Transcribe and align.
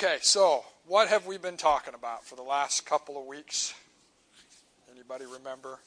Okay, 0.00 0.18
so 0.20 0.64
what 0.86 1.08
have 1.08 1.26
we 1.26 1.38
been 1.38 1.56
talking 1.56 1.92
about 1.92 2.24
for 2.24 2.36
the 2.36 2.42
last 2.42 2.86
couple 2.86 3.20
of 3.20 3.26
weeks? 3.26 3.74
Anybody 4.94 5.24
remember? 5.24 5.80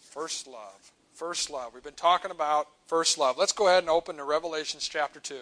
First 0.00 0.48
love. 0.48 0.90
First 1.14 1.48
love. 1.48 1.74
We've 1.74 1.84
been 1.84 1.92
talking 1.92 2.32
about 2.32 2.66
first 2.88 3.16
love. 3.16 3.38
Let's 3.38 3.52
go 3.52 3.68
ahead 3.68 3.84
and 3.84 3.88
open 3.88 4.16
to 4.16 4.24
Revelations 4.24 4.88
chapter 4.88 5.20
2 5.20 5.36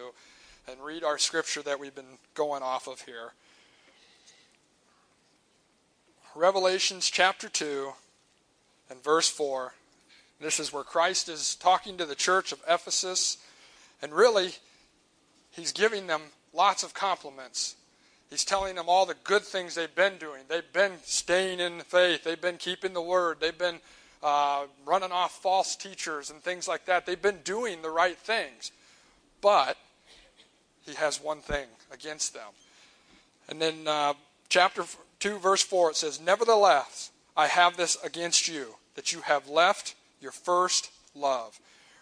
and 0.71 0.83
read 0.85 1.03
our 1.03 1.17
scripture 1.17 1.63
that 1.63 1.81
we've 1.81 1.95
been 1.95 2.19
going 2.35 2.63
off 2.63 2.89
of 2.89 3.01
here. 3.01 3.33
Revelations 6.35 7.09
chapter 7.09 7.49
2 7.49 7.91
and 8.91 9.03
verse 9.03 9.31
4. 9.31 9.73
This 10.43 10.61
is 10.61 10.75
where 10.75 10.85
Christ 10.85 11.31
is 11.31 11.55
talking 11.55 11.97
to 11.97 12.05
the 12.05 12.15
church 12.15 12.53
of 12.53 12.61
Ephesus, 12.69 13.39
and 14.03 14.13
really, 14.13 14.51
he's 15.53 15.73
giving 15.73 16.07
them 16.07 16.21
lots 16.57 16.83
of 16.83 16.95
compliments. 16.95 17.77
He's 18.31 18.45
telling 18.45 18.75
them 18.75 18.87
all 18.89 19.07
the 19.07 19.15
good 19.23 19.43
things 19.43 19.75
they've 19.75 19.95
been 19.95 20.17
doing. 20.19 20.43
They've 20.49 20.73
been 20.73 20.93
staying 21.05 21.61
in 21.61 21.79
the 21.79 21.85
faith, 21.85 22.25
they've 22.25 22.41
been 22.41 22.57
keeping 22.57 22.93
the 22.93 23.03
word, 23.03 23.39
they've 23.41 23.57
been 23.57 23.79
uh, 24.23 24.65
running 24.85 25.13
off 25.13 25.41
false 25.43 25.77
teachers 25.77 26.31
and 26.31 26.43
things 26.43 26.67
like 26.67 26.87
that. 26.87 27.07
They've 27.07 27.21
been 27.21 27.41
doing 27.45 27.83
the 27.83 27.91
right 27.91 28.19
things. 28.19 28.73
But 29.41 29.77
he 30.85 30.95
has 30.95 31.23
one 31.23 31.41
thing 31.41 31.67
against 31.93 32.35
them. 32.35 32.51
And 33.49 33.61
then, 33.61 33.87
uh, 33.87 34.15
chapter 34.49 34.85
2, 35.21 35.39
verse 35.39 35.63
4, 35.63 35.91
it 35.91 35.97
says, 35.97 36.21
Nevertheless, 36.21 37.11
I 37.37 37.47
have 37.47 37.77
this 37.77 37.97
against 38.03 38.49
you, 38.49 38.77
that 38.95 39.13
you 39.13 39.21
have 39.21 39.49
left 39.49 39.95
your 40.21 40.33
first 40.33 40.91
love. 41.15 41.61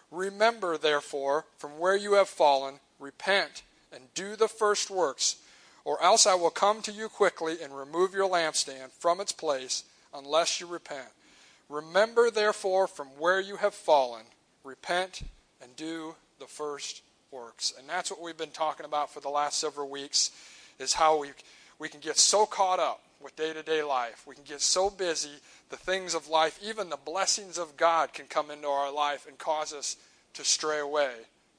Remember, 0.09 0.77
therefore, 0.77 1.45
from 1.57 1.77
where 1.77 1.95
you 1.95 2.13
have 2.13 2.29
fallen, 2.29 2.79
repent 2.99 3.63
and 3.95 4.13
do 4.13 4.35
the 4.35 4.47
first 4.47 4.91
works, 4.91 5.37
or 5.83 6.01
else 6.03 6.27
I 6.27 6.35
will 6.35 6.49
come 6.49 6.81
to 6.83 6.91
you 6.91 7.07
quickly 7.09 7.57
and 7.63 7.75
remove 7.75 8.13
your 8.13 8.29
lampstand 8.29 8.91
from 8.91 9.21
its 9.21 9.31
place, 9.31 9.83
unless 10.13 10.59
you 10.59 10.67
repent. 10.67 11.07
Remember, 11.69 12.29
therefore, 12.29 12.87
from 12.87 13.07
where 13.17 13.39
you 13.39 13.57
have 13.57 13.73
fallen, 13.73 14.23
repent 14.63 15.21
and 15.61 15.75
do 15.75 16.15
the 16.39 16.45
first 16.45 17.01
works. 17.31 17.73
And 17.77 17.87
that's 17.89 18.11
what 18.11 18.21
we've 18.21 18.37
been 18.37 18.49
talking 18.51 18.85
about 18.85 19.11
for 19.11 19.19
the 19.19 19.29
last 19.29 19.59
several 19.59 19.89
weeks, 19.89 20.31
is 20.79 20.93
how 20.93 21.19
we, 21.19 21.29
we 21.79 21.89
can 21.89 21.99
get 21.99 22.17
so 22.17 22.45
caught 22.45 22.79
up 22.79 23.01
with 23.21 23.35
day 23.35 23.53
to 23.53 23.63
day 23.63 23.81
life. 23.81 24.25
We 24.27 24.35
can 24.35 24.43
get 24.43 24.61
so 24.61 24.89
busy, 24.89 25.31
the 25.69 25.77
things 25.77 26.13
of 26.13 26.27
life, 26.27 26.59
even 26.63 26.89
the 26.89 26.97
blessings 26.97 27.57
of 27.57 27.77
God 27.77 28.13
can 28.13 28.27
come 28.27 28.51
into 28.51 28.67
our 28.67 28.91
life 28.91 29.27
and 29.27 29.37
cause 29.37 29.73
us 29.73 29.97
to 30.33 30.43
stray 30.43 30.79
away 30.79 31.13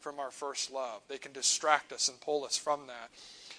from 0.06 0.20
our 0.20 0.30
first 0.30 0.72
love. 0.72 1.02
They 1.08 1.18
can 1.18 1.32
distract 1.32 1.92
us 1.92 2.08
and 2.08 2.20
pull 2.20 2.44
us 2.44 2.56
from 2.56 2.86
that. 2.86 3.10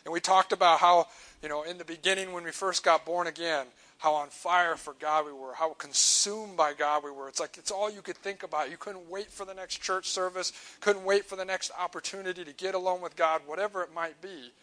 And 0.06 0.14
we 0.14 0.22
talked 0.22 0.54
about 0.54 0.80
how, 0.80 1.08
you 1.44 1.50
know, 1.50 1.64
in 1.64 1.78
the 1.78 1.84
beginning 1.84 2.32
when 2.32 2.46
we 2.46 2.52
first 2.52 2.86
got 2.86 3.06
born 3.06 3.28
again, 3.28 3.66
how 3.98 4.14
on 4.14 4.30
fire 4.30 4.78
for 4.78 4.94
God 4.98 5.26
we 5.26 5.34
were, 5.34 5.56
how 5.56 5.74
consumed 5.74 6.56
by 6.56 6.72
God 6.72 7.04
we 7.04 7.12
were. 7.12 7.28
It's 7.28 7.42
like 7.42 7.58
it's 7.58 7.70
all 7.70 7.92
you 7.92 8.02
could 8.02 8.16
think 8.16 8.44
about. 8.44 8.72
You 8.72 8.78
couldn't 8.78 9.10
wait 9.10 9.30
for 9.30 9.44
the 9.44 9.54
next 9.54 9.82
church 9.82 10.08
service, 10.08 10.54
couldn't 10.80 11.04
wait 11.04 11.26
for 11.26 11.36
the 11.36 11.44
next 11.44 11.70
opportunity 11.78 12.46
to 12.46 12.54
get 12.54 12.76
alone 12.76 13.02
with 13.02 13.18
God, 13.18 13.42
whatever 13.46 13.84
it 13.84 13.94
might 13.94 14.22
be. 14.22 14.54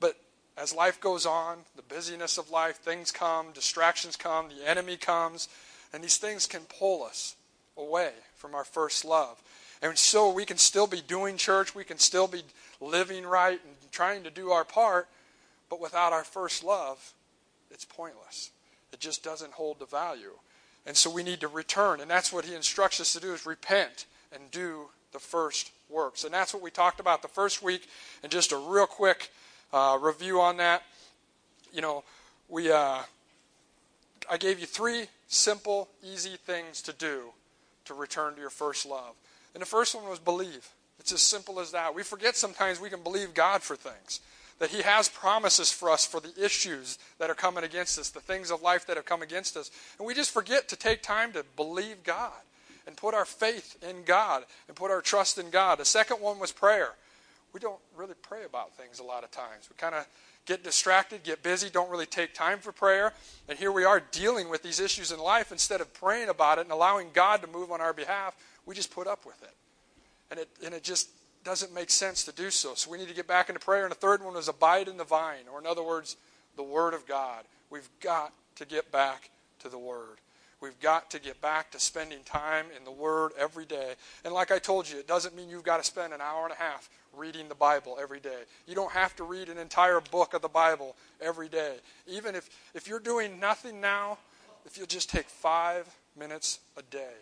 But 0.00 0.16
as 0.56 0.74
life 0.74 0.98
goes 0.98 1.26
on, 1.26 1.58
the 1.76 1.82
busyness 1.82 2.38
of 2.38 2.50
life, 2.50 2.76
things 2.76 3.12
come, 3.12 3.48
distractions 3.52 4.16
come, 4.16 4.48
the 4.48 4.66
enemy 4.66 4.96
comes, 4.96 5.50
and 5.92 6.02
these 6.02 6.16
things 6.16 6.46
can 6.46 6.62
pull 6.62 7.02
us 7.02 7.36
away 7.76 8.12
from 8.34 8.54
our 8.54 8.64
first 8.64 9.04
love. 9.04 9.42
And 9.82 9.96
so 9.96 10.32
we 10.32 10.44
can 10.44 10.56
still 10.56 10.86
be 10.86 11.00
doing 11.00 11.36
church, 11.36 11.74
we 11.74 11.84
can 11.84 11.98
still 11.98 12.26
be 12.26 12.42
living 12.80 13.24
right 13.24 13.60
and 13.64 13.92
trying 13.92 14.22
to 14.24 14.30
do 14.30 14.50
our 14.50 14.64
part, 14.64 15.08
but 15.70 15.80
without 15.80 16.12
our 16.12 16.24
first 16.24 16.64
love, 16.64 17.12
it's 17.70 17.84
pointless. 17.84 18.50
It 18.92 19.00
just 19.00 19.22
doesn't 19.22 19.52
hold 19.52 19.78
the 19.78 19.86
value. 19.86 20.32
And 20.86 20.96
so 20.96 21.10
we 21.10 21.22
need 21.22 21.40
to 21.40 21.48
return. 21.48 22.00
And 22.00 22.10
that's 22.10 22.32
what 22.32 22.44
he 22.44 22.54
instructs 22.54 23.00
us 23.00 23.12
to 23.12 23.20
do 23.20 23.34
is 23.34 23.44
repent 23.44 24.06
and 24.32 24.50
do 24.50 24.88
the 25.12 25.18
first 25.18 25.70
works. 25.88 26.24
And 26.24 26.32
that's 26.32 26.54
what 26.54 26.62
we 26.62 26.70
talked 26.70 27.00
about 27.00 27.22
the 27.22 27.28
first 27.28 27.62
week. 27.62 27.88
And 28.22 28.32
just 28.32 28.52
a 28.52 28.56
real 28.56 28.86
quick 28.86 29.30
uh, 29.72 29.98
review 30.00 30.40
on 30.40 30.56
that. 30.58 30.82
You 31.72 31.82
know, 31.82 32.04
we 32.48 32.72
uh, 32.72 33.00
I 34.30 34.36
gave 34.38 34.58
you 34.58 34.66
three 34.66 35.06
simple, 35.28 35.88
easy 36.02 36.36
things 36.36 36.80
to 36.82 36.92
do 36.92 37.32
to 37.84 37.94
return 37.94 38.34
to 38.34 38.40
your 38.40 38.50
first 38.50 38.86
love. 38.86 39.14
And 39.54 39.62
the 39.62 39.66
first 39.66 39.94
one 39.94 40.08
was 40.08 40.18
believe. 40.18 40.68
It's 40.98 41.12
as 41.12 41.20
simple 41.20 41.60
as 41.60 41.72
that. 41.72 41.94
We 41.94 42.02
forget 42.02 42.36
sometimes 42.36 42.80
we 42.80 42.90
can 42.90 43.02
believe 43.02 43.34
God 43.34 43.62
for 43.62 43.76
things 43.76 44.20
that 44.58 44.70
He 44.70 44.82
has 44.82 45.08
promises 45.08 45.70
for 45.70 45.90
us 45.90 46.04
for 46.04 46.20
the 46.20 46.32
issues 46.42 46.98
that 47.18 47.30
are 47.30 47.34
coming 47.34 47.64
against 47.64 47.98
us, 47.98 48.10
the 48.10 48.20
things 48.20 48.50
of 48.50 48.62
life 48.62 48.86
that 48.86 48.96
have 48.96 49.06
come 49.06 49.22
against 49.22 49.56
us. 49.56 49.70
And 49.98 50.06
we 50.06 50.14
just 50.14 50.32
forget 50.32 50.68
to 50.68 50.76
take 50.76 51.02
time 51.02 51.32
to 51.32 51.44
believe 51.56 52.02
God 52.02 52.32
and 52.86 52.96
put 52.96 53.14
our 53.14 53.24
faith 53.24 53.76
in 53.88 54.02
God 54.04 54.44
and 54.66 54.76
put 54.76 54.90
our 54.90 55.00
trust 55.00 55.38
in 55.38 55.50
God. 55.50 55.78
The 55.78 55.84
second 55.84 56.20
one 56.20 56.38
was 56.38 56.52
prayer. 56.52 56.90
We 57.52 57.60
don't 57.60 57.80
really 57.96 58.14
pray 58.20 58.44
about 58.44 58.74
things 58.74 58.98
a 58.98 59.04
lot 59.04 59.24
of 59.24 59.30
times. 59.30 59.68
We 59.70 59.76
kind 59.76 59.94
of 59.94 60.06
get 60.44 60.64
distracted, 60.64 61.22
get 61.22 61.42
busy, 61.42 61.68
don't 61.70 61.90
really 61.90 62.06
take 62.06 62.34
time 62.34 62.58
for 62.58 62.72
prayer. 62.72 63.12
And 63.48 63.58
here 63.58 63.70
we 63.70 63.84
are 63.84 64.00
dealing 64.00 64.48
with 64.48 64.62
these 64.62 64.80
issues 64.80 65.12
in 65.12 65.18
life. 65.18 65.52
Instead 65.52 65.80
of 65.80 65.92
praying 65.92 66.30
about 66.30 66.58
it 66.58 66.62
and 66.62 66.72
allowing 66.72 67.08
God 67.12 67.42
to 67.42 67.46
move 67.46 67.70
on 67.70 67.80
our 67.80 67.92
behalf, 67.92 68.34
we 68.68 68.74
just 68.74 68.94
put 68.94 69.06
up 69.06 69.24
with 69.24 69.42
it. 69.42 69.54
And 70.30 70.38
it, 70.38 70.48
and 70.62 70.74
it 70.74 70.82
just 70.84 71.08
doesn't 71.42 71.72
make 71.72 71.88
sense 71.88 72.22
to 72.24 72.32
do 72.32 72.50
so. 72.50 72.74
So 72.74 72.90
we 72.90 72.98
need 72.98 73.08
to 73.08 73.14
get 73.14 73.26
back 73.26 73.48
into 73.48 73.58
prayer. 73.58 73.84
And 73.84 73.90
the 73.90 73.96
third 73.96 74.22
one 74.22 74.34
was 74.34 74.46
abide 74.46 74.88
in 74.88 74.98
the 74.98 75.04
vine, 75.04 75.48
or 75.50 75.58
in 75.58 75.66
other 75.66 75.82
words, 75.82 76.18
the 76.54 76.62
Word 76.62 76.92
of 76.92 77.06
God. 77.06 77.44
We've 77.70 77.88
got 78.00 78.34
to 78.56 78.66
get 78.66 78.92
back 78.92 79.30
to 79.60 79.70
the 79.70 79.78
Word. 79.78 80.18
We've 80.60 80.78
got 80.80 81.10
to 81.12 81.20
get 81.20 81.40
back 81.40 81.70
to 81.70 81.80
spending 81.80 82.18
time 82.24 82.66
in 82.76 82.84
the 82.84 82.90
Word 82.90 83.32
every 83.38 83.64
day. 83.64 83.94
And 84.22 84.34
like 84.34 84.50
I 84.50 84.58
told 84.58 84.86
you, 84.90 84.98
it 84.98 85.08
doesn't 85.08 85.34
mean 85.34 85.48
you've 85.48 85.62
got 85.62 85.78
to 85.78 85.84
spend 85.84 86.12
an 86.12 86.20
hour 86.20 86.44
and 86.44 86.52
a 86.52 86.56
half 86.56 86.90
reading 87.16 87.48
the 87.48 87.54
Bible 87.54 87.96
every 87.98 88.20
day. 88.20 88.42
You 88.66 88.74
don't 88.74 88.92
have 88.92 89.16
to 89.16 89.24
read 89.24 89.48
an 89.48 89.56
entire 89.56 90.02
book 90.10 90.34
of 90.34 90.42
the 90.42 90.48
Bible 90.48 90.94
every 91.22 91.48
day. 91.48 91.76
Even 92.06 92.34
if, 92.34 92.50
if 92.74 92.86
you're 92.86 93.00
doing 93.00 93.40
nothing 93.40 93.80
now, 93.80 94.18
if 94.66 94.76
you'll 94.76 94.86
just 94.86 95.08
take 95.08 95.30
five 95.30 95.88
minutes 96.18 96.58
a 96.76 96.82
day, 96.82 97.14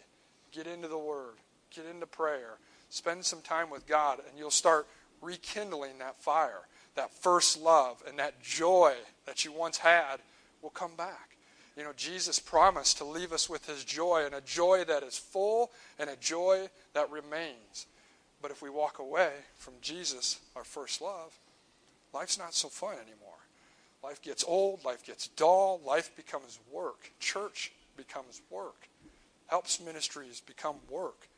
get 0.53 0.67
into 0.67 0.89
the 0.89 0.99
Word, 0.99 1.35
get 1.75 1.87
into 1.87 2.07
prayer, 2.07 2.59
Spend 2.89 3.25
some 3.25 3.41
time 3.41 3.71
with 3.71 3.87
God, 3.87 4.21
and 4.29 4.39
you'll 4.39 4.51
start 4.51 4.87
rekindling 5.21 5.99
that 5.99 6.17
fire. 6.17 6.61
That 6.95 7.13
first 7.13 7.61
love 7.61 8.03
and 8.09 8.19
that 8.19 8.43
joy 8.43 8.95
that 9.27 9.45
you 9.45 9.53
once 9.53 9.79
had 9.79 10.19
will 10.63 10.71
come 10.71 10.95
back. 10.97 11.37
You 11.77 11.83
know, 11.83 11.93
Jesus 11.95 12.39
promised 12.39 12.97
to 12.99 13.05
leave 13.05 13.33
us 13.33 13.51
with 13.51 13.67
his 13.67 13.85
joy, 13.85 14.25
and 14.25 14.35
a 14.35 14.41
joy 14.41 14.85
that 14.85 15.03
is 15.03 15.19
full 15.19 15.73
and 15.99 16.09
a 16.09 16.17
joy 16.17 16.71
that 16.95 17.11
remains. 17.11 17.87
But 18.41 18.51
if 18.51 18.63
we 18.63 18.71
walk 18.71 18.99
away 18.99 19.33
from 19.57 19.75
Jesus, 19.83 20.41
our 20.55 20.65
first 20.65 21.03
love, 21.03 21.39
life's 22.15 22.39
not 22.39 22.55
so 22.55 22.69
fun 22.69 22.95
anymore. 22.95 23.35
Life 24.03 24.23
gets 24.23 24.45
old, 24.47 24.85
life 24.85 25.05
gets 25.05 25.29
dull, 25.29 25.81
life 25.85 26.17
becomes 26.17 26.61
work. 26.73 27.11
Church 27.21 27.73
becomes 27.97 28.41
work. 28.49 28.89
Helps 29.47 29.81
ministries 29.81 30.41
become 30.41 30.77
work. 30.91 31.29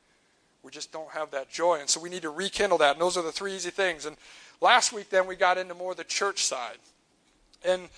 We 0.62 0.70
just 0.70 0.92
don't 0.92 1.10
have 1.10 1.30
that 1.30 1.50
joy. 1.50 1.78
And 1.80 1.88
so 1.88 2.00
we 2.00 2.10
need 2.10 2.22
to 2.22 2.30
rekindle 2.30 2.78
that. 2.78 2.92
And 2.92 3.00
those 3.00 3.16
are 3.16 3.22
the 3.22 3.32
three 3.32 3.54
easy 3.54 3.70
things. 3.70 4.06
And 4.06 4.16
last 4.60 4.92
week, 4.92 5.10
then, 5.10 5.26
we 5.26 5.36
got 5.36 5.58
into 5.58 5.74
more 5.74 5.94
the 5.94 6.04
church 6.04 6.44
side. 6.44 6.78
And 7.64 7.88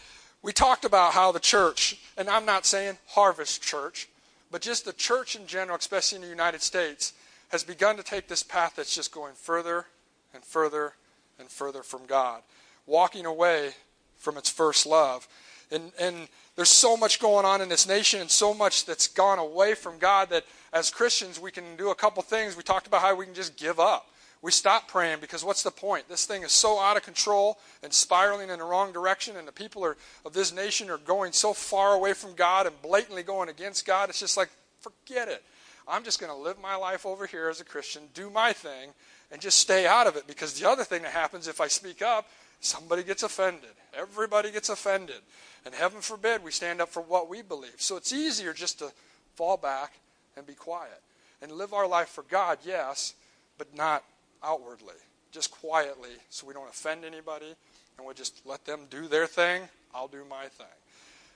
we 0.43 0.53
talked 0.53 0.85
about 0.85 1.13
how 1.13 1.33
the 1.33 1.41
church, 1.41 1.99
and 2.17 2.29
I'm 2.29 2.47
not 2.47 2.67
saying 2.67 2.99
Harvest 3.09 3.63
Church, 3.63 4.09
but 4.51 4.63
just 4.63 4.85
the 4.85 4.93
church 4.93 5.37
in 5.37 5.47
general, 5.47 5.77
especially 5.77 6.17
in 6.17 6.23
the 6.23 6.29
United 6.29 6.63
States, 6.63 7.13
has 7.51 7.63
begun 7.63 7.97
to 7.97 8.03
take 8.03 8.29
this 8.29 8.43
path 8.43 8.75
that's 8.77 8.95
just 8.95 9.13
going 9.13 9.35
further 9.35 9.87
and 10.35 10.45
further 10.45 10.95
and 11.39 11.49
further 11.49 11.83
from 11.83 12.07
God, 12.07 12.43
walking 12.87 13.27
away 13.27 13.71
from 14.17 14.37
its 14.37 14.49
first 14.49 14.87
love. 14.87 15.29
And, 15.71 15.93
and 16.01 16.29
there's 16.57 16.69
so 16.69 16.97
much 16.97 17.21
going 17.21 17.45
on 17.47 17.61
in 17.61 17.69
this 17.69 17.87
nation 17.87 18.21
and 18.21 18.31
so 18.31 18.53
much 18.53 18.85
that's 18.85 19.07
gone 19.07 19.39
away 19.39 19.75
from 19.75 19.99
God 19.99 20.31
that 20.31 20.45
as 20.73 20.91
Christians 20.91 21.41
we 21.41 21.51
can 21.51 21.77
do 21.77 21.91
a 21.91 21.95
couple 21.95 22.23
things. 22.23 22.57
We 22.57 22.63
talked 22.63 22.87
about 22.87 23.03
how 23.03 23.15
we 23.15 23.25
can 23.25 23.35
just 23.35 23.57
give 23.57 23.81
up. 23.81 24.07
We 24.43 24.53
stop 24.53 24.89
praying 24.89 25.19
because 25.21 25.45
what's 25.45 25.63
the 25.63 25.71
point? 25.71 26.09
This 26.09 26.25
thing 26.25 26.43
is 26.43 26.53
so 26.53 26.81
out 26.81 26.97
of 26.97 27.03
control 27.03 27.59
and 27.83 27.93
spiraling 27.93 28.49
in 28.49 28.59
the 28.59 28.65
wrong 28.65 28.91
direction, 28.91 29.37
and 29.37 29.47
the 29.47 29.53
people 29.53 29.85
are, 29.85 29.99
of 30.25 30.33
this 30.33 30.51
nation 30.51 30.89
are 30.89 30.97
going 30.97 31.33
so 31.33 31.53
far 31.53 31.93
away 31.93 32.15
from 32.15 32.35
God 32.35 32.67
and 32.67 32.81
blatantly 32.81 33.23
going 33.23 33.51
against 33.51 33.85
God. 33.85 34.09
It's 34.09 34.21
just 34.21 34.39
like, 34.39 34.49
forget 34.81 35.29
it. 35.29 35.43
I'm 35.87 36.05
just 36.05 36.21
going 36.21 36.33
to 36.33 36.39
live 36.39 36.59
my 36.59 36.75
life 36.75 37.05
over 37.05 37.27
here 37.27 37.49
as 37.49 37.61
a 37.61 37.65
Christian, 37.65 38.05
do 38.15 38.31
my 38.31 38.53
thing, 38.55 38.91
and 39.31 39.43
just 39.43 39.59
stay 39.59 39.87
out 39.87 40.07
of 40.07 40.17
it 40.17 40.27
because 40.27 40.59
the 40.59 40.69
other 40.69 40.85
thing 40.85 41.03
that 41.03 41.13
happens 41.13 41.47
if 41.47 41.61
I 41.61 41.69
speak 41.69 42.01
up, 42.01 42.27
somebody 42.61 43.03
gets 43.03 43.23
offended. 43.23 43.71
Everybody 43.95 44.51
gets 44.51 44.69
offended. 44.69 45.21
And 45.65 45.75
heaven 45.75 46.01
forbid 46.01 46.43
we 46.43 46.53
stand 46.53 46.81
up 46.81 46.89
for 46.89 47.03
what 47.03 47.29
we 47.29 47.43
believe. 47.43 47.77
So 47.79 47.97
it's 47.97 48.13
easier 48.13 48.53
just 48.53 48.79
to 48.79 48.93
fall 49.35 49.57
back 49.57 49.93
and 50.37 50.47
be 50.47 50.55
quiet 50.55 51.03
and 51.43 51.53
live 51.53 51.73
our 51.73 51.87
life 51.87 52.09
for 52.09 52.23
God, 52.23 52.59
yes, 52.65 53.15
but 53.59 53.75
not 53.77 54.05
outwardly, 54.43 54.95
just 55.33 55.51
quietly 55.51 56.11
so 56.29 56.47
we 56.47 56.55
don't 56.55 56.69
offend 56.69 57.05
anybody 57.05 57.55
and 57.97 58.07
we'll 58.07 58.15
just 58.15 58.47
let 58.47 58.65
them 58.65 58.81
do 58.91 59.07
their 59.09 59.27
thing. 59.27 59.63
I'll 59.95 60.09
do 60.09 60.25
my 60.29 60.47
thing. 60.47 60.67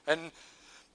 And 0.07 0.31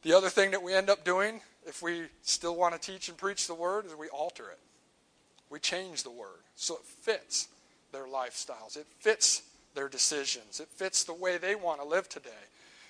the 0.01 0.13
other 0.13 0.29
thing 0.29 0.51
that 0.51 0.63
we 0.63 0.73
end 0.73 0.89
up 0.89 1.03
doing, 1.03 1.41
if 1.65 1.81
we 1.81 2.03
still 2.23 2.55
want 2.55 2.79
to 2.79 2.79
teach 2.79 3.09
and 3.09 3.17
preach 3.17 3.47
the 3.47 3.53
word, 3.53 3.85
is 3.85 3.95
we 3.95 4.07
alter 4.09 4.49
it. 4.49 4.59
We 5.49 5.59
change 5.59 6.03
the 6.03 6.11
word 6.11 6.41
so 6.55 6.75
it 6.75 6.83
fits 6.83 7.47
their 7.91 8.05
lifestyles, 8.05 8.77
it 8.77 8.85
fits 8.99 9.41
their 9.79 9.87
decisions, 9.87 10.59
it 10.59 10.67
fits 10.67 11.05
the 11.05 11.13
way 11.13 11.37
they 11.37 11.55
want 11.55 11.81
to 11.81 11.87
live 11.87 12.09
today. 12.09 12.43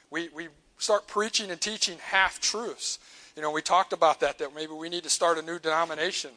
We, 0.09 0.29
we 0.29 0.47
start 0.79 1.05
preaching 1.05 1.51
and 1.51 1.61
teaching 1.61 1.99
half 2.01 2.39
truths. 2.39 2.97
You 3.35 3.43
know, 3.43 3.51
we 3.51 3.61
talked 3.61 3.93
about 3.93 4.19
that, 4.21 4.39
that 4.39 4.55
maybe 4.55 4.73
we 4.73 4.89
need 4.89 5.03
to 5.03 5.09
start 5.09 5.37
a 5.37 5.43
new 5.43 5.59
denomination. 5.59 6.31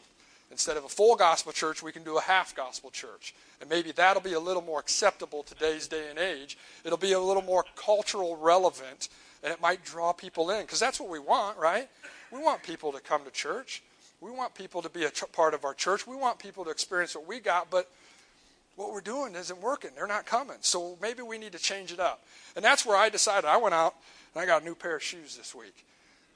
Instead 0.51 0.77
of 0.77 0.85
a 0.85 0.91
full 0.91 1.17
gospel 1.17 1.53
church, 1.53 1.83
we 1.83 1.91
can 1.91 2.05
do 2.05 2.19
a 2.19 2.21
half 2.21 2.55
gospel 2.55 2.91
church. 2.91 3.35
And 3.63 3.71
maybe 3.71 3.93
that'll 3.93 4.21
be 4.21 4.35
a 4.35 4.41
little 4.41 4.61
more 4.61 4.79
acceptable 4.79 5.43
today's 5.43 5.89
day 5.89 6.11
and 6.11 6.19
age. 6.19 6.59
It'll 6.85 6.99
be 6.99 7.13
a 7.13 7.19
little 7.19 7.43
more 7.43 7.65
cultural 7.75 8.37
relevant, 8.37 9.09
and 9.43 9.51
it 9.55 9.61
might 9.63 9.83
draw 9.87 10.13
people 10.13 10.51
in. 10.51 10.61
Because 10.61 10.81
that's 10.81 11.01
what 11.01 11.09
we 11.09 11.19
want, 11.19 11.57
right? 11.57 11.89
We 12.31 12.41
want 12.41 12.63
people 12.63 12.93
to 12.93 13.01
come 13.01 13.25
to 13.25 13.31
church. 13.31 13.83
We 14.21 14.31
want 14.31 14.55
people 14.55 14.83
to 14.83 14.91
be 14.91 15.05
a 15.05 15.11
ch- 15.11 15.25
part 15.33 15.55
of 15.55 15.65
our 15.65 15.73
church. 15.73 16.07
We 16.07 16.15
want 16.15 16.39
people 16.39 16.63
to 16.67 16.71
experience 16.71 17.17
what 17.17 17.27
we 17.27 17.41
got, 17.41 17.71
but 17.71 17.91
what 18.77 18.93
we're 18.93 19.01
doing 19.01 19.35
isn't 19.35 19.61
working. 19.61 19.91
They're 19.95 20.07
not 20.07 20.27
coming. 20.27 20.57
So 20.61 20.97
maybe 21.01 21.23
we 21.23 21.39
need 21.39 21.53
to 21.53 21.59
change 21.59 21.93
it 21.93 22.01
up. 22.01 22.25
And 22.57 22.65
that's 22.65 22.87
where 22.87 22.97
I 22.97 23.09
decided. 23.09 23.47
I 23.47 23.57
went 23.57 23.75
out 23.75 23.95
and 24.35 24.43
I 24.43 24.47
got 24.47 24.63
a 24.63 24.65
new 24.65 24.75
pair 24.75 24.97
of 24.97 25.03
shoes 25.03 25.37
this 25.37 25.55
week. 25.55 25.85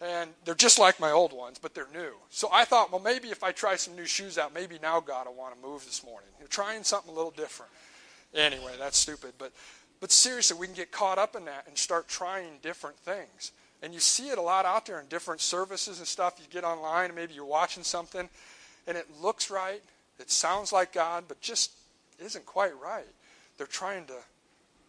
And 0.00 0.30
they're 0.44 0.54
just 0.54 0.78
like 0.78 1.00
my 1.00 1.10
old 1.10 1.32
ones, 1.32 1.58
but 1.58 1.74
they're 1.74 1.88
new. 1.94 2.12
So 2.28 2.50
I 2.52 2.66
thought, 2.66 2.92
well, 2.92 3.00
maybe 3.00 3.28
if 3.28 3.42
I 3.42 3.52
try 3.52 3.76
some 3.76 3.96
new 3.96 4.04
shoes 4.04 4.36
out, 4.36 4.52
maybe 4.52 4.78
now 4.82 5.00
God 5.00 5.26
will 5.26 5.34
want 5.34 5.54
to 5.54 5.66
move 5.66 5.86
this 5.86 6.04
morning. 6.04 6.28
You're 6.38 6.48
trying 6.48 6.84
something 6.84 7.10
a 7.10 7.16
little 7.16 7.30
different. 7.30 7.72
Anyway, 8.34 8.72
that's 8.78 8.98
stupid. 8.98 9.32
But, 9.38 9.52
but 10.00 10.12
seriously, 10.12 10.58
we 10.58 10.66
can 10.66 10.76
get 10.76 10.92
caught 10.92 11.16
up 11.16 11.34
in 11.34 11.46
that 11.46 11.66
and 11.66 11.78
start 11.78 12.08
trying 12.08 12.58
different 12.60 12.98
things. 12.98 13.52
And 13.82 13.94
you 13.94 14.00
see 14.00 14.28
it 14.28 14.36
a 14.36 14.42
lot 14.42 14.66
out 14.66 14.84
there 14.84 15.00
in 15.00 15.06
different 15.06 15.40
services 15.40 15.98
and 15.98 16.06
stuff. 16.06 16.34
You 16.38 16.44
get 16.50 16.64
online, 16.64 17.06
and 17.06 17.14
maybe 17.14 17.32
you're 17.32 17.44
watching 17.46 17.82
something, 17.82 18.28
and 18.86 18.98
it 18.98 19.06
looks 19.22 19.50
right, 19.50 19.82
it 20.18 20.30
sounds 20.30 20.72
like 20.72 20.92
God, 20.92 21.24
but 21.28 21.40
just 21.40 21.72
isn't 22.20 22.46
quite 22.46 22.78
right. 22.80 23.06
They're 23.58 23.66
trying 23.66 24.06
to 24.06 24.16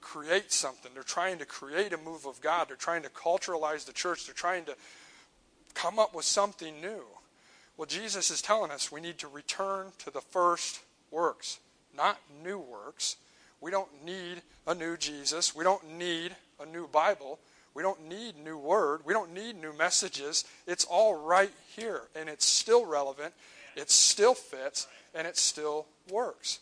create 0.01 0.51
something. 0.51 0.91
They're 0.93 1.03
trying 1.03 1.37
to 1.39 1.45
create 1.45 1.93
a 1.93 1.97
move 1.97 2.25
of 2.25 2.41
God. 2.41 2.69
They're 2.69 2.75
trying 2.75 3.03
to 3.03 3.09
culturalize 3.09 3.85
the 3.85 3.93
church. 3.93 4.25
They're 4.25 4.35
trying 4.35 4.65
to 4.65 4.75
come 5.73 5.99
up 5.99 6.15
with 6.15 6.25
something 6.25 6.79
new. 6.81 7.03
Well, 7.75 7.85
Jesus 7.85 8.31
is 8.31 8.41
telling 8.41 8.71
us 8.71 8.91
we 8.91 9.01
need 9.01 9.17
to 9.19 9.27
return 9.27 9.87
to 9.99 10.11
the 10.11 10.21
first 10.21 10.81
works, 11.11 11.59
not 11.95 12.19
new 12.43 12.57
works. 12.57 13.17
We 13.61 13.71
don't 13.71 14.03
need 14.03 14.41
a 14.65 14.73
new 14.73 14.97
Jesus. 14.97 15.55
We 15.55 15.63
don't 15.63 15.97
need 15.97 16.35
a 16.59 16.65
new 16.65 16.87
Bible. 16.87 17.39
We 17.73 17.83
don't 17.83 18.07
need 18.07 18.43
new 18.43 18.57
word. 18.57 19.01
We 19.05 19.13
don't 19.13 19.33
need 19.33 19.61
new 19.61 19.73
messages. 19.73 20.45
It's 20.65 20.85
all 20.85 21.15
right 21.15 21.51
here, 21.75 22.03
and 22.15 22.27
it's 22.27 22.45
still 22.45 22.85
relevant. 22.85 23.33
It 23.75 23.91
still 23.91 24.33
fits, 24.33 24.87
and 25.13 25.27
it 25.27 25.37
still 25.37 25.85
works. 26.09 26.59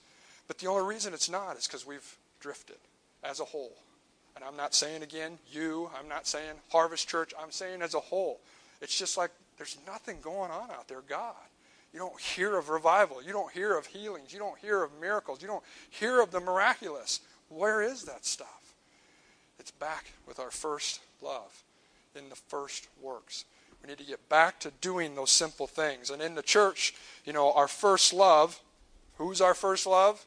But 0.47 0.59
the 0.59 0.67
only 0.67 0.87
reason 0.93 1.13
it's 1.13 1.29
not 1.29 1.57
is 1.57 1.67
because 1.67 1.85
we've 1.85 2.17
drifted 2.39 2.77
as 3.23 3.39
a 3.39 3.45
whole. 3.45 3.73
And 4.35 4.43
I'm 4.43 4.57
not 4.57 4.73
saying 4.73 5.01
again, 5.03 5.39
you, 5.51 5.89
I'm 5.97 6.07
not 6.07 6.27
saying 6.27 6.55
Harvest 6.71 7.07
Church, 7.07 7.33
I'm 7.41 7.51
saying 7.51 7.81
as 7.81 7.93
a 7.93 7.99
whole. 7.99 8.39
It's 8.81 8.97
just 8.97 9.17
like 9.17 9.31
there's 9.57 9.77
nothing 9.87 10.17
going 10.21 10.51
on 10.51 10.69
out 10.71 10.87
there, 10.87 11.01
God. 11.07 11.35
You 11.93 11.99
don't 11.99 12.19
hear 12.19 12.57
of 12.57 12.69
revival. 12.69 13.23
You 13.23 13.31
don't 13.31 13.51
hear 13.53 13.77
of 13.77 13.85
healings. 13.85 14.33
You 14.33 14.39
don't 14.39 14.59
hear 14.59 14.83
of 14.83 14.91
miracles. 14.99 15.41
You 15.41 15.47
don't 15.47 15.63
hear 15.89 16.21
of 16.21 16.31
the 16.31 16.41
miraculous. 16.41 17.21
Where 17.47 17.81
is 17.81 18.03
that 18.03 18.25
stuff? 18.25 18.73
It's 19.59 19.71
back 19.71 20.11
with 20.27 20.37
our 20.37 20.51
first 20.51 20.99
love, 21.21 21.63
in 22.13 22.27
the 22.27 22.35
first 22.35 22.89
works. 23.01 23.45
We 23.81 23.89
need 23.89 23.97
to 23.99 24.03
get 24.03 24.27
back 24.27 24.59
to 24.61 24.71
doing 24.81 25.15
those 25.15 25.31
simple 25.31 25.67
things. 25.67 26.09
And 26.09 26.21
in 26.21 26.35
the 26.35 26.41
church, 26.41 26.93
you 27.23 27.31
know, 27.31 27.53
our 27.53 27.67
first 27.67 28.13
love, 28.13 28.59
who's 29.17 29.39
our 29.39 29.53
first 29.53 29.87
love? 29.87 30.25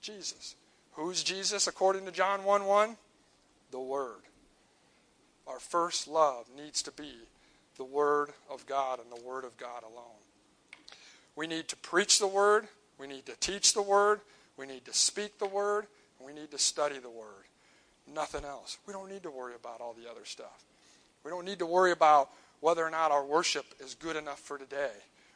Jesus. 0.00 0.54
Who's 0.92 1.22
Jesus 1.22 1.66
according 1.66 2.04
to 2.06 2.12
John 2.12 2.44
1 2.44 2.64
1? 2.64 2.96
The 3.70 3.80
Word. 3.80 4.22
Our 5.46 5.58
first 5.58 6.08
love 6.08 6.46
needs 6.56 6.82
to 6.82 6.92
be 6.92 7.12
the 7.76 7.84
Word 7.84 8.30
of 8.50 8.66
God 8.66 9.00
and 9.00 9.10
the 9.10 9.24
Word 9.26 9.44
of 9.44 9.56
God 9.56 9.82
alone. 9.82 10.04
We 11.36 11.46
need 11.46 11.68
to 11.68 11.76
preach 11.76 12.18
the 12.18 12.26
Word, 12.26 12.66
we 12.98 13.06
need 13.06 13.26
to 13.26 13.36
teach 13.38 13.72
the 13.72 13.82
Word, 13.82 14.20
we 14.56 14.66
need 14.66 14.84
to 14.86 14.92
speak 14.92 15.38
the 15.38 15.46
Word, 15.46 15.86
and 16.18 16.26
we 16.26 16.38
need 16.38 16.50
to 16.50 16.58
study 16.58 16.98
the 16.98 17.08
Word. 17.10 17.44
Nothing 18.12 18.44
else. 18.44 18.78
We 18.86 18.92
don't 18.92 19.08
need 19.08 19.22
to 19.22 19.30
worry 19.30 19.54
about 19.54 19.80
all 19.80 19.94
the 19.94 20.10
other 20.10 20.24
stuff. 20.24 20.64
We 21.24 21.30
don't 21.30 21.44
need 21.44 21.60
to 21.60 21.66
worry 21.66 21.92
about 21.92 22.30
whether 22.60 22.84
or 22.84 22.90
not 22.90 23.12
our 23.12 23.24
worship 23.24 23.66
is 23.80 23.94
good 23.94 24.16
enough 24.16 24.40
for 24.40 24.58
today. 24.58 24.90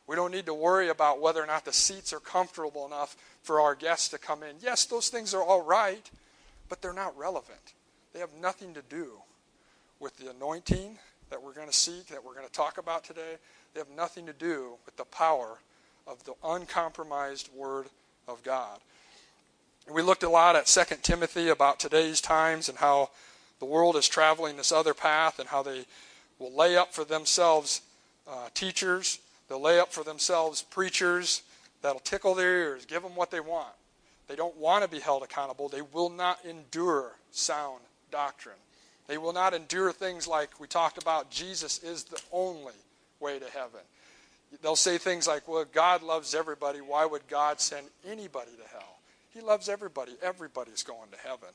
We 0.06 0.16
don't 0.16 0.32
need 0.32 0.46
to 0.46 0.54
worry 0.54 0.88
about 0.88 1.20
whether 1.20 1.43
or 1.43 1.46
not 1.46 1.64
the 1.64 1.72
seats 1.72 2.12
are 2.12 2.20
comfortable 2.20 2.87
enough 2.87 3.16
for 3.43 3.60
our 3.60 3.75
guests 3.75 4.08
to 4.08 4.19
come 4.19 4.43
in. 4.43 4.56
Yes, 4.60 4.84
those 4.84 5.08
things 5.08 5.34
are 5.34 5.43
all 5.43 5.62
right, 5.62 6.10
but 6.69 6.82
they're 6.82 6.93
not 6.93 7.16
relevant. 7.16 7.75
They 8.12 8.20
have 8.20 8.34
nothing 8.40 8.75
to 8.75 8.82
do 8.82 9.12
with 10.00 10.16
the 10.16 10.31
anointing 10.31 10.99
that 11.31 11.43
we're 11.43 11.54
going 11.54 11.69
to 11.69 11.72
seek, 11.72 12.08
that 12.08 12.25
we're 12.25 12.34
going 12.34 12.46
to 12.46 12.52
talk 12.52 12.78
about 12.78 13.04
today. 13.04 13.37
They 13.72 13.81
have 13.81 13.90
nothing 13.96 14.26
to 14.26 14.32
do 14.32 14.75
with 14.84 14.96
the 14.96 15.04
power 15.04 15.58
of 16.06 16.25
the 16.25 16.34
uncompromised 16.44 17.49
Word 17.54 17.87
of 18.28 18.43
God. 18.43 18.81
We 19.90 20.02
looked 20.02 20.22
a 20.22 20.28
lot 20.28 20.56
at 20.56 20.66
2 20.66 20.96
Timothy 21.02 21.49
about 21.49 21.81
today's 21.81 22.20
times 22.20 22.69
and 22.69 22.78
how 22.78 23.10
the 23.58 23.64
world 23.64 23.96
is 23.96 24.08
traveling 24.08 24.56
this 24.56 24.72
other 24.72 24.94
path 24.94 25.38
and 25.38 25.49
how 25.49 25.62
they 25.62 25.84
will 26.38 26.52
lay 26.52 26.76
up 26.76 26.93
for 26.93 27.04
themselves 27.04 27.82
uh, 28.28 28.49
teachers 28.54 29.19
They'll 29.48 29.60
lay 29.60 29.78
up 29.78 29.92
for 29.92 30.04
themselves 30.04 30.62
preachers 30.62 31.42
that'll 31.82 32.00
tickle 32.00 32.34
their 32.34 32.58
ears, 32.58 32.86
give 32.86 33.02
them 33.02 33.16
what 33.16 33.30
they 33.30 33.40
want. 33.40 33.74
They 34.28 34.36
don't 34.36 34.56
want 34.56 34.84
to 34.84 34.88
be 34.88 35.00
held 35.00 35.22
accountable. 35.22 35.68
They 35.68 35.82
will 35.82 36.08
not 36.08 36.44
endure 36.44 37.12
sound 37.32 37.80
doctrine. 38.10 38.56
They 39.08 39.18
will 39.18 39.32
not 39.32 39.52
endure 39.52 39.92
things 39.92 40.26
like 40.28 40.60
we 40.60 40.66
talked 40.66 40.96
about 40.96 41.30
Jesus 41.30 41.82
is 41.82 42.04
the 42.04 42.20
only 42.32 42.72
way 43.20 43.38
to 43.38 43.50
heaven. 43.50 43.80
They'll 44.62 44.76
say 44.76 44.98
things 44.98 45.26
like, 45.26 45.48
well, 45.48 45.64
God 45.70 46.02
loves 46.02 46.34
everybody. 46.34 46.80
Why 46.80 47.04
would 47.04 47.26
God 47.28 47.60
send 47.60 47.86
anybody 48.06 48.52
to 48.52 48.68
hell? 48.70 48.98
He 49.30 49.40
loves 49.40 49.68
everybody. 49.68 50.12
Everybody's 50.22 50.82
going 50.82 51.10
to 51.10 51.28
heaven. 51.28 51.48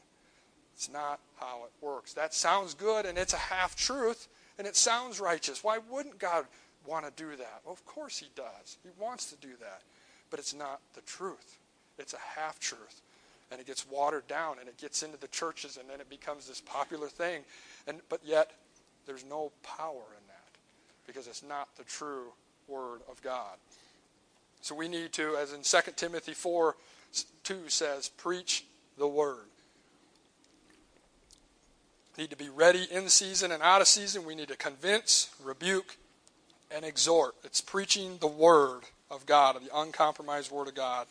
It's 0.76 0.92
not 0.92 1.20
how 1.40 1.64
it 1.66 1.72
works. 1.86 2.14
That 2.14 2.34
sounds 2.34 2.74
good, 2.74 3.06
and 3.06 3.18
it's 3.18 3.34
a 3.34 3.38
half 3.38 3.76
truth, 3.76 4.28
and 4.58 4.68
it 4.68 4.76
sounds 4.76 5.20
righteous. 5.20 5.64
Why 5.64 5.80
wouldn't 5.90 6.20
God 6.20 6.46
want 6.88 7.06
to 7.06 7.24
do 7.24 7.36
that? 7.36 7.62
Well, 7.64 7.74
of 7.74 7.86
course 7.86 8.18
he 8.18 8.28
does. 8.36 8.78
He 8.84 8.90
wants 9.00 9.30
to 9.32 9.36
do 9.36 9.54
that. 9.60 9.82
But 10.30 10.40
it's 10.40 10.54
not 10.54 10.80
the 10.94 11.02
truth, 11.02 11.58
it's 11.98 12.14
a 12.14 12.40
half 12.40 12.60
truth. 12.60 13.02
And 13.50 13.62
it 13.62 13.68
gets 13.68 13.90
watered 13.90 14.28
down 14.28 14.58
and 14.60 14.68
it 14.68 14.78
gets 14.78 15.04
into 15.04 15.18
the 15.18 15.30
churches 15.30 15.78
and 15.78 15.90
then 15.90 16.02
it 16.02 16.10
becomes 16.10 16.50
this 16.50 16.60
popular 16.60 17.08
thing. 17.08 17.44
And, 17.88 18.02
but 18.10 18.20
yet, 18.26 18.52
there's 19.06 19.24
no 19.24 19.54
power 19.64 19.94
in 19.94 20.28
that 20.28 21.08
because 21.08 21.28
it's 21.28 21.44
not 21.44 21.70
the 21.78 21.86
true 21.86 22.34
Word 22.68 23.00
of 23.10 23.22
God. 23.24 23.56
So 24.60 24.76
we 24.76 24.90
need 24.90 25.14
to, 25.14 25.38
as 25.38 25.54
in 25.54 25.62
2 25.62 25.92
Timothy 25.96 26.34
4 26.34 26.76
2 27.44 27.70
says, 27.70 28.10
preach 28.10 28.66
the 28.98 29.08
Word. 29.08 29.46
Need 32.18 32.32
to 32.32 32.36
be 32.36 32.50
ready 32.50 32.88
in 32.92 33.10
season 33.10 33.52
and 33.52 33.62
out 33.62 33.80
of 33.80 33.88
season. 33.88 34.26
We 34.26 34.36
need 34.36 34.48
to 34.48 34.58
convince, 34.58 35.30
rebuke, 35.42 35.98
and 36.72 36.86
exhort. 36.86 37.36
It's 37.44 37.62
preaching 37.62 38.18
the 38.20 38.28
word 38.28 38.82
of 39.10 39.26
God, 39.26 39.56
the 39.56 39.76
uncompromised 39.76 40.52
word 40.52 40.68
of 40.68 40.76
God. 40.76 41.08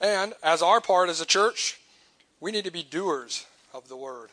And 0.00 0.34
as 0.42 0.62
our 0.62 0.80
part 0.80 1.08
as 1.08 1.20
a 1.20 1.26
church, 1.26 1.80
we 2.40 2.50
need 2.50 2.64
to 2.64 2.70
be 2.70 2.82
doers 2.82 3.46
of 3.74 3.88
the 3.88 3.96
word. 3.96 4.30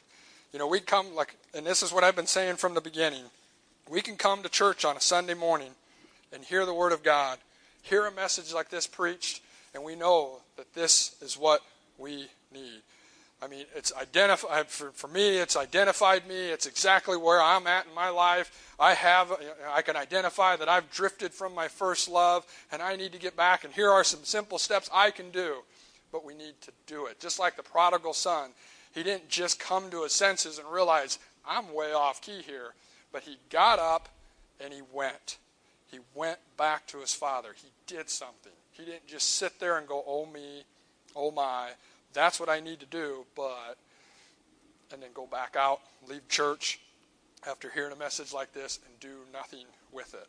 You 0.54 0.60
know, 0.60 0.68
we 0.68 0.80
come 0.80 1.14
like, 1.14 1.36
and 1.54 1.66
this 1.66 1.84
is 1.84 1.92
what 1.92 2.04
I've 2.04 2.16
been 2.16 2.26
saying 2.26 2.56
from 2.56 2.74
the 2.74 2.82
beginning. 2.82 3.24
We 3.90 4.02
can 4.02 4.16
come 4.16 4.44
to 4.44 4.50
church 4.50 4.86
on 4.86 4.98
a 4.98 5.02
Sunday 5.02 5.34
morning 5.34 5.72
and 6.34 6.44
hear 6.44 6.66
the 6.66 6.74
word 6.74 6.92
of 6.92 7.04
God, 7.04 7.38
hear 7.82 8.06
a 8.06 8.12
message 8.12 8.54
like 8.54 8.70
this 8.70 8.88
preached, 8.88 9.42
and 9.74 9.84
we 9.84 9.96
know 9.96 10.42
that 10.56 10.74
this 10.74 11.16
is 11.22 11.38
what 11.38 11.62
we 11.98 12.28
need. 12.54 12.82
I 13.42 13.48
mean, 13.48 13.66
it's 13.76 13.94
identified 13.94 14.68
for, 14.68 14.92
for 14.92 15.08
me. 15.08 15.38
It's 15.38 15.56
identified 15.56 16.28
me. 16.28 16.50
It's 16.50 16.66
exactly 16.66 17.16
where 17.18 17.42
I'm 17.42 17.68
at 17.68 17.86
in 17.86 17.94
my 17.94 18.10
life. 18.10 18.74
I 18.80 18.96
have, 18.96 19.32
I 19.70 19.84
can 19.84 19.96
identify 19.96 20.56
that 20.56 20.68
I've 20.68 20.90
drifted 20.92 21.34
from 21.34 21.54
my 21.54 21.68
first 21.68 22.10
love, 22.10 22.46
and 22.72 22.82
I 22.82 22.96
need 22.96 23.12
to 23.12 23.20
get 23.20 23.36
back. 23.36 23.64
And 23.64 23.74
here 23.74 23.92
are 23.92 24.04
some 24.04 24.24
simple 24.24 24.58
steps 24.58 24.90
I 24.92 25.12
can 25.12 25.30
do, 25.30 25.58
but 26.12 26.26
we 26.26 26.34
need 26.34 26.60
to 26.62 26.72
do 26.88 27.06
it. 27.06 27.20
Just 27.20 27.38
like 27.38 27.56
the 27.56 27.64
prodigal 27.64 28.14
son, 28.14 28.52
he 28.92 29.04
didn't 29.04 29.30
just 29.30 29.60
come 29.60 29.92
to 29.92 30.04
his 30.04 30.14
senses 30.14 30.58
and 30.58 30.68
realize 30.72 31.20
I'm 31.48 31.74
way 31.74 31.94
off 31.94 32.22
key 32.22 32.42
here, 32.42 32.74
but 33.12 33.22
he 33.22 33.38
got 33.52 33.78
up 33.78 34.10
and 34.60 34.74
he 34.74 34.82
went. 34.92 35.38
He 35.92 36.00
went 36.16 36.40
back 36.58 36.88
to 36.88 37.00
his 37.00 37.14
father. 37.14 37.50
He 37.56 37.68
did 37.86 38.10
something. 38.10 38.52
He 38.72 38.84
didn't 38.84 39.08
just 39.08 39.36
sit 39.36 39.60
there 39.60 39.78
and 39.78 39.88
go, 39.88 40.04
"Oh 40.06 40.26
me, 40.26 40.64
oh 41.16 41.32
my." 41.32 41.70
That's 42.14 42.40
what 42.40 42.50
I 42.50 42.60
need 42.60 42.80
to 42.80 42.86
do, 42.86 43.26
but 43.36 43.78
and 44.92 45.02
then 45.02 45.10
go 45.14 45.26
back 45.26 45.56
out, 45.58 45.82
leave 46.08 46.28
church 46.30 46.80
after 47.48 47.70
hearing 47.70 47.92
a 47.92 47.96
message 47.96 48.34
like 48.34 48.54
this, 48.54 48.80
and 48.86 49.00
do 49.00 49.18
nothing 49.34 49.66
with 49.92 50.14
it. 50.14 50.28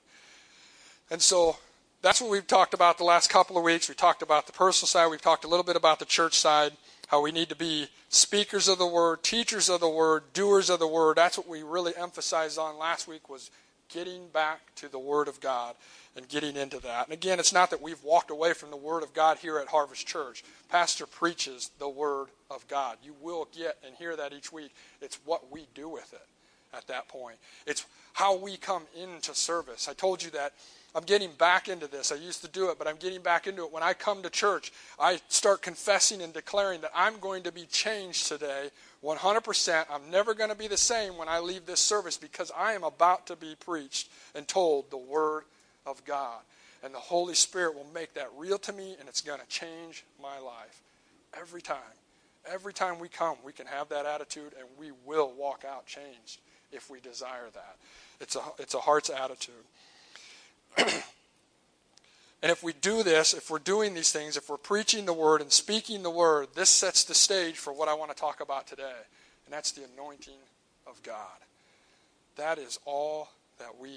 And 1.10 1.22
so 1.22 1.56
that's 2.02 2.20
what 2.20 2.30
we've 2.30 2.46
talked 2.46 2.74
about 2.74 2.98
the 2.98 3.04
last 3.04 3.30
couple 3.30 3.56
of 3.56 3.64
weeks. 3.64 3.88
We 3.88 3.94
talked 3.94 4.22
about 4.22 4.46
the 4.46 4.52
personal 4.52 4.88
side, 4.88 5.08
we've 5.08 5.22
talked 5.22 5.44
a 5.44 5.48
little 5.48 5.64
bit 5.64 5.76
about 5.76 5.98
the 5.98 6.04
church 6.04 6.38
side, 6.38 6.72
how 7.08 7.22
we 7.22 7.32
need 7.32 7.48
to 7.48 7.56
be 7.56 7.88
speakers 8.08 8.68
of 8.68 8.78
the 8.78 8.86
word, 8.86 9.22
teachers 9.22 9.68
of 9.68 9.80
the 9.80 9.88
word, 9.88 10.24
doers 10.32 10.70
of 10.70 10.78
the 10.78 10.88
word. 10.88 11.16
That's 11.16 11.38
what 11.38 11.48
we 11.48 11.62
really 11.62 11.96
emphasized 11.96 12.58
on 12.58 12.78
last 12.78 13.08
week 13.08 13.28
was 13.28 13.50
getting 13.88 14.28
back 14.28 14.74
to 14.76 14.88
the 14.88 14.98
word 14.98 15.28
of 15.28 15.40
God 15.40 15.74
and 16.18 16.28
getting 16.28 16.56
into 16.56 16.80
that. 16.80 17.06
And 17.06 17.14
again, 17.14 17.38
it's 17.38 17.52
not 17.52 17.70
that 17.70 17.80
we've 17.80 18.02
walked 18.02 18.30
away 18.30 18.52
from 18.52 18.70
the 18.70 18.76
Word 18.76 19.02
of 19.02 19.14
God 19.14 19.38
here 19.38 19.58
at 19.58 19.68
Harvest 19.68 20.06
Church. 20.06 20.44
Pastor 20.68 21.06
preaches 21.06 21.70
the 21.78 21.88
Word 21.88 22.26
of 22.50 22.66
God. 22.68 22.98
You 23.02 23.14
will 23.22 23.48
get 23.56 23.78
and 23.86 23.94
hear 23.94 24.16
that 24.16 24.32
each 24.32 24.52
week. 24.52 24.74
It's 25.00 25.18
what 25.24 25.50
we 25.50 25.66
do 25.74 25.88
with 25.88 26.12
it 26.12 26.26
at 26.74 26.86
that 26.88 27.08
point, 27.08 27.36
it's 27.66 27.86
how 28.12 28.36
we 28.36 28.56
come 28.58 28.82
into 29.00 29.34
service. 29.34 29.88
I 29.88 29.94
told 29.94 30.22
you 30.22 30.30
that. 30.32 30.52
I'm 30.94 31.04
getting 31.04 31.30
back 31.32 31.68
into 31.68 31.86
this. 31.86 32.10
I 32.10 32.16
used 32.16 32.40
to 32.42 32.48
do 32.48 32.70
it, 32.70 32.78
but 32.78 32.88
I'm 32.88 32.96
getting 32.96 33.20
back 33.20 33.46
into 33.46 33.62
it. 33.62 33.72
When 33.72 33.82
I 33.82 33.92
come 33.92 34.22
to 34.22 34.30
church, 34.30 34.72
I 34.98 35.20
start 35.28 35.60
confessing 35.60 36.22
and 36.22 36.32
declaring 36.32 36.80
that 36.80 36.90
I'm 36.94 37.18
going 37.20 37.42
to 37.42 37.52
be 37.52 37.66
changed 37.66 38.26
today 38.26 38.70
100%. 39.04 39.84
I'm 39.90 40.10
never 40.10 40.32
going 40.32 40.48
to 40.48 40.56
be 40.56 40.66
the 40.66 40.78
same 40.78 41.18
when 41.18 41.28
I 41.28 41.40
leave 41.40 41.66
this 41.66 41.80
service 41.80 42.16
because 42.16 42.50
I 42.56 42.72
am 42.72 42.84
about 42.84 43.26
to 43.26 43.36
be 43.36 43.54
preached 43.60 44.10
and 44.34 44.48
told 44.48 44.90
the 44.90 44.96
Word 44.96 45.44
of 45.88 46.04
God. 46.04 46.40
And 46.82 46.94
the 46.94 46.98
Holy 46.98 47.34
Spirit 47.34 47.74
will 47.74 47.86
make 47.92 48.14
that 48.14 48.28
real 48.36 48.58
to 48.58 48.72
me, 48.72 48.96
and 49.00 49.08
it's 49.08 49.20
going 49.20 49.40
to 49.40 49.46
change 49.46 50.04
my 50.22 50.38
life 50.38 50.80
every 51.38 51.62
time. 51.62 51.76
Every 52.46 52.72
time 52.72 52.98
we 52.98 53.08
come, 53.08 53.36
we 53.44 53.52
can 53.52 53.66
have 53.66 53.88
that 53.88 54.06
attitude, 54.06 54.52
and 54.58 54.68
we 54.78 54.92
will 55.04 55.32
walk 55.36 55.64
out 55.68 55.86
changed 55.86 56.40
if 56.72 56.88
we 56.88 57.00
desire 57.00 57.48
that. 57.52 57.76
It's 58.20 58.36
a, 58.36 58.42
it's 58.58 58.74
a 58.74 58.78
heart's 58.78 59.10
attitude. 59.10 59.54
and 60.78 60.92
if 62.42 62.62
we 62.62 62.72
do 62.74 63.02
this, 63.02 63.34
if 63.34 63.50
we're 63.50 63.58
doing 63.58 63.94
these 63.94 64.12
things, 64.12 64.36
if 64.36 64.48
we're 64.48 64.56
preaching 64.56 65.04
the 65.04 65.12
word 65.12 65.40
and 65.40 65.50
speaking 65.50 66.02
the 66.02 66.10
word, 66.10 66.48
this 66.54 66.70
sets 66.70 67.04
the 67.04 67.14
stage 67.14 67.56
for 67.56 67.72
what 67.72 67.88
I 67.88 67.94
want 67.94 68.10
to 68.10 68.16
talk 68.16 68.40
about 68.40 68.66
today. 68.66 69.00
And 69.46 69.52
that's 69.52 69.72
the 69.72 69.82
anointing 69.94 70.38
of 70.86 71.02
God. 71.02 71.16
That 72.36 72.58
is 72.58 72.78
all 72.84 73.30
that 73.58 73.78
we 73.80 73.90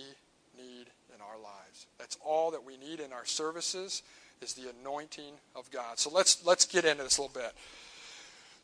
need 0.58 0.88
in 1.14 1.22
our 1.22 1.38
lives. 1.42 1.88
That's 1.98 2.18
all 2.24 2.52
that 2.52 2.66
we 2.66 2.78
need 2.78 3.00
in 3.00 3.14
our 3.14 3.26
services 3.26 4.04
is 4.42 4.54
the 4.54 4.72
anointing 4.82 5.34
of 5.56 5.70
God. 5.72 6.00
So 6.00 6.10
let's 6.10 6.46
let's 6.46 6.66
get 6.66 6.86
into 6.86 7.04
this 7.04 7.18
a 7.18 7.22
little 7.22 7.42
bit. 7.42 7.54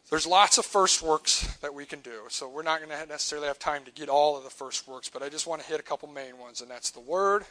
There's 0.10 0.26
lots 0.26 0.58
of 0.58 0.66
first 0.66 1.02
works 1.02 1.58
that 1.58 1.74
we 1.74 1.86
can 1.86 2.00
do. 2.00 2.22
So 2.30 2.48
we're 2.48 2.64
not 2.64 2.80
going 2.80 2.98
to 2.98 3.06
necessarily 3.08 3.48
have 3.48 3.60
time 3.60 3.84
to 3.84 3.92
get 3.92 4.08
all 4.08 4.38
of 4.38 4.46
the 4.46 4.50
first 4.50 4.88
works, 4.88 5.10
but 5.10 5.22
I 5.22 5.28
just 5.28 5.46
want 5.46 5.62
to 5.62 5.68
hit 5.68 5.82
a 5.82 5.84
couple 5.84 6.08
main 6.08 6.38
ones, 6.38 6.62
and 6.62 6.72
that's 6.72 6.92
the 6.92 7.02
word, 7.02 7.44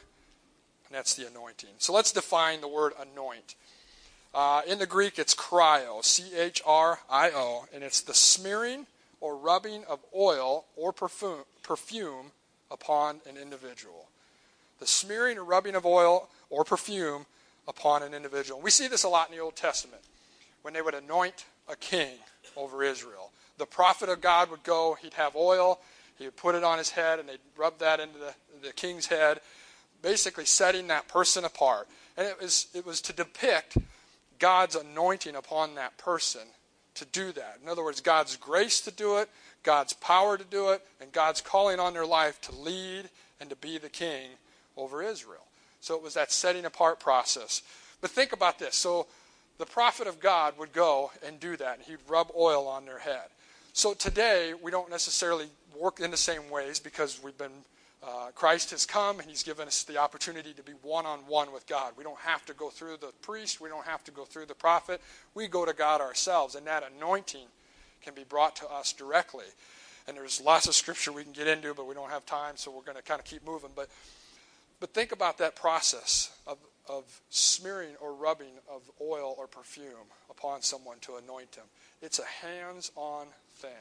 and 0.87 0.95
that's 0.95 1.13
the 1.13 1.27
anointing. 1.27 1.69
So 1.77 1.93
let's 1.93 2.11
define 2.11 2.61
the 2.61 2.67
word 2.67 2.93
anoint. 2.99 3.53
Uh, 4.33 4.61
in 4.67 4.79
the 4.79 4.87
Greek, 4.87 5.19
it's 5.19 5.35
chrio, 5.35 6.03
C 6.03 6.35
H 6.35 6.61
R 6.65 6.99
I 7.09 7.29
O, 7.31 7.65
and 7.73 7.83
it's 7.83 8.01
the 8.01 8.15
smearing 8.15 8.87
or 9.21 9.37
rubbing 9.37 9.83
of 9.87 9.99
oil 10.15 10.65
or 10.75 10.91
perfume, 10.91 11.43
perfume 11.61 12.31
upon 12.71 13.21
an 13.29 13.37
individual 13.37 14.09
the 14.79 14.87
smearing 14.87 15.37
or 15.37 15.43
rubbing 15.43 15.75
of 15.75 15.85
oil 15.85 16.29
or 16.49 16.63
perfume 16.63 17.25
upon 17.67 18.03
an 18.03 18.13
individual. 18.13 18.61
We 18.61 18.71
see 18.71 18.87
this 18.87 19.03
a 19.03 19.09
lot 19.09 19.29
in 19.29 19.35
the 19.35 19.41
Old 19.41 19.55
Testament 19.55 20.01
when 20.61 20.73
they 20.73 20.81
would 20.81 20.93
anoint 20.93 21.45
a 21.69 21.75
king 21.75 22.17
over 22.55 22.83
Israel. 22.83 23.31
The 23.57 23.65
prophet 23.65 24.09
of 24.09 24.21
God 24.21 24.49
would 24.51 24.63
go, 24.63 24.97
he'd 25.01 25.13
have 25.13 25.35
oil, 25.35 25.79
he 26.17 26.25
would 26.25 26.37
put 26.37 26.55
it 26.55 26.63
on 26.63 26.77
his 26.77 26.91
head, 26.91 27.19
and 27.19 27.27
they'd 27.27 27.39
rub 27.55 27.79
that 27.79 27.99
into 27.99 28.17
the, 28.17 28.33
the 28.61 28.73
king's 28.73 29.07
head, 29.07 29.39
basically 30.01 30.45
setting 30.45 30.87
that 30.87 31.07
person 31.07 31.45
apart. 31.45 31.87
And 32.15 32.27
it 32.27 32.39
was, 32.41 32.67
it 32.73 32.85
was 32.85 33.01
to 33.01 33.13
depict 33.13 33.77
God's 34.39 34.75
anointing 34.75 35.35
upon 35.35 35.75
that 35.75 35.97
person 35.97 36.41
to 36.95 37.05
do 37.05 37.31
that. 37.33 37.59
In 37.61 37.69
other 37.69 37.83
words, 37.83 38.01
God's 38.01 38.35
grace 38.35 38.81
to 38.81 38.91
do 38.91 39.17
it, 39.17 39.29
God's 39.63 39.93
power 39.93 40.37
to 40.37 40.43
do 40.43 40.69
it, 40.69 40.81
and 41.01 41.11
God's 41.11 41.41
calling 41.41 41.79
on 41.79 41.93
their 41.93 42.05
life 42.05 42.39
to 42.41 42.55
lead 42.55 43.09
and 43.39 43.49
to 43.49 43.55
be 43.55 43.77
the 43.77 43.89
king 43.89 44.29
over 44.77 45.03
Israel. 45.03 45.45
So 45.81 45.95
it 45.95 46.01
was 46.01 46.13
that 46.13 46.31
setting 46.31 46.65
apart 46.65 46.99
process. 46.99 47.61
But 48.01 48.11
think 48.11 48.33
about 48.33 48.59
this. 48.59 48.75
So 48.75 49.07
the 49.57 49.65
prophet 49.65 50.07
of 50.07 50.19
God 50.19 50.57
would 50.57 50.71
go 50.71 51.11
and 51.25 51.39
do 51.39 51.57
that, 51.57 51.77
and 51.77 51.87
he'd 51.87 51.97
rub 52.07 52.31
oil 52.37 52.67
on 52.67 52.85
their 52.85 52.99
head. 52.99 53.29
So 53.73 53.93
today, 53.93 54.53
we 54.61 54.71
don't 54.71 54.89
necessarily 54.89 55.47
work 55.79 55.99
in 55.99 56.11
the 56.11 56.17
same 56.17 56.49
ways 56.49 56.79
because 56.79 57.21
we've 57.23 57.37
been, 57.37 57.51
uh, 58.03 58.29
Christ 58.33 58.71
has 58.71 58.85
come 58.85 59.19
and 59.19 59.29
he's 59.29 59.43
given 59.43 59.67
us 59.67 59.83
the 59.83 59.97
opportunity 59.97 60.53
to 60.53 60.63
be 60.63 60.73
one 60.81 61.05
on 61.05 61.19
one 61.27 61.51
with 61.53 61.67
God. 61.67 61.93
We 61.95 62.03
don't 62.03 62.19
have 62.19 62.45
to 62.47 62.53
go 62.53 62.69
through 62.69 62.97
the 62.97 63.11
priest, 63.21 63.61
we 63.61 63.69
don't 63.69 63.85
have 63.85 64.03
to 64.05 64.11
go 64.11 64.25
through 64.25 64.47
the 64.47 64.55
prophet. 64.55 65.01
We 65.35 65.47
go 65.47 65.65
to 65.65 65.73
God 65.73 66.01
ourselves, 66.01 66.55
and 66.55 66.65
that 66.65 66.83
anointing 66.95 67.47
can 68.03 68.13
be 68.13 68.23
brought 68.23 68.55
to 68.57 68.71
us 68.71 68.93
directly. 68.93 69.45
And 70.07 70.15
there's 70.15 70.39
lots 70.39 70.67
of 70.67 70.73
scripture 70.73 71.11
we 71.11 71.23
can 71.23 71.33
get 71.33 71.47
into, 71.47 71.73
but 71.73 71.85
we 71.85 71.93
don't 71.93 72.09
have 72.09 72.25
time, 72.25 72.55
so 72.55 72.71
we're 72.71 72.81
going 72.81 72.97
to 72.97 73.03
kind 73.03 73.19
of 73.19 73.25
keep 73.25 73.45
moving. 73.45 73.71
But 73.75 73.89
but 74.79 74.93
think 74.93 75.11
about 75.11 75.37
that 75.39 75.55
process 75.55 76.31
of, 76.45 76.57
of 76.87 77.21
smearing 77.29 77.95
or 77.99 78.13
rubbing 78.13 78.53
of 78.69 78.89
oil 79.01 79.35
or 79.37 79.47
perfume 79.47 80.07
upon 80.29 80.61
someone 80.61 80.99
to 81.01 81.15
anoint 81.15 81.51
them. 81.53 81.65
It's 82.01 82.19
a 82.19 82.45
hands 82.45 82.91
on 82.95 83.27
thing. 83.55 83.71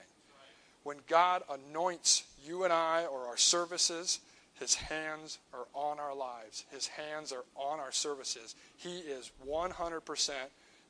When 0.82 0.98
God 1.08 1.42
anoints 1.50 2.24
you 2.44 2.64
and 2.64 2.72
I 2.72 3.06
or 3.06 3.26
our 3.26 3.36
services, 3.36 4.20
his 4.58 4.74
hands 4.74 5.38
are 5.52 5.66
on 5.74 5.98
our 5.98 6.14
lives. 6.14 6.64
His 6.70 6.86
hands 6.86 7.32
are 7.32 7.44
on 7.56 7.78
our 7.78 7.92
services. 7.92 8.54
He 8.76 8.98
is 8.98 9.30
100% 9.46 10.30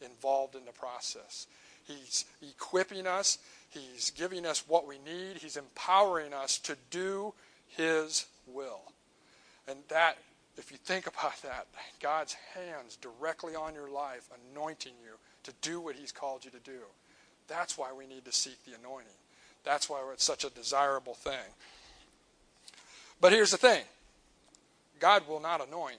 involved 0.00 0.54
in 0.54 0.64
the 0.64 0.72
process. 0.72 1.46
He's 1.86 2.24
equipping 2.42 3.06
us, 3.06 3.38
He's 3.70 4.10
giving 4.10 4.46
us 4.46 4.64
what 4.66 4.86
we 4.86 4.98
need, 4.98 5.38
He's 5.38 5.56
empowering 5.56 6.32
us 6.32 6.58
to 6.60 6.76
do 6.90 7.34
His 7.68 8.26
will. 8.46 8.80
And 9.68 9.78
that, 9.88 10.18
if 10.56 10.70
you 10.70 10.78
think 10.78 11.06
about 11.06 11.42
that, 11.42 11.66
God's 12.00 12.36
hands 12.54 12.96
directly 12.96 13.54
on 13.54 13.74
your 13.74 13.90
life, 13.90 14.28
anointing 14.52 14.92
you 15.02 15.12
to 15.44 15.52
do 15.60 15.80
what 15.80 15.96
He's 15.96 16.12
called 16.12 16.44
you 16.44 16.50
to 16.50 16.60
do. 16.60 16.80
That's 17.48 17.76
why 17.76 17.92
we 17.92 18.06
need 18.06 18.24
to 18.24 18.32
seek 18.32 18.64
the 18.64 18.72
anointing. 18.78 19.12
That's 19.64 19.88
why 19.88 20.00
it's 20.12 20.24
such 20.24 20.44
a 20.44 20.50
desirable 20.50 21.14
thing. 21.14 21.52
But 23.20 23.32
here's 23.32 23.50
the 23.50 23.56
thing 23.56 23.82
God 25.00 25.26
will 25.28 25.40
not 25.40 25.66
anoint 25.66 25.98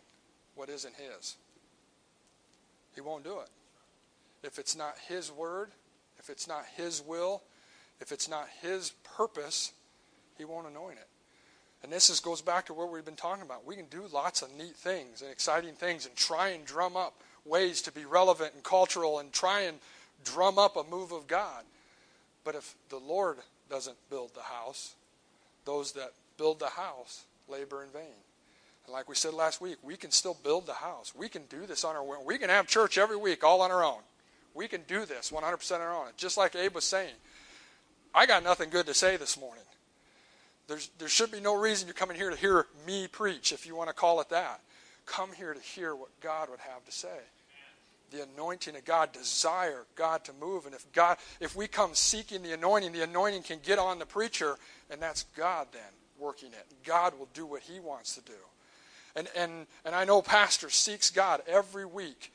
what 0.55 0.69
isn't 0.69 0.95
His. 0.95 1.35
He 2.95 3.01
won't 3.01 3.23
do 3.23 3.39
it. 3.39 3.49
If 4.43 4.59
it's 4.59 4.75
not 4.75 4.95
His 5.07 5.31
word, 5.31 5.69
if 6.19 6.29
it's 6.29 6.47
not 6.47 6.65
His 6.75 7.01
will, 7.01 7.43
if 7.99 8.11
it's 8.11 8.29
not 8.29 8.47
His 8.61 8.91
purpose, 9.03 9.73
He 10.37 10.45
won't 10.45 10.67
anoint 10.67 10.97
it. 10.97 11.07
And 11.83 11.91
this 11.91 12.09
is, 12.09 12.19
goes 12.19 12.41
back 12.41 12.65
to 12.67 12.73
what 12.73 12.91
we've 12.91 13.05
been 13.05 13.15
talking 13.15 13.43
about. 13.43 13.65
We 13.65 13.75
can 13.75 13.85
do 13.85 14.03
lots 14.11 14.41
of 14.41 14.55
neat 14.57 14.75
things 14.75 15.21
and 15.21 15.31
exciting 15.31 15.73
things 15.73 16.05
and 16.05 16.15
try 16.15 16.49
and 16.49 16.65
drum 16.65 16.97
up 16.97 17.21
ways 17.45 17.81
to 17.83 17.91
be 17.91 18.05
relevant 18.05 18.53
and 18.53 18.63
cultural 18.63 19.19
and 19.19 19.31
try 19.31 19.61
and 19.61 19.77
drum 20.23 20.57
up 20.57 20.75
a 20.75 20.83
move 20.83 21.11
of 21.11 21.27
God. 21.27 21.63
But 22.43 22.55
if 22.55 22.75
the 22.89 22.97
Lord 22.97 23.37
doesn't 23.69 23.97
build 24.09 24.33
the 24.33 24.41
house, 24.41 24.95
those 25.65 25.91
that 25.93 26.13
build 26.37 26.59
the 26.59 26.69
house 26.69 27.23
labor 27.47 27.83
in 27.83 27.89
vain. 27.89 28.15
And 28.85 28.93
like 28.93 29.09
we 29.09 29.15
said 29.15 29.33
last 29.33 29.61
week, 29.61 29.77
we 29.83 29.97
can 29.97 30.11
still 30.11 30.37
build 30.43 30.65
the 30.65 30.73
house. 30.73 31.13
We 31.15 31.29
can 31.29 31.43
do 31.49 31.65
this 31.65 31.83
on 31.83 31.95
our 31.95 32.01
own. 32.01 32.25
We 32.25 32.37
can 32.37 32.49
have 32.49 32.67
church 32.67 32.97
every 32.97 33.17
week 33.17 33.43
all 33.43 33.61
on 33.61 33.71
our 33.71 33.83
own. 33.83 33.99
We 34.53 34.67
can 34.67 34.81
do 34.87 35.05
this 35.05 35.31
100% 35.31 35.75
on 35.75 35.81
our 35.81 35.93
own. 35.93 36.07
Just 36.17 36.37
like 36.37 36.55
Abe 36.55 36.73
was 36.73 36.85
saying, 36.85 37.13
I 38.15 38.25
got 38.25 38.43
nothing 38.43 38.69
good 38.69 38.87
to 38.87 38.93
say 38.93 39.17
this 39.17 39.39
morning. 39.39 39.63
There's, 40.67 40.89
there 40.97 41.07
should 41.07 41.31
be 41.31 41.39
no 41.39 41.55
reason 41.55 41.87
you're 41.87 41.93
coming 41.93 42.17
here 42.17 42.29
to 42.29 42.35
hear 42.35 42.65
me 42.85 43.07
preach, 43.07 43.53
if 43.53 43.65
you 43.65 43.75
want 43.75 43.89
to 43.89 43.95
call 43.95 44.19
it 44.19 44.29
that. 44.29 44.61
Come 45.05 45.31
here 45.31 45.53
to 45.53 45.61
hear 45.61 45.95
what 45.95 46.09
God 46.19 46.49
would 46.49 46.59
have 46.59 46.83
to 46.85 46.91
say. 46.91 47.19
The 48.11 48.23
anointing 48.23 48.75
of 48.75 48.85
God, 48.85 49.11
desire 49.11 49.85
God 49.95 50.23
to 50.25 50.33
move. 50.39 50.65
And 50.65 50.75
if 50.75 50.89
God, 50.93 51.17
if 51.39 51.55
we 51.55 51.67
come 51.67 51.93
seeking 51.93 52.41
the 52.41 52.53
anointing, 52.53 52.91
the 52.91 53.03
anointing 53.03 53.43
can 53.43 53.59
get 53.63 53.79
on 53.79 53.99
the 53.99 54.05
preacher, 54.05 54.57
and 54.89 55.01
that's 55.01 55.23
God 55.35 55.67
then 55.71 55.81
working 56.19 56.49
it. 56.49 56.65
God 56.85 57.17
will 57.17 57.27
do 57.33 57.45
what 57.45 57.61
he 57.63 57.79
wants 57.79 58.15
to 58.15 58.21
do. 58.21 58.37
And 59.15 59.27
and 59.35 59.67
and 59.83 59.93
I 59.93 60.05
know 60.05 60.21
pastor 60.21 60.69
seeks 60.69 61.09
God 61.09 61.41
every 61.47 61.85
week 61.85 62.31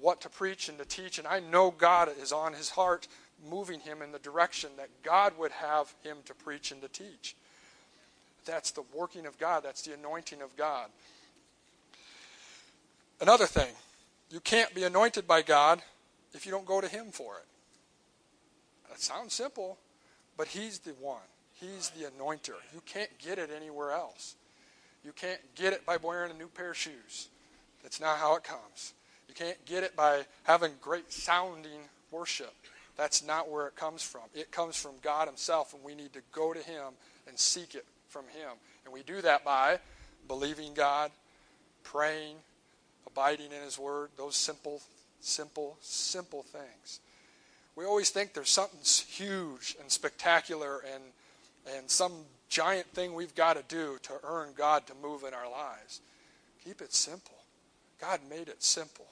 what 0.00 0.20
to 0.20 0.28
preach 0.28 0.68
and 0.68 0.78
to 0.78 0.84
teach, 0.84 1.18
and 1.18 1.26
I 1.26 1.40
know 1.40 1.72
God 1.72 2.10
is 2.20 2.30
on 2.30 2.52
his 2.52 2.70
heart 2.70 3.08
moving 3.48 3.80
him 3.80 4.02
in 4.02 4.12
the 4.12 4.18
direction 4.18 4.70
that 4.76 4.88
God 5.02 5.32
would 5.38 5.52
have 5.52 5.92
him 6.02 6.18
to 6.26 6.34
preach 6.34 6.70
and 6.70 6.80
to 6.82 6.88
teach. 6.88 7.34
That's 8.48 8.70
the 8.70 8.82
working 8.94 9.26
of 9.26 9.38
God, 9.38 9.62
that's 9.62 9.82
the 9.82 9.92
anointing 9.92 10.40
of 10.40 10.56
God. 10.56 10.88
Another 13.20 13.44
thing, 13.44 13.74
you 14.30 14.40
can't 14.40 14.74
be 14.74 14.84
anointed 14.84 15.28
by 15.28 15.42
God 15.42 15.82
if 16.32 16.46
you 16.46 16.52
don't 16.52 16.64
go 16.64 16.80
to 16.80 16.88
Him 16.88 17.08
for 17.12 17.36
it. 17.36 17.44
That 18.88 19.00
sounds 19.00 19.34
simple, 19.34 19.76
But 20.38 20.48
He's 20.48 20.78
the 20.78 20.92
one. 20.92 21.20
He's 21.60 21.90
the 21.90 22.06
anointer. 22.06 22.54
You 22.72 22.80
can't 22.86 23.10
get 23.18 23.38
it 23.38 23.50
anywhere 23.54 23.92
else. 23.92 24.36
You 25.04 25.12
can't 25.12 25.40
get 25.54 25.74
it 25.74 25.84
by 25.84 25.98
wearing 25.98 26.30
a 26.30 26.34
new 26.34 26.48
pair 26.48 26.70
of 26.70 26.76
shoes. 26.76 27.28
That's 27.82 28.00
not 28.00 28.16
how 28.16 28.34
it 28.36 28.44
comes. 28.44 28.94
You 29.28 29.34
can't 29.34 29.62
get 29.66 29.84
it 29.84 29.94
by 29.94 30.22
having 30.44 30.72
great 30.80 31.12
sounding 31.12 31.82
worship. 32.10 32.54
That's 32.96 33.22
not 33.22 33.50
where 33.50 33.66
it 33.66 33.76
comes 33.76 34.02
from. 34.02 34.22
It 34.34 34.50
comes 34.50 34.76
from 34.76 34.92
God 35.02 35.28
Himself, 35.28 35.74
and 35.74 35.84
we 35.84 35.94
need 35.94 36.14
to 36.14 36.22
go 36.32 36.54
to 36.54 36.60
Him 36.60 36.94
and 37.26 37.38
seek 37.38 37.74
it 37.74 37.84
from 38.08 38.24
Him. 38.24 38.50
And 38.84 38.92
we 38.92 39.02
do 39.02 39.20
that 39.22 39.44
by 39.44 39.78
believing 40.26 40.74
God, 40.74 41.10
praying, 41.82 42.36
abiding 43.06 43.52
in 43.52 43.62
His 43.62 43.78
Word, 43.78 44.10
those 44.16 44.36
simple, 44.36 44.82
simple, 45.20 45.76
simple 45.80 46.42
things. 46.42 47.00
We 47.76 47.84
always 47.84 48.10
think 48.10 48.34
there's 48.34 48.50
something 48.50 48.80
huge 48.82 49.76
and 49.80 49.90
spectacular 49.90 50.82
and, 50.92 51.02
and 51.76 51.88
some 51.88 52.12
giant 52.48 52.86
thing 52.88 53.14
we've 53.14 53.34
got 53.34 53.54
to 53.54 53.62
do 53.68 53.98
to 54.02 54.14
earn 54.24 54.48
God 54.56 54.86
to 54.88 54.94
move 55.00 55.22
in 55.22 55.34
our 55.34 55.50
lives. 55.50 56.00
Keep 56.64 56.82
it 56.82 56.92
simple. 56.92 57.36
God 58.00 58.20
made 58.28 58.48
it 58.48 58.62
simple. 58.62 59.06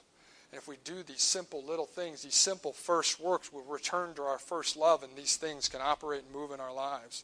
And 0.51 0.59
if 0.59 0.67
we 0.67 0.77
do 0.83 1.03
these 1.03 1.21
simple 1.21 1.63
little 1.63 1.85
things, 1.85 2.23
these 2.23 2.35
simple 2.35 2.71
first 2.71 3.19
works, 3.19 3.51
we'll 3.51 3.63
return 3.63 4.13
to 4.15 4.23
our 4.23 4.39
first 4.39 4.77
love, 4.77 5.03
and 5.03 5.15
these 5.15 5.35
things 5.35 5.67
can 5.67 5.81
operate 5.81 6.23
and 6.23 6.33
move 6.33 6.51
in 6.51 6.59
our 6.59 6.73
lives. 6.73 7.23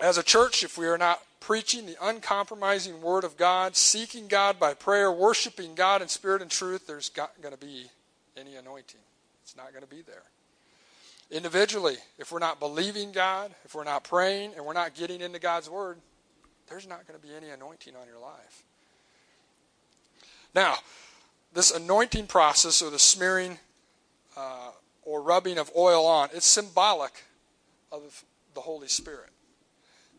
As 0.00 0.18
a 0.18 0.22
church, 0.22 0.64
if 0.64 0.76
we 0.76 0.86
are 0.86 0.98
not 0.98 1.22
preaching 1.40 1.86
the 1.86 1.96
uncompromising 2.00 3.00
Word 3.02 3.24
of 3.24 3.36
God, 3.36 3.76
seeking 3.76 4.28
God 4.28 4.58
by 4.58 4.74
prayer, 4.74 5.10
worshiping 5.10 5.74
God 5.74 6.02
in 6.02 6.08
spirit 6.08 6.42
and 6.42 6.50
truth, 6.50 6.86
there's 6.86 7.10
not 7.16 7.32
going 7.40 7.54
to 7.54 7.60
be 7.60 7.86
any 8.36 8.56
anointing. 8.56 9.00
It's 9.42 9.56
not 9.56 9.70
going 9.70 9.82
to 9.82 9.88
be 9.88 10.02
there. 10.02 10.22
Individually, 11.30 11.96
if 12.18 12.30
we're 12.30 12.38
not 12.38 12.60
believing 12.60 13.12
God, 13.12 13.54
if 13.64 13.74
we're 13.74 13.84
not 13.84 14.04
praying, 14.04 14.52
and 14.56 14.64
we're 14.64 14.72
not 14.72 14.94
getting 14.94 15.20
into 15.20 15.38
God's 15.38 15.68
Word, 15.68 15.98
there's 16.68 16.86
not 16.86 17.06
going 17.06 17.18
to 17.18 17.26
be 17.26 17.34
any 17.34 17.50
anointing 17.50 17.94
on 17.96 18.06
your 18.06 18.20
life. 18.20 18.62
Now, 20.54 20.76
this 21.52 21.70
anointing 21.70 22.26
process 22.26 22.82
or 22.82 22.90
the 22.90 22.98
smearing 22.98 23.58
uh, 24.36 24.70
or 25.04 25.22
rubbing 25.22 25.58
of 25.58 25.70
oil 25.76 26.06
on, 26.06 26.28
it's 26.32 26.46
symbolic 26.46 27.24
of 27.90 28.24
the 28.54 28.60
Holy 28.60 28.88
Spirit. 28.88 29.30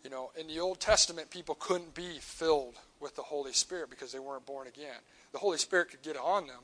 You 0.04 0.10
know, 0.10 0.32
in 0.38 0.48
the 0.48 0.60
Old 0.60 0.80
Testament, 0.80 1.30
people 1.30 1.56
couldn't 1.56 1.94
be 1.94 2.18
filled 2.20 2.76
with 3.00 3.16
the 3.16 3.22
Holy 3.22 3.54
Spirit 3.54 3.90
because 3.90 4.12
they 4.12 4.20
weren't 4.20 4.46
born 4.46 4.68
again. 4.68 5.00
The 5.32 5.40
Holy 5.40 5.58
Spirit 5.58 5.90
could 5.90 6.02
get 6.02 6.18
on 6.18 6.48
them, 6.48 6.60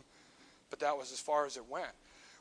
but 0.70 0.80
that 0.82 0.98
was 0.98 1.12
as 1.12 1.20
far 1.20 1.46
as 1.46 1.56
it 1.56 1.70
went. 1.70 1.92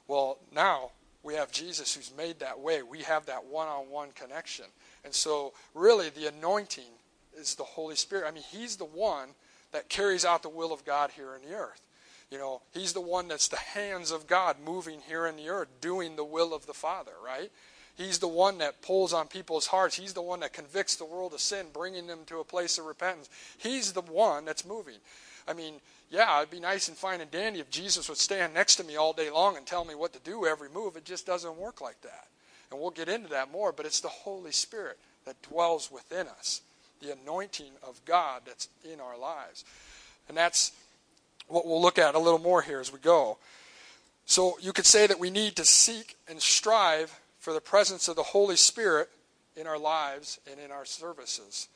Well, 0.09 0.39
now 0.53 0.91
we 1.23 1.35
have 1.35 1.53
Jesus 1.53 1.95
who's 1.95 2.13
made 2.17 2.41
that 2.41 2.59
way. 2.59 2.83
We 2.83 3.03
have 3.03 3.27
that 3.27 3.45
one 3.45 3.69
on 3.69 3.91
one 3.91 4.11
connection. 4.13 4.67
And 5.05 5.15
so, 5.15 5.53
really, 5.75 6.11
the 6.11 6.27
anointing 6.27 6.91
is 7.39 7.55
the 7.55 7.65
Holy 7.65 7.97
Spirit. 7.97 8.27
I 8.27 8.31
mean, 8.33 8.45
He's 8.51 8.77
the 8.77 8.85
one 8.85 9.31
that 9.73 9.89
carries 9.89 10.25
out 10.25 10.43
the 10.43 10.49
will 10.49 10.73
of 10.73 10.85
God 10.85 11.11
here 11.13 11.35
in 11.35 11.49
the 11.49 11.57
earth. 11.57 11.83
You 12.31 12.39
know, 12.39 12.63
He's 12.73 12.93
the 12.93 13.01
one 13.01 13.29
that's 13.29 13.49
the 13.49 13.57
hands 13.57 14.11
of 14.11 14.27
God 14.27 14.57
moving 14.65 15.01
here 15.07 15.27
in 15.27 15.37
the 15.37 15.49
earth, 15.49 15.69
doing 15.81 16.17
the 16.17 16.25
will 16.25 16.55
of 16.55 16.67
the 16.67 16.75
Father, 16.75 17.13
right? 17.25 17.51
He's 17.99 18.21
the 18.21 18.29
one 18.29 18.59
that 18.59 18.81
pulls 18.81 19.13
on 19.13 19.27
people's 19.27 19.67
hearts. 19.67 19.97
He's 19.97 20.13
the 20.13 20.23
one 20.23 20.39
that 20.41 20.53
convicts 20.53 20.95
the 20.95 21.05
world 21.05 21.35
of 21.35 21.41
sin, 21.41 21.67
bringing 21.73 22.07
them 22.07 22.21
to 22.27 22.39
a 22.39 22.45
place 22.45 22.79
of 22.79 22.85
repentance. 22.85 23.29
He's 23.59 23.93
the 23.93 24.03
one 24.03 24.45
that's 24.45 24.65
moving. 24.65 24.99
I 25.49 25.53
mean, 25.53 25.75
yeah, 26.09 26.39
it'd 26.39 26.51
be 26.51 26.61
nice 26.61 26.87
and 26.87 26.97
fine 26.97 27.21
and 27.21 27.31
dandy 27.31 27.59
if 27.59 27.71
Jesus 27.71 28.09
would 28.09 28.19
stand 28.19 28.55
next 28.55 28.77
to 28.77 28.85
me 28.85 28.95
all 28.95 29.13
day 29.13 29.31
long 29.31 29.57
and 29.57 29.67
tell 29.67 29.85
me 29.85 29.97
what 29.97 30.13
to 30.13 30.21
do 30.21 30.47
every 30.47 30.69
move. 30.69 30.97
It 30.97 31.05
just 31.05 31.27
doesn't 31.27 31.57
work 31.57 31.81
like 31.81 32.01
that. 32.03 32.29
And 32.71 32.81
we'll 32.81 32.91
get 32.91 33.09
into 33.09 33.31
that 33.31 33.51
more, 33.51 33.73
but 33.73 33.85
it's 33.85 34.01
the 34.01 34.09
Holy 34.09 34.53
Spirit 34.53 34.97
that 35.25 35.43
dwells 35.43 35.91
within 35.91 36.29
us, 36.29 36.61
the 37.03 37.13
anointing 37.13 37.73
of 37.83 38.01
God 38.05 38.43
that's 38.47 38.69
in 38.85 39.01
our 39.01 39.19
lives. 39.19 39.65
And 40.29 40.37
that's 40.37 40.71
what 41.49 41.67
we'll 41.67 41.83
look 41.83 41.99
at 41.99 42.15
a 42.15 42.19
little 42.21 42.39
more 42.39 42.63
here 42.63 42.79
as 42.79 42.93
we 42.93 43.01
go. 43.01 43.39
So 44.25 44.57
you 44.61 44.73
could 44.73 44.87
say 44.87 45.09
that 45.09 45.19
we 45.19 45.31
need 45.31 45.57
to 45.57 45.65
seek 45.65 46.17
and 46.29 46.41
strive 46.41 47.19
for 47.39 47.53
the 47.53 47.61
presence 47.61 48.09
of 48.09 48.17
the 48.17 48.23
Holy 48.23 48.57
Spirit 48.57 49.09
in 49.57 49.67
our 49.67 49.79
lives 49.79 50.39
and 50.51 50.61
in 50.61 50.71
our 50.71 50.85
services. 50.85 51.69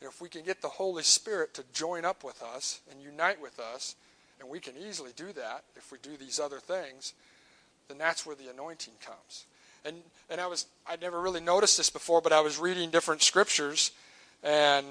And 0.00 0.08
if 0.08 0.20
we 0.20 0.28
can 0.28 0.42
get 0.42 0.62
the 0.62 0.68
Holy 0.68 1.02
Spirit 1.02 1.54
to 1.54 1.64
join 1.72 2.04
up 2.04 2.24
with 2.24 2.42
us 2.42 2.80
and 2.90 3.00
unite 3.02 3.40
with 3.40 3.58
us, 3.58 3.96
and 4.40 4.48
we 4.48 4.60
can 4.60 4.74
easily 4.76 5.10
do 5.14 5.32
that 5.32 5.64
if 5.76 5.92
we 5.92 5.98
do 6.02 6.16
these 6.16 6.40
other 6.40 6.58
things, 6.58 7.12
then 7.88 7.98
that's 7.98 8.24
where 8.24 8.36
the 8.36 8.48
anointing 8.48 8.94
comes. 9.04 9.44
And 9.84 9.96
and 10.30 10.40
I 10.40 10.46
was 10.46 10.66
I'd 10.88 11.00
never 11.00 11.20
really 11.20 11.40
noticed 11.40 11.76
this 11.76 11.90
before, 11.90 12.20
but 12.20 12.32
I 12.32 12.40
was 12.40 12.58
reading 12.58 12.90
different 12.90 13.22
scriptures, 13.22 13.92
and 14.42 14.86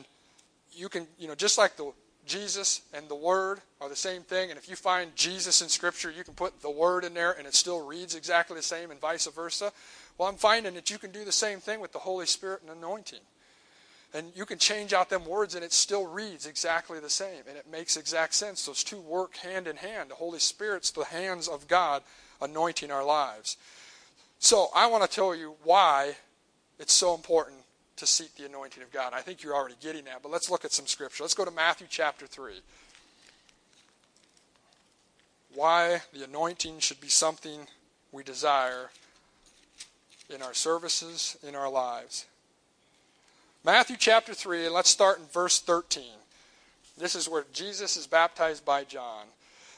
you 0.73 0.89
can 0.89 1.07
you 1.17 1.27
know 1.27 1.35
just 1.35 1.57
like 1.57 1.77
the 1.77 1.91
Jesus 2.29 2.81
and 2.93 3.09
the 3.09 3.15
Word 3.15 3.59
are 3.81 3.89
the 3.89 3.95
same 3.95 4.21
thing, 4.21 4.51
and 4.51 4.59
if 4.59 4.69
you 4.69 4.75
find 4.75 5.15
Jesus 5.15 5.61
in 5.61 5.69
Scripture, 5.69 6.11
you 6.11 6.23
can 6.23 6.35
put 6.35 6.61
the 6.61 6.69
Word 6.69 7.03
in 7.03 7.13
there, 7.13 7.31
and 7.31 7.47
it 7.47 7.55
still 7.55 7.85
reads 7.85 8.15
exactly 8.15 8.55
the 8.55 8.61
same, 8.61 8.91
and 8.91 8.99
vice 8.99 9.25
versa. 9.27 9.71
Well, 10.19 10.27
I'm 10.27 10.35
finding 10.35 10.73
that 10.73 10.91
you 10.91 10.97
can 10.97 11.11
do 11.11 11.23
the 11.23 11.31
same 11.31 11.59
thing 11.59 11.79
with 11.79 11.93
the 11.93 11.99
Holy 11.99 12.25
Spirit 12.25 12.61
and 12.61 12.77
anointing. 12.77 13.21
And 14.13 14.33
you 14.35 14.45
can 14.45 14.59
change 14.59 14.91
out 14.91 15.09
them 15.09 15.25
words 15.25 15.55
and 15.55 15.63
it 15.63 15.71
still 15.71 16.07
reads 16.07 16.45
exactly 16.45 16.99
the 16.99 17.09
same. 17.09 17.43
And 17.47 17.57
it 17.57 17.71
makes 17.71 17.95
exact 17.95 18.33
sense. 18.33 18.65
Those 18.65 18.83
two 18.83 18.99
work 18.99 19.37
hand 19.37 19.65
in 19.65 19.77
hand. 19.77 20.11
The 20.11 20.15
Holy 20.15 20.39
Spirit's 20.39 20.91
the 20.91 21.05
hands 21.05 21.47
of 21.47 21.69
God 21.69 22.03
anointing 22.41 22.91
our 22.91 23.03
lives. 23.03 23.55
So 24.39 24.67
I 24.75 24.87
want 24.87 25.03
to 25.03 25.09
tell 25.09 25.33
you 25.33 25.55
why 25.63 26.15
it's 26.79 26.93
so 26.93 27.15
important 27.15 27.59
to 27.95 28.05
seek 28.05 28.35
the 28.35 28.45
anointing 28.45 28.83
of 28.83 28.91
God. 28.91 29.13
I 29.13 29.21
think 29.21 29.41
you're 29.41 29.55
already 29.55 29.75
getting 29.81 30.03
that, 30.05 30.21
but 30.21 30.31
let's 30.31 30.51
look 30.51 30.65
at 30.65 30.73
some 30.73 30.87
scripture. 30.87 31.23
Let's 31.23 31.33
go 31.33 31.45
to 31.45 31.51
Matthew 31.51 31.87
chapter 31.89 32.27
3. 32.27 32.55
Why 35.53 36.01
the 36.13 36.25
anointing 36.25 36.79
should 36.79 36.99
be 36.99 37.07
something 37.07 37.67
we 38.11 38.23
desire 38.23 38.89
in 40.29 40.41
our 40.41 40.53
services, 40.53 41.37
in 41.47 41.55
our 41.55 41.69
lives. 41.69 42.25
Matthew 43.63 43.97
chapter 43.97 44.33
3, 44.33 44.65
and 44.65 44.73
let's 44.73 44.89
start 44.89 45.19
in 45.19 45.25
verse 45.25 45.59
13. 45.59 46.03
This 46.97 47.15
is 47.15 47.27
where 47.27 47.45
Jesus 47.53 47.97
is 47.97 48.07
baptized 48.07 48.63
by 48.65 48.83
John. 48.83 49.25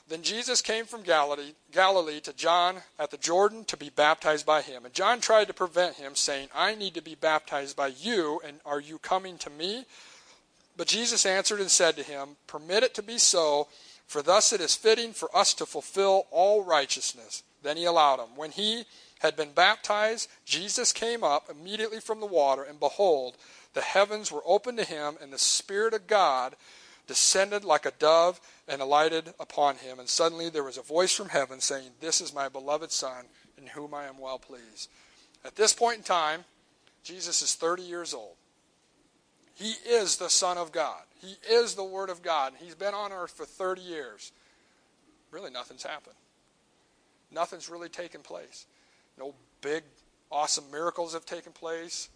Then 0.07 0.23
Jesus 0.23 0.61
came 0.61 0.85
from 0.85 1.03
Galilee, 1.03 1.53
Galilee 1.71 2.19
to 2.21 2.33
John 2.33 2.77
at 2.99 3.11
the 3.11 3.17
Jordan 3.17 3.63
to 3.65 3.77
be 3.77 3.89
baptized 3.89 4.45
by 4.45 4.61
him. 4.61 4.85
And 4.85 4.93
John 4.93 5.21
tried 5.21 5.47
to 5.47 5.53
prevent 5.53 5.95
him, 5.95 6.15
saying, 6.15 6.49
I 6.53 6.75
need 6.75 6.95
to 6.95 7.01
be 7.01 7.15
baptized 7.15 7.77
by 7.77 7.87
you, 7.87 8.41
and 8.45 8.59
are 8.65 8.79
you 8.79 8.97
coming 8.97 9.37
to 9.39 9.49
me? 9.49 9.85
But 10.75 10.87
Jesus 10.87 11.25
answered 11.25 11.59
and 11.59 11.71
said 11.71 11.95
to 11.95 12.03
him, 12.03 12.29
Permit 12.47 12.83
it 12.83 12.93
to 12.95 13.03
be 13.03 13.17
so, 13.17 13.67
for 14.05 14.21
thus 14.21 14.51
it 14.51 14.59
is 14.59 14.75
fitting 14.75 15.13
for 15.13 15.35
us 15.35 15.53
to 15.55 15.65
fulfill 15.65 16.27
all 16.31 16.63
righteousness. 16.63 17.43
Then 17.63 17.77
he 17.77 17.85
allowed 17.85 18.19
him. 18.19 18.35
When 18.35 18.51
he 18.51 18.83
had 19.21 19.35
been 19.35 19.51
baptized, 19.51 20.29
Jesus 20.45 20.91
came 20.91 21.23
up 21.23 21.47
immediately 21.49 21.99
from 21.99 22.19
the 22.19 22.25
water, 22.25 22.63
and 22.63 22.79
behold, 22.79 23.37
the 23.73 23.81
heavens 23.81 24.31
were 24.31 24.41
opened 24.45 24.79
to 24.79 24.83
him, 24.83 25.15
and 25.21 25.31
the 25.31 25.37
Spirit 25.37 25.93
of 25.93 26.07
God 26.07 26.55
descended 27.05 27.63
like 27.63 27.85
a 27.85 27.91
dove 27.91 28.41
and 28.67 28.81
alighted 28.81 29.33
upon 29.39 29.75
him. 29.75 29.99
And 29.99 30.09
suddenly 30.09 30.49
there 30.49 30.63
was 30.63 30.77
a 30.77 30.81
voice 30.81 31.13
from 31.13 31.29
heaven 31.29 31.59
saying, 31.59 31.91
This 31.99 32.19
is 32.19 32.33
my 32.33 32.49
beloved 32.49 32.91
Son, 32.91 33.25
in 33.57 33.67
whom 33.67 33.93
I 33.93 34.05
am 34.05 34.17
well 34.17 34.39
pleased. 34.39 34.89
At 35.45 35.55
this 35.55 35.73
point 35.73 35.97
in 35.97 36.03
time, 36.03 36.43
Jesus 37.03 37.43
is 37.43 37.53
30 37.53 37.83
years 37.83 38.13
old. 38.13 38.35
He 39.53 39.73
is 39.87 40.17
the 40.17 40.29
Son 40.29 40.57
of 40.57 40.71
God. 40.71 41.03
He 41.19 41.35
is 41.47 41.75
the 41.75 41.83
Word 41.83 42.09
of 42.09 42.23
God. 42.23 42.53
He's 42.59 42.75
been 42.75 42.95
on 42.95 43.11
earth 43.11 43.31
for 43.31 43.45
30 43.45 43.81
years. 43.81 44.31
Really, 45.29 45.51
nothing's 45.51 45.83
happened. 45.83 46.15
Nothing's 47.31 47.69
really 47.69 47.89
taken 47.89 48.21
place. 48.21 48.65
No 49.17 49.35
big, 49.61 49.83
awesome 50.31 50.69
miracles 50.71 51.13
have 51.13 51.25
taken 51.25 51.51
place. 51.51 52.09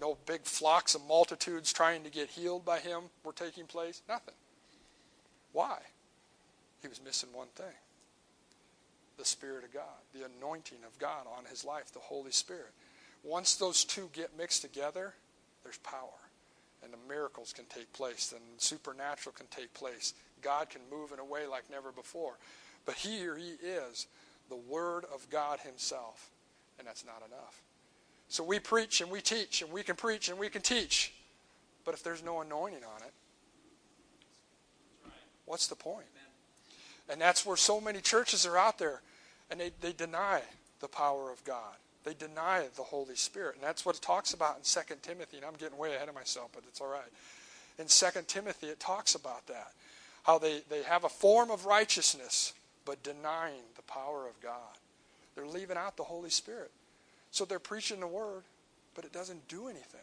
No 0.00 0.16
big 0.26 0.42
flocks 0.42 0.94
of 0.94 1.06
multitudes 1.06 1.72
trying 1.72 2.02
to 2.04 2.10
get 2.10 2.30
healed 2.30 2.64
by 2.64 2.80
him 2.80 3.04
were 3.22 3.32
taking 3.32 3.66
place. 3.66 4.02
Nothing. 4.08 4.34
Why? 5.52 5.78
He 6.82 6.88
was 6.88 7.00
missing 7.02 7.30
one 7.32 7.48
thing 7.54 7.72
the 9.16 9.24
Spirit 9.24 9.64
of 9.64 9.72
God, 9.72 10.02
the 10.12 10.26
anointing 10.38 10.78
of 10.84 10.98
God 10.98 11.26
on 11.38 11.44
his 11.44 11.64
life, 11.64 11.92
the 11.92 12.00
Holy 12.00 12.32
Spirit. 12.32 12.72
Once 13.22 13.54
those 13.54 13.84
two 13.84 14.10
get 14.12 14.36
mixed 14.36 14.62
together, 14.62 15.14
there's 15.62 15.78
power. 15.78 16.10
And 16.82 16.92
the 16.92 16.98
miracles 17.08 17.52
can 17.52 17.64
take 17.66 17.92
place, 17.92 18.32
and 18.32 18.42
supernatural 18.58 19.34
can 19.34 19.46
take 19.46 19.72
place. 19.72 20.14
God 20.42 20.68
can 20.68 20.82
move 20.90 21.12
in 21.12 21.18
a 21.18 21.24
way 21.24 21.46
like 21.46 21.70
never 21.70 21.92
before. 21.92 22.34
But 22.84 22.96
here 22.96 23.36
he 23.36 23.52
is, 23.66 24.06
the 24.50 24.56
Word 24.56 25.04
of 25.12 25.30
God 25.30 25.60
Himself. 25.60 26.30
And 26.78 26.86
that's 26.86 27.04
not 27.04 27.22
enough. 27.26 27.62
So 28.28 28.42
we 28.42 28.58
preach 28.58 29.00
and 29.00 29.10
we 29.10 29.20
teach 29.20 29.62
and 29.62 29.70
we 29.70 29.82
can 29.82 29.96
preach 29.96 30.28
and 30.28 30.38
we 30.38 30.48
can 30.48 30.62
teach. 30.62 31.12
But 31.84 31.94
if 31.94 32.02
there's 32.02 32.24
no 32.24 32.40
anointing 32.40 32.82
on 32.82 33.02
it, 33.02 33.12
what's 35.44 35.66
the 35.66 35.76
point? 35.76 36.06
And 37.08 37.20
that's 37.20 37.44
where 37.44 37.56
so 37.56 37.80
many 37.80 38.00
churches 38.00 38.46
are 38.46 38.56
out 38.56 38.78
there 38.78 39.02
and 39.50 39.60
they, 39.60 39.70
they 39.80 39.92
deny 39.92 40.40
the 40.80 40.88
power 40.88 41.30
of 41.30 41.44
God. 41.44 41.74
They 42.04 42.14
deny 42.14 42.64
the 42.76 42.82
Holy 42.82 43.16
Spirit. 43.16 43.56
And 43.56 43.64
that's 43.64 43.84
what 43.84 43.96
it 43.96 44.02
talks 44.02 44.34
about 44.34 44.56
in 44.56 44.62
2 44.62 44.94
Timothy. 45.02 45.38
And 45.38 45.46
I'm 45.46 45.54
getting 45.54 45.78
way 45.78 45.94
ahead 45.94 46.08
of 46.08 46.14
myself, 46.14 46.50
but 46.54 46.64
it's 46.68 46.80
all 46.80 46.88
right. 46.88 47.02
In 47.78 47.86
2 47.86 48.06
Timothy, 48.26 48.66
it 48.68 48.80
talks 48.80 49.14
about 49.14 49.46
that. 49.46 49.72
How 50.24 50.38
they, 50.38 50.62
they 50.70 50.82
have 50.82 51.04
a 51.04 51.08
form 51.08 51.50
of 51.50 51.66
righteousness, 51.66 52.52
but 52.84 53.02
denying 53.02 53.62
the 53.76 53.82
power 53.82 54.26
of 54.26 54.40
God. 54.40 54.78
They're 55.34 55.46
leaving 55.46 55.76
out 55.76 55.96
the 55.96 56.04
Holy 56.04 56.30
Spirit. 56.30 56.70
So 57.30 57.44
they're 57.44 57.58
preaching 57.58 58.00
the 58.00 58.06
word, 58.06 58.42
but 58.94 59.04
it 59.04 59.12
doesn't 59.12 59.48
do 59.48 59.66
anything 59.68 60.00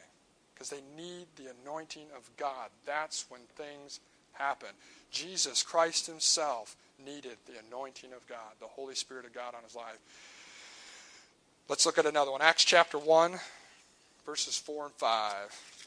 because 0.54 0.70
they 0.70 0.82
need 0.98 1.28
the 1.38 1.52
anointing 1.64 2.08
of 2.16 2.30
God. 2.38 2.70
That's 2.86 3.26
when 3.30 3.42
things 3.56 4.00
happen. 4.34 4.70
Jesus 5.12 5.64
Christ 5.64 6.08
Himself 6.08 6.76
needed 7.04 7.38
the 7.46 7.54
anointing 7.68 8.14
of 8.14 8.28
God, 8.28 8.54
the 8.60 8.68
Holy 8.68 8.96
Spirit 8.96 9.26
of 9.26 9.34
God 9.34 9.56
on 9.56 9.64
His 9.64 9.76
life. 9.76 9.98
Let's 11.68 11.86
look 11.86 11.98
at 11.98 12.06
another 12.06 12.32
one. 12.32 12.42
Acts 12.42 12.66
chapter 12.66 12.98
1, 12.98 13.40
verses 14.26 14.58
4 14.58 14.86
and 14.86 14.94
5. 14.94 15.81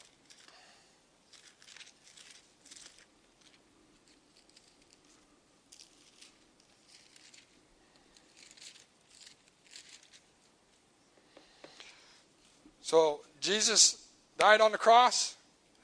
So 12.85 13.21
Jesus 13.41 14.05
died 14.37 14.61
on 14.61 14.71
the 14.71 14.77
cross, 14.77 15.37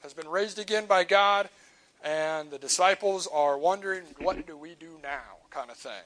has 0.04 0.14
been 0.14 0.28
raised 0.28 0.60
again 0.60 0.86
by 0.86 1.02
God, 1.02 1.48
and 2.04 2.48
the 2.48 2.58
disciples 2.58 3.26
are 3.26 3.58
wondering, 3.58 4.04
what 4.20 4.46
do 4.46 4.56
we 4.56 4.76
do 4.78 5.00
now? 5.02 5.38
kind 5.50 5.68
of 5.68 5.76
thing. 5.76 6.04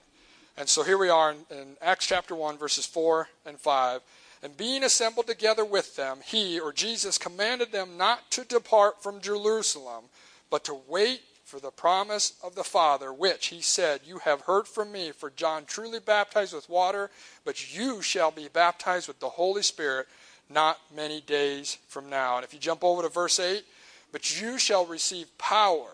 And 0.57 0.67
so 0.67 0.83
here 0.83 0.97
we 0.97 1.11
are 1.11 1.33
in, 1.33 1.37
in, 1.51 1.77
Acts 1.83 2.07
chapter 2.07 2.35
1, 2.35 2.57
verses 2.57 2.87
4 2.87 3.29
and 3.45 3.61
5. 3.61 4.01
And 4.43 4.57
being 4.57 4.85
assembled 4.85 5.27
together 5.27 5.67
with 5.67 5.97
them, 5.97 6.21
he, 6.25 6.59
or 6.59 6.73
Jesus, 6.73 7.19
commanded 7.19 7.73
them 7.73 7.99
not 7.99 8.31
to 8.31 8.45
depart 8.45 9.03
from 9.03 9.21
Jerusalem, 9.21 10.05
but 10.49 10.65
to 10.65 10.81
wait 10.89 11.21
for 11.45 11.61
the 11.61 11.71
promise 11.71 12.33
of 12.43 12.55
the 12.55 12.65
Father, 12.65 13.13
which 13.13 13.49
he 13.49 13.61
said, 13.61 14.01
You 14.07 14.21
have 14.21 14.41
heard 14.41 14.67
from 14.67 14.93
me, 14.93 15.11
for 15.11 15.29
John 15.29 15.67
truly 15.67 16.01
baptized 16.01 16.55
with 16.55 16.71
water, 16.71 17.11
but 17.45 17.77
you 17.77 18.01
shall 18.01 18.31
be 18.31 18.49
baptized 18.49 19.09
with 19.09 19.21
the 19.21 19.29
Holy 19.29 19.63
Spirit 19.63 20.09
not 20.49 20.79
many 20.95 21.21
days 21.21 21.79
from 21.89 22.09
now. 22.09 22.37
And 22.37 22.45
if 22.45 22.53
you 22.53 22.61
jump 22.61 22.85
over 22.85 23.03
to 23.03 23.09
verse 23.09 23.41
8, 23.41 23.65
but 24.13 24.41
you 24.41 24.59
shall 24.59 24.87
receive 24.87 25.37
power 25.39 25.91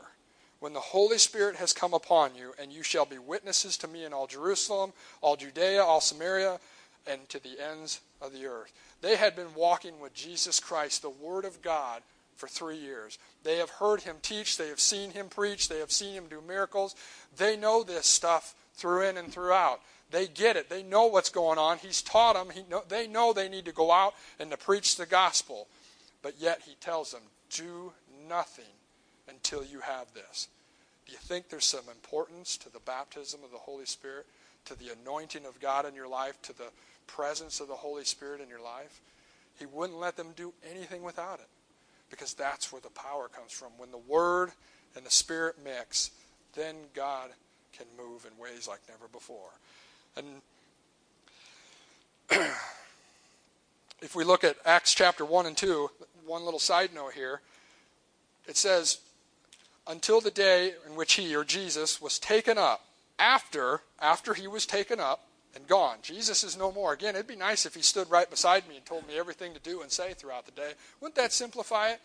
when 0.61 0.73
the 0.73 0.81
Holy 0.81 1.19
Spirit 1.19 1.57
has 1.57 1.73
come 1.73 1.93
upon 1.93 2.37
you, 2.37 2.55
and 2.61 2.73
you 2.73 2.85
shall 2.85 3.05
be 3.05 3.19
witnesses 3.19 3.77
to 3.79 3.89
me 3.89 4.05
in 4.05 4.13
all 4.13 4.29
Jerusalem, 4.29 4.93
all 5.21 5.35
Judea, 5.35 5.83
all 5.83 6.01
Samaria, 6.01 6.61
and 7.07 7.29
to 7.31 7.43
the 7.43 7.61
ends 7.61 8.01
of 8.21 8.33
the 8.33 8.47
earth. 8.47 8.73
They 9.01 9.17
had 9.17 9.35
been 9.35 9.55
walking 9.57 9.99
with 9.99 10.15
Jesus 10.15 10.61
Christ, 10.61 11.03
the 11.03 11.11
Word 11.11 11.45
of 11.45 11.63
God, 11.63 12.03
for 12.37 12.47
three 12.47 12.77
years. 12.77 13.19
They 13.43 13.59
have 13.59 13.71
heard 13.71 14.03
him 14.03 14.17
teach, 14.23 14.57
they 14.57 14.69
have 14.69 14.81
seen 14.81 15.11
him 15.11 15.29
preach, 15.29 15.69
they 15.69 15.81
have 15.81 15.91
seen 15.91 16.15
him 16.15 16.27
do 16.31 16.41
miracles. 16.47 16.95
They 17.37 17.57
know 17.57 17.83
this 17.83 18.07
stuff 18.07 18.55
through 18.75 19.09
in 19.09 19.17
and 19.17 19.33
throughout. 19.33 19.81
They 20.13 20.29
get 20.29 20.57
it. 20.57 20.69
They 20.69 20.83
know 20.83 21.07
what's 21.07 21.31
going 21.31 21.59
on. 21.59 21.79
He's 21.79 22.03
taught 22.03 22.35
them. 22.35 22.55
He 22.55 22.63
know, 22.71 22.83
they 22.87 23.07
know 23.07 23.33
they 23.33 23.49
need 23.49 23.65
to 23.65 23.73
go 23.73 23.91
out 23.91 24.15
and 24.39 24.51
to 24.51 24.57
preach 24.57 24.97
the 24.97 25.07
gospel. 25.07 25.67
But 26.23 26.35
yet 26.39 26.63
he 26.67 26.75
tells 26.75 27.13
them, 27.13 27.23
do 27.51 27.93
nothing 28.29 28.65
until 29.29 29.65
you 29.65 29.81
have 29.81 30.13
this. 30.15 30.49
Do 31.07 31.13
you 31.13 31.19
think 31.19 31.49
there's 31.49 31.65
some 31.65 31.89
importance 31.91 32.57
to 32.59 32.73
the 32.73 32.79
baptism 32.81 33.41
of 33.43 33.51
the 33.51 33.59
Holy 33.59 33.87
Spirit, 33.87 34.27
to 34.67 34.79
the 34.79 34.93
anointing 35.03 35.47
of 35.47 35.59
God 35.61 35.87
in 35.87 35.95
your 35.95 36.09
life, 36.09 36.41
to 36.43 36.57
the 36.57 36.71
presence 37.07 37.61
of 37.61 37.69
the 37.69 37.75
Holy 37.75 38.05
Spirit 38.05 38.41
in 38.41 38.49
your 38.49 38.63
life? 38.63 39.01
He 39.59 39.67
wouldn't 39.67 39.99
let 39.99 40.17
them 40.17 40.29
do 40.37 40.53
anything 40.71 41.03
without 41.03 41.41
it 41.41 41.49
because 42.11 42.35
that's 42.35 42.71
where 42.71 42.81
the 42.81 42.91
power 42.91 43.29
comes 43.29 43.53
from. 43.53 43.73
When 43.79 43.91
the 43.91 43.99
Word 43.99 44.53
and 44.95 45.05
the 45.05 45.11
Spirit 45.11 45.57
mix, 45.65 46.11
then 46.55 46.77
God 46.95 47.31
can 47.73 47.87
move 47.97 48.27
in 48.27 48.43
ways 48.43 48.69
like 48.69 48.81
never 48.89 49.09
before. 49.11 49.51
And 50.17 50.27
if 54.01 54.15
we 54.15 54.25
look 54.25 54.45
at 54.45 54.57
Acts 54.65 54.95
chapter 54.95 55.25
1 55.25 55.47
and 55.47 55.57
2, 55.57 55.91
one 56.27 56.45
little 56.45 56.61
side 56.61 56.95
note 56.95 57.15
here, 57.15 57.41
it 58.47 58.57
says, 58.57 58.99
until 59.87 60.21
the 60.21 60.31
day 60.31 60.75
in 60.87 60.97
which 60.97 61.15
he, 61.15 61.35
or 61.35 61.45
Jesus, 61.45 62.01
was 62.01 62.19
taken 62.19 62.59
up, 62.59 62.85
after, 63.19 63.81
after 64.01 64.35
he 64.35 64.47
was 64.47 64.67
taken 64.67 64.99
up 65.01 65.25
and 65.55 65.67
gone. 65.67 65.99
Jesus 66.03 66.43
is 66.45 66.57
no 66.57 66.73
more. 66.73 66.93
Again, 66.93 67.15
it'd 67.15 67.27
be 67.27 67.37
nice 67.37 67.67
if 67.67 67.75
he 67.75 67.83
stood 67.83 68.11
right 68.11 68.29
beside 68.29 68.69
me 68.69 68.77
and 68.77 68.87
told 68.87 69.07
me 69.07 69.19
everything 69.19 69.55
to 69.55 69.61
do 69.61 69.83
and 69.83 69.91
say 69.91 70.13
throughout 70.13 70.47
the 70.47 70.53
day. 70.53 70.73
Wouldn't 71.01 71.17
that 71.17 71.33
simplify 71.33 71.91
it? 71.91 72.01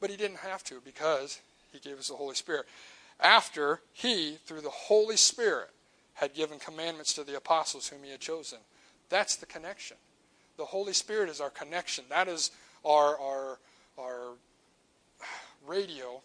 But 0.00 0.10
he 0.10 0.16
didn't 0.16 0.38
have 0.38 0.64
to 0.64 0.80
because 0.84 1.40
he 1.72 1.78
gave 1.78 1.98
us 1.98 2.08
the 2.08 2.14
Holy 2.14 2.34
Spirit. 2.34 2.66
After 3.20 3.80
he, 3.92 4.38
through 4.46 4.62
the 4.62 4.70
Holy 4.70 5.16
Spirit, 5.16 5.70
had 6.18 6.34
given 6.34 6.58
commandments 6.58 7.14
to 7.14 7.22
the 7.22 7.36
apostles 7.36 7.88
whom 7.88 8.02
he 8.02 8.10
had 8.10 8.20
chosen. 8.20 8.58
That's 9.08 9.36
the 9.36 9.46
connection. 9.46 9.96
The 10.56 10.64
Holy 10.64 10.92
Spirit 10.92 11.30
is 11.30 11.40
our 11.40 11.50
connection. 11.50 12.04
That 12.10 12.26
is 12.26 12.50
our, 12.84 13.16
our, 13.20 13.58
our 13.96 14.32
radio 15.66 16.20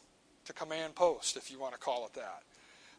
to 0.45 0.53
command 0.53 0.95
post, 0.95 1.37
if 1.37 1.51
you 1.51 1.59
want 1.59 1.73
to 1.73 1.79
call 1.79 2.07
it 2.07 2.13
that. 2.15 2.41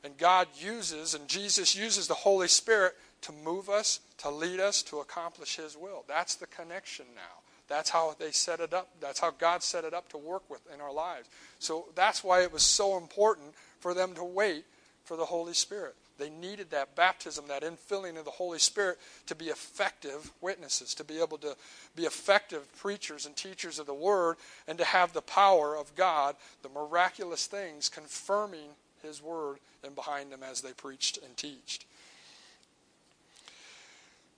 And 0.04 0.16
God 0.16 0.46
uses, 0.56 1.14
and 1.14 1.26
Jesus 1.26 1.74
uses 1.74 2.06
the 2.06 2.14
Holy 2.14 2.46
Spirit 2.46 2.94
to 3.22 3.32
move 3.32 3.68
us, 3.68 3.98
to 4.18 4.30
lead 4.30 4.60
us, 4.60 4.82
to 4.84 5.00
accomplish 5.00 5.56
His 5.56 5.76
will. 5.76 6.04
That's 6.06 6.36
the 6.36 6.46
connection 6.46 7.06
now. 7.16 7.42
That's 7.66 7.90
how 7.90 8.14
they 8.18 8.30
set 8.30 8.60
it 8.60 8.72
up. 8.72 8.90
That's 9.00 9.18
how 9.18 9.32
God 9.32 9.64
set 9.64 9.84
it 9.84 9.94
up 9.94 10.08
to 10.10 10.18
work 10.18 10.48
with 10.48 10.60
in 10.72 10.80
our 10.80 10.92
lives. 10.92 11.28
So 11.58 11.86
that's 11.96 12.22
why 12.22 12.42
it 12.42 12.52
was 12.52 12.62
so 12.62 12.96
important 12.96 13.54
for 13.80 13.94
them 13.94 14.14
to 14.14 14.22
wait 14.22 14.64
for 15.04 15.16
the 15.16 15.24
Holy 15.24 15.54
Spirit. 15.54 15.96
They 16.18 16.30
needed 16.30 16.70
that 16.70 16.94
baptism, 16.94 17.46
that 17.48 17.62
infilling 17.62 18.16
of 18.16 18.24
the 18.24 18.30
Holy 18.30 18.58
Spirit 18.60 18.98
to 19.26 19.34
be 19.34 19.46
effective 19.46 20.30
witnesses, 20.40 20.94
to 20.94 21.04
be 21.04 21.20
able 21.20 21.38
to 21.38 21.56
be 21.96 22.04
effective 22.04 22.72
preachers 22.78 23.26
and 23.26 23.34
teachers 23.34 23.78
of 23.78 23.86
the 23.86 23.94
Word, 23.94 24.36
and 24.68 24.78
to 24.78 24.84
have 24.84 25.12
the 25.12 25.22
power 25.22 25.76
of 25.76 25.94
God, 25.96 26.36
the 26.62 26.68
miraculous 26.68 27.46
things 27.46 27.88
confirming 27.88 28.70
His 29.02 29.20
Word 29.20 29.58
and 29.82 29.94
behind 29.94 30.30
them 30.30 30.42
as 30.42 30.60
they 30.60 30.72
preached 30.72 31.18
and 31.18 31.36
taught. 31.36 31.84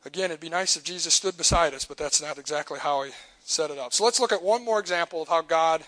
Again, 0.07 0.31
it'd 0.31 0.41
be 0.41 0.49
nice 0.49 0.77
if 0.77 0.85
Jesus 0.85 1.13
stood 1.13 1.37
beside 1.37 1.75
us, 1.75 1.85
but 1.85 1.99
that's 1.99 2.23
not 2.23 2.39
exactly 2.39 2.79
how 2.79 3.03
He 3.03 3.13
set 3.45 3.71
it 3.71 3.79
up. 3.79 3.93
So 3.93 4.05
let's 4.05 4.21
look 4.21 4.33
at 4.33 4.43
one 4.43 4.65
more 4.65 4.81
example 4.81 5.21
of 5.21 5.29
how 5.29 5.43
God, 5.43 5.83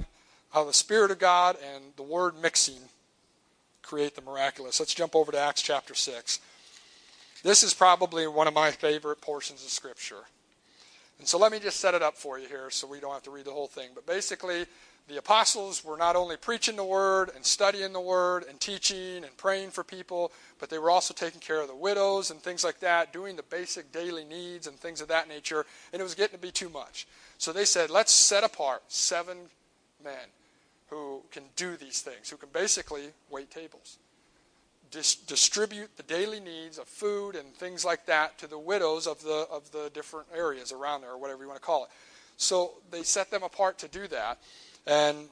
how 0.52 0.64
the 0.64 0.74
Spirit 0.74 1.10
of 1.10 1.18
God 1.18 1.56
and 1.74 1.84
the 1.96 2.02
Word 2.02 2.34
mixing 2.42 2.80
create 3.88 4.14
the 4.14 4.20
miraculous. 4.20 4.78
Let's 4.78 4.94
jump 4.94 5.16
over 5.16 5.32
to 5.32 5.38
Acts 5.38 5.62
chapter 5.62 5.94
6. 5.94 6.40
This 7.42 7.62
is 7.62 7.72
probably 7.72 8.26
one 8.26 8.46
of 8.46 8.52
my 8.52 8.70
favorite 8.70 9.22
portions 9.22 9.64
of 9.64 9.70
Scripture. 9.70 10.24
And 11.18 11.26
so 11.26 11.38
let 11.38 11.52
me 11.52 11.58
just 11.58 11.80
set 11.80 11.94
it 11.94 12.02
up 12.02 12.14
for 12.14 12.38
you 12.38 12.46
here 12.46 12.68
so 12.68 12.86
we 12.86 13.00
don't 13.00 13.14
have 13.14 13.22
to 13.22 13.30
read 13.30 13.46
the 13.46 13.50
whole 13.50 13.66
thing. 13.66 13.88
But 13.94 14.06
basically, 14.06 14.66
the 15.08 15.16
apostles 15.16 15.82
were 15.82 15.96
not 15.96 16.16
only 16.16 16.36
preaching 16.36 16.76
the 16.76 16.84
word 16.84 17.30
and 17.34 17.44
studying 17.46 17.94
the 17.94 18.00
word 18.00 18.44
and 18.48 18.60
teaching 18.60 19.24
and 19.24 19.34
praying 19.38 19.70
for 19.70 19.82
people, 19.82 20.32
but 20.58 20.68
they 20.68 20.78
were 20.78 20.90
also 20.90 21.14
taking 21.14 21.40
care 21.40 21.62
of 21.62 21.68
the 21.68 21.74
widows 21.74 22.30
and 22.30 22.40
things 22.40 22.62
like 22.62 22.80
that, 22.80 23.10
doing 23.10 23.36
the 23.36 23.42
basic 23.44 23.90
daily 23.90 24.24
needs 24.24 24.66
and 24.66 24.76
things 24.76 25.00
of 25.00 25.08
that 25.08 25.28
nature. 25.28 25.64
And 25.94 26.00
it 26.00 26.04
was 26.04 26.14
getting 26.14 26.36
to 26.36 26.42
be 26.42 26.52
too 26.52 26.68
much. 26.68 27.08
So 27.38 27.54
they 27.54 27.64
said, 27.64 27.88
let's 27.88 28.12
set 28.12 28.44
apart 28.44 28.82
seven 28.88 29.38
men 30.04 30.28
who 30.88 31.22
can 31.30 31.44
do 31.56 31.76
these 31.76 32.00
things, 32.00 32.30
who 32.30 32.36
can 32.36 32.48
basically 32.52 33.12
wait 33.30 33.50
tables, 33.50 33.98
Dis- 34.90 35.16
distribute 35.16 35.94
the 35.98 36.02
daily 36.02 36.40
needs 36.40 36.78
of 36.78 36.88
food 36.88 37.36
and 37.36 37.54
things 37.54 37.84
like 37.84 38.06
that 38.06 38.38
to 38.38 38.46
the 38.46 38.58
widows 38.58 39.06
of 39.06 39.22
the 39.22 39.46
of 39.50 39.70
the 39.70 39.90
different 39.92 40.26
areas 40.34 40.72
around 40.72 41.02
there, 41.02 41.10
or 41.10 41.18
whatever 41.18 41.42
you 41.42 41.48
want 41.48 41.60
to 41.60 41.66
call 41.66 41.84
it. 41.84 41.90
So 42.38 42.72
they 42.90 43.02
set 43.02 43.30
them 43.30 43.42
apart 43.42 43.76
to 43.80 43.88
do 43.88 44.06
that, 44.08 44.38
and 44.86 45.28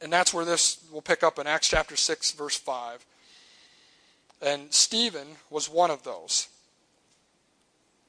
and 0.00 0.12
that's 0.12 0.34
where 0.34 0.44
this 0.44 0.82
will 0.90 1.00
pick 1.00 1.22
up 1.22 1.38
in 1.38 1.46
Acts 1.46 1.68
chapter 1.68 1.94
six, 1.94 2.32
verse 2.32 2.56
five. 2.56 3.06
And 4.40 4.72
Stephen 4.72 5.28
was 5.48 5.70
one 5.70 5.92
of 5.92 6.02
those. 6.02 6.48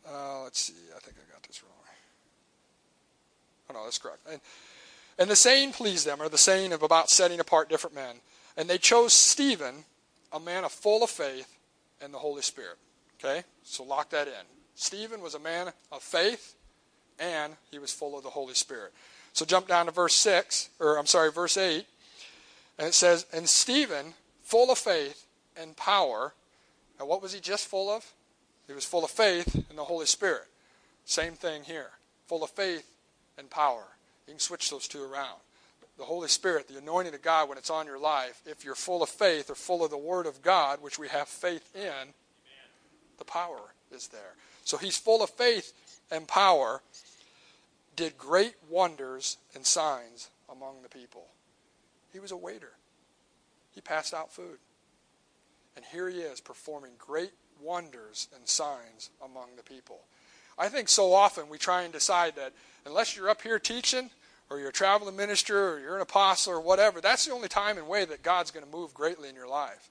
Uh, 0.10 0.42
let's 0.46 0.60
see, 0.60 0.74
I 0.96 1.00
think 1.02 1.18
I 1.18 1.32
got 1.32 1.44
this 1.44 1.62
wrong. 1.62 1.72
Oh 3.70 3.74
no, 3.76 3.84
that's 3.84 4.00
correct. 4.00 4.22
And, 4.28 4.42
and 5.18 5.30
the 5.30 5.36
saying 5.36 5.74
pleased 5.74 6.06
them, 6.06 6.22
or 6.22 6.30
the 6.30 6.38
saying 6.38 6.74
of 6.74 6.84
about 6.84 7.10
setting 7.10 7.40
apart 7.40 7.70
different 7.70 7.96
men. 7.96 8.16
And 8.58 8.70
they 8.70 8.78
chose 8.78 9.14
Stephen, 9.14 9.86
a 10.32 10.40
man 10.40 10.64
of 10.64 10.72
full 10.72 11.04
of 11.04 11.10
faith 11.10 11.58
and 12.02 12.14
the 12.14 12.20
Holy 12.20 12.42
Spirit. 12.42 12.78
Okay? 13.24 13.44
So 13.64 13.84
lock 13.84 14.10
that 14.10 14.28
in. 14.28 14.34
Stephen 14.76 15.22
was 15.22 15.36
a 15.36 15.40
man 15.40 15.72
of 15.92 16.02
faith 16.02 16.56
and 17.20 17.54
he 17.72 17.80
was 17.80 17.92
full 17.92 18.18
of 18.18 18.24
the 18.24 18.30
Holy 18.30 18.54
Spirit. 18.54 18.92
So 19.34 19.46
jump 19.46 19.68
down 19.68 19.86
to 19.86 19.92
verse 19.92 20.16
6, 20.16 20.70
or 20.80 20.98
I'm 20.98 21.06
sorry, 21.06 21.32
verse 21.32 21.58
8. 21.58 21.86
And 22.78 22.88
it 22.88 22.94
says, 22.94 23.26
And 23.34 23.48
Stephen, 23.48 24.14
full 24.42 24.72
of 24.72 24.78
faith 24.78 25.26
and 25.56 25.76
power. 25.76 26.34
And 27.00 27.08
what 27.08 27.22
was 27.22 27.34
he 27.34 27.40
just 27.40 27.68
full 27.68 27.90
of? 27.90 28.14
He 28.68 28.74
was 28.74 28.86
full 28.86 29.04
of 29.04 29.12
faith 29.12 29.56
and 29.70 29.78
the 29.78 29.84
Holy 29.84 30.06
Spirit. 30.06 30.46
Same 31.06 31.34
thing 31.34 31.64
here. 31.64 31.92
Full 32.28 32.44
of 32.44 32.50
faith 32.52 32.88
and 33.38 33.50
power. 33.50 33.84
You 34.28 34.34
can 34.34 34.40
switch 34.40 34.70
those 34.70 34.88
two 34.88 35.04
around. 35.04 35.40
The 35.98 36.06
Holy 36.06 36.28
Spirit, 36.28 36.68
the 36.68 36.78
anointing 36.78 37.14
of 37.14 37.22
God, 37.22 37.50
when 37.50 37.58
it's 37.58 37.70
on 37.70 37.86
your 37.86 38.00
life, 38.00 38.42
if 38.46 38.66
you're 38.66 38.76
full 38.76 39.04
of 39.04 39.10
faith 39.10 39.50
or 39.50 39.56
full 39.56 39.84
of 39.84 39.92
the 39.92 39.98
Word 39.98 40.26
of 40.26 40.42
God, 40.42 40.82
which 40.82 40.98
we 40.98 41.08
have 41.10 41.28
faith 41.28 41.76
in, 41.76 41.82
Amen. 41.82 42.12
the 43.20 43.26
power 43.26 43.74
is 43.92 44.08
there. 44.08 44.34
So 44.64 44.78
he's 44.78 44.98
full 44.98 45.22
of 45.22 45.30
faith 45.30 45.72
and 46.10 46.28
power, 46.28 46.82
did 47.96 48.18
great 48.18 48.56
wonders 48.70 49.38
and 49.54 49.66
signs 49.66 50.30
among 50.52 50.82
the 50.82 50.90
people. 50.90 51.28
He 52.12 52.20
was 52.20 52.32
a 52.32 52.38
waiter, 52.38 52.72
he 53.72 53.82
passed 53.82 54.14
out 54.14 54.32
food. 54.32 54.58
And 55.76 55.84
here 55.86 56.08
he 56.08 56.20
is 56.20 56.40
performing 56.40 56.92
great 57.00 57.32
wonders 57.60 58.28
and 58.36 58.48
signs 58.48 59.10
among 59.24 59.56
the 59.58 59.64
people. 59.64 60.02
I 60.58 60.70
think 60.70 60.90
so 60.90 61.14
often 61.14 61.50
we 61.50 61.58
try 61.58 61.84
and 61.84 61.94
decide 61.94 62.36
that 62.36 62.54
unless 62.86 63.16
you're 63.16 63.30
up 63.30 63.42
here 63.42 63.60
teaching, 63.60 64.10
or 64.50 64.60
you're 64.60 64.70
a 64.70 64.74
traveling 64.74 65.16
minister, 65.16 65.74
or 65.74 65.80
you're 65.80 65.96
an 65.96 66.02
apostle, 66.02 66.54
or 66.54 66.62
whatever, 66.62 67.02
that's 67.02 67.26
the 67.26 67.34
only 67.34 67.48
time 67.48 67.78
and 67.78 67.88
way 67.88 68.06
that 68.06 68.24
God's 68.24 68.52
going 68.52 68.66
to 68.66 68.72
move 68.72 68.94
greatly 68.94 69.30
in 69.30 69.36
your 69.36 69.48
life. 69.48 69.90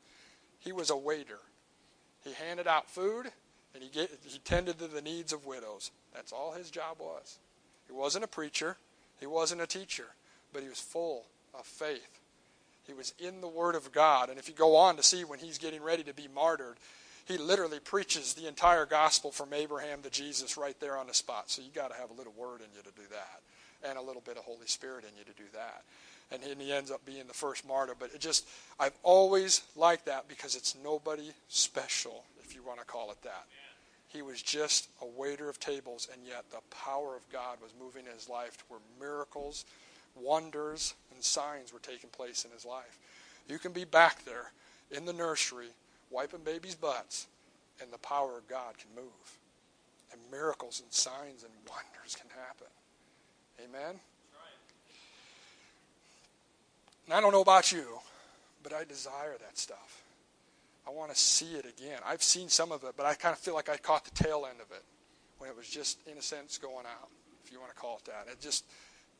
He 0.58 0.72
was 0.72 0.90
a 0.90 0.96
waiter. 0.96 1.40
He 2.24 2.32
handed 2.32 2.68
out 2.68 2.88
food, 2.88 3.26
and 3.74 3.82
he, 3.82 3.88
get, 3.88 4.10
he 4.24 4.38
tended 4.38 4.78
to 4.78 4.86
the 4.86 5.02
needs 5.02 5.32
of 5.32 5.46
widows. 5.46 5.90
That's 6.14 6.32
all 6.32 6.52
his 6.52 6.70
job 6.70 6.98
was. 7.00 7.38
He 7.86 7.92
wasn't 7.92 8.24
a 8.24 8.28
preacher, 8.28 8.76
he 9.18 9.26
wasn't 9.26 9.62
a 9.62 9.66
teacher, 9.66 10.06
but 10.52 10.62
he 10.62 10.68
was 10.68 10.80
full 10.80 11.24
of 11.54 11.66
faith. 11.66 12.20
He 12.86 12.92
was 12.92 13.14
in 13.18 13.40
the 13.40 13.48
Word 13.48 13.74
of 13.74 13.92
God. 13.92 14.28
And 14.28 14.38
if 14.38 14.48
you 14.48 14.54
go 14.54 14.76
on 14.76 14.96
to 14.96 15.02
see 15.02 15.24
when 15.24 15.38
he's 15.38 15.58
getting 15.58 15.82
ready 15.82 16.02
to 16.02 16.14
be 16.14 16.28
martyred, 16.34 16.76
he 17.24 17.38
literally 17.38 17.78
preaches 17.78 18.34
the 18.34 18.48
entire 18.48 18.84
gospel 18.84 19.30
from 19.30 19.52
Abraham 19.52 20.02
to 20.02 20.10
Jesus 20.10 20.56
right 20.56 20.78
there 20.80 20.96
on 20.96 21.06
the 21.06 21.14
spot. 21.14 21.50
So 21.50 21.62
you 21.62 21.68
got 21.74 21.90
to 21.90 21.96
have 21.96 22.10
a 22.10 22.14
little 22.14 22.34
word 22.36 22.60
in 22.60 22.66
you 22.74 22.82
to 22.82 22.96
do 22.96 23.06
that, 23.10 23.88
and 23.88 23.98
a 23.98 24.02
little 24.02 24.22
bit 24.22 24.36
of 24.36 24.44
Holy 24.44 24.66
Spirit 24.66 25.04
in 25.04 25.16
you 25.16 25.24
to 25.24 25.32
do 25.32 25.48
that. 25.54 25.82
And, 26.32 26.42
and 26.50 26.60
he 26.60 26.72
ends 26.72 26.90
up 26.90 27.04
being 27.04 27.26
the 27.26 27.34
first 27.34 27.66
martyr. 27.66 27.94
But 27.98 28.12
it 28.14 28.20
just, 28.20 28.46
I've 28.80 28.96
always 29.02 29.62
liked 29.76 30.06
that 30.06 30.28
because 30.28 30.56
it's 30.56 30.76
nobody 30.82 31.30
special, 31.48 32.24
if 32.42 32.54
you 32.54 32.62
want 32.62 32.80
to 32.80 32.86
call 32.86 33.10
it 33.10 33.22
that. 33.22 33.44
He 34.08 34.20
was 34.20 34.42
just 34.42 34.88
a 35.00 35.06
waiter 35.06 35.48
of 35.48 35.58
tables, 35.58 36.08
and 36.12 36.20
yet 36.26 36.44
the 36.50 36.60
power 36.70 37.16
of 37.16 37.22
God 37.32 37.58
was 37.62 37.72
moving 37.80 38.04
in 38.06 38.12
his 38.12 38.28
life 38.28 38.58
to 38.58 38.64
where 38.68 38.80
miracles, 39.00 39.64
wonders, 40.14 40.94
and 41.14 41.22
signs 41.22 41.72
were 41.72 41.78
taking 41.78 42.10
place 42.10 42.44
in 42.44 42.50
his 42.50 42.66
life. 42.66 42.98
You 43.48 43.58
can 43.58 43.72
be 43.72 43.84
back 43.84 44.24
there 44.24 44.52
in 44.90 45.06
the 45.06 45.14
nursery 45.14 45.68
wiping 46.12 46.40
babies' 46.44 46.74
butts, 46.74 47.26
and 47.80 47.92
the 47.92 47.98
power 47.98 48.38
of 48.38 48.46
God 48.48 48.76
can 48.78 48.94
move. 48.94 49.38
And 50.12 50.20
miracles 50.30 50.80
and 50.82 50.92
signs 50.92 51.42
and 51.42 51.52
wonders 51.68 52.14
can 52.14 52.28
happen. 52.30 52.66
Amen? 53.64 53.98
And 57.06 57.14
I 57.14 57.20
don't 57.20 57.32
know 57.32 57.40
about 57.40 57.72
you, 57.72 57.98
but 58.62 58.72
I 58.72 58.84
desire 58.84 59.36
that 59.40 59.58
stuff. 59.58 60.02
I 60.86 60.90
want 60.90 61.12
to 61.12 61.18
see 61.18 61.54
it 61.54 61.64
again. 61.64 61.98
I've 62.04 62.22
seen 62.22 62.48
some 62.48 62.72
of 62.72 62.84
it, 62.84 62.94
but 62.96 63.06
I 63.06 63.14
kind 63.14 63.32
of 63.32 63.38
feel 63.38 63.54
like 63.54 63.68
I 63.68 63.76
caught 63.76 64.04
the 64.04 64.24
tail 64.24 64.46
end 64.48 64.60
of 64.60 64.70
it 64.70 64.82
when 65.38 65.48
it 65.50 65.56
was 65.56 65.68
just, 65.68 65.98
in 66.06 66.18
a 66.18 66.22
sense, 66.22 66.58
going 66.58 66.86
out, 66.86 67.08
if 67.44 67.52
you 67.52 67.60
want 67.60 67.74
to 67.74 67.78
call 67.78 67.98
it 67.98 68.04
that. 68.04 68.30
It 68.30 68.40
just, 68.40 68.64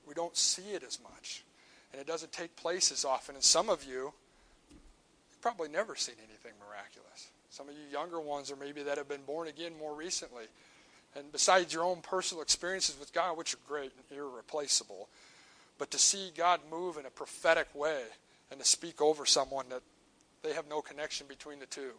we 0.07 0.15
don't 0.15 0.37
see 0.37 0.71
it 0.73 0.83
as 0.83 0.99
much. 1.03 1.45
And 1.93 2.01
it 2.01 2.07
doesn't 2.07 2.33
take 2.33 2.55
place 2.57 2.91
as 2.93 3.05
often. 3.05 3.35
And 3.35 3.45
some 3.45 3.69
of 3.69 3.85
you, 3.85 4.13
probably 5.43 5.69
never 5.69 5.95
seen 5.97 6.15
anything 6.19 6.53
miraculous. 6.67 7.29
Some 7.51 7.69
of 7.69 7.75
you 7.75 7.83
younger 7.93 8.21
ones, 8.21 8.51
or 8.51 8.57
maybe 8.57 8.83
that 8.85 8.97
have 8.97 9.09
been 9.09 9.25
born 9.27 9.49
again 9.49 9.73
more 9.79 9.95
recently. 9.95 10.45
And 11.15 11.31
besides 11.31 11.75
your 11.75 11.85
own 11.85 12.01
personal 12.01 12.43
experiences 12.43 12.99
with 12.99 13.13
God, 13.13 13.37
which 13.37 13.53
are 13.53 13.59
great 13.69 13.93
and 14.11 14.19
irreplaceable, 14.19 15.09
but 15.79 15.91
to 15.91 15.99
see 15.99 16.31
God 16.35 16.61
move 16.71 16.97
in 16.97 17.05
a 17.05 17.11
prophetic 17.11 17.69
way 17.75 18.05
and 18.51 18.59
to 18.59 18.67
speak 18.67 19.03
over 19.03 19.27
someone 19.27 19.67
that 19.69 19.83
they 20.43 20.55
have 20.55 20.69
no 20.69 20.81
connection 20.81 21.27
between 21.27 21.59
the 21.59 21.67
two. 21.67 21.93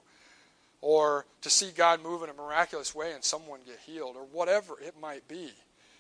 Or 0.82 1.26
to 1.42 1.50
see 1.50 1.72
God 1.76 2.02
move 2.02 2.24
in 2.24 2.30
a 2.30 2.34
miraculous 2.34 2.96
way 2.96 3.14
and 3.14 3.24
someone 3.24 3.60
get 3.66 3.80
healed, 3.86 4.16
or 4.16 4.26
whatever 4.32 4.74
it 4.82 4.96
might 5.00 5.28
be. 5.28 5.52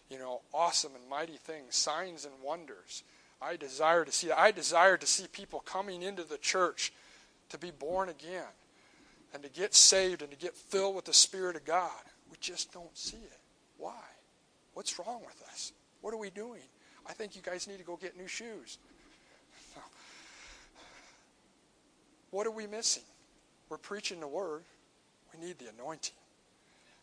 You 0.09 0.17
know, 0.17 0.41
awesome 0.53 0.91
and 0.95 1.09
mighty 1.09 1.37
things, 1.37 1.75
signs 1.75 2.25
and 2.25 2.33
wonders. 2.43 3.03
I 3.41 3.55
desire 3.55 4.05
to 4.05 4.11
see. 4.11 4.31
I 4.31 4.51
desire 4.51 4.97
to 4.97 5.05
see 5.05 5.27
people 5.27 5.59
coming 5.59 6.01
into 6.01 6.23
the 6.23 6.37
church 6.37 6.91
to 7.53 7.59
be 7.59 7.71
born 7.71 8.09
again 8.09 8.43
and 9.33 9.41
to 9.43 9.49
get 9.49 9.73
saved 9.73 10.21
and 10.21 10.31
to 10.31 10.37
get 10.37 10.55
filled 10.55 10.95
with 10.95 11.05
the 11.05 11.13
Spirit 11.13 11.55
of 11.55 11.63
God. 11.63 11.91
We 12.29 12.37
just 12.41 12.73
don't 12.73 12.97
see 12.97 13.17
it. 13.17 13.39
Why? 13.77 14.01
What's 14.73 14.97
wrong 14.99 15.21
with 15.25 15.41
us? 15.49 15.71
What 16.01 16.13
are 16.13 16.17
we 16.17 16.31
doing? 16.31 16.61
I 17.07 17.13
think 17.13 17.35
you 17.35 17.41
guys 17.43 17.67
need 17.67 17.77
to 17.77 17.83
go 17.83 17.95
get 17.95 18.17
new 18.17 18.27
shoes. 18.27 18.77
What 22.31 22.47
are 22.47 22.51
we 22.51 22.65
missing? 22.65 23.03
We're 23.69 23.77
preaching 23.77 24.19
the 24.19 24.27
word. 24.27 24.63
We 25.31 25.45
need 25.45 25.59
the 25.59 25.69
anointing. 25.69 26.15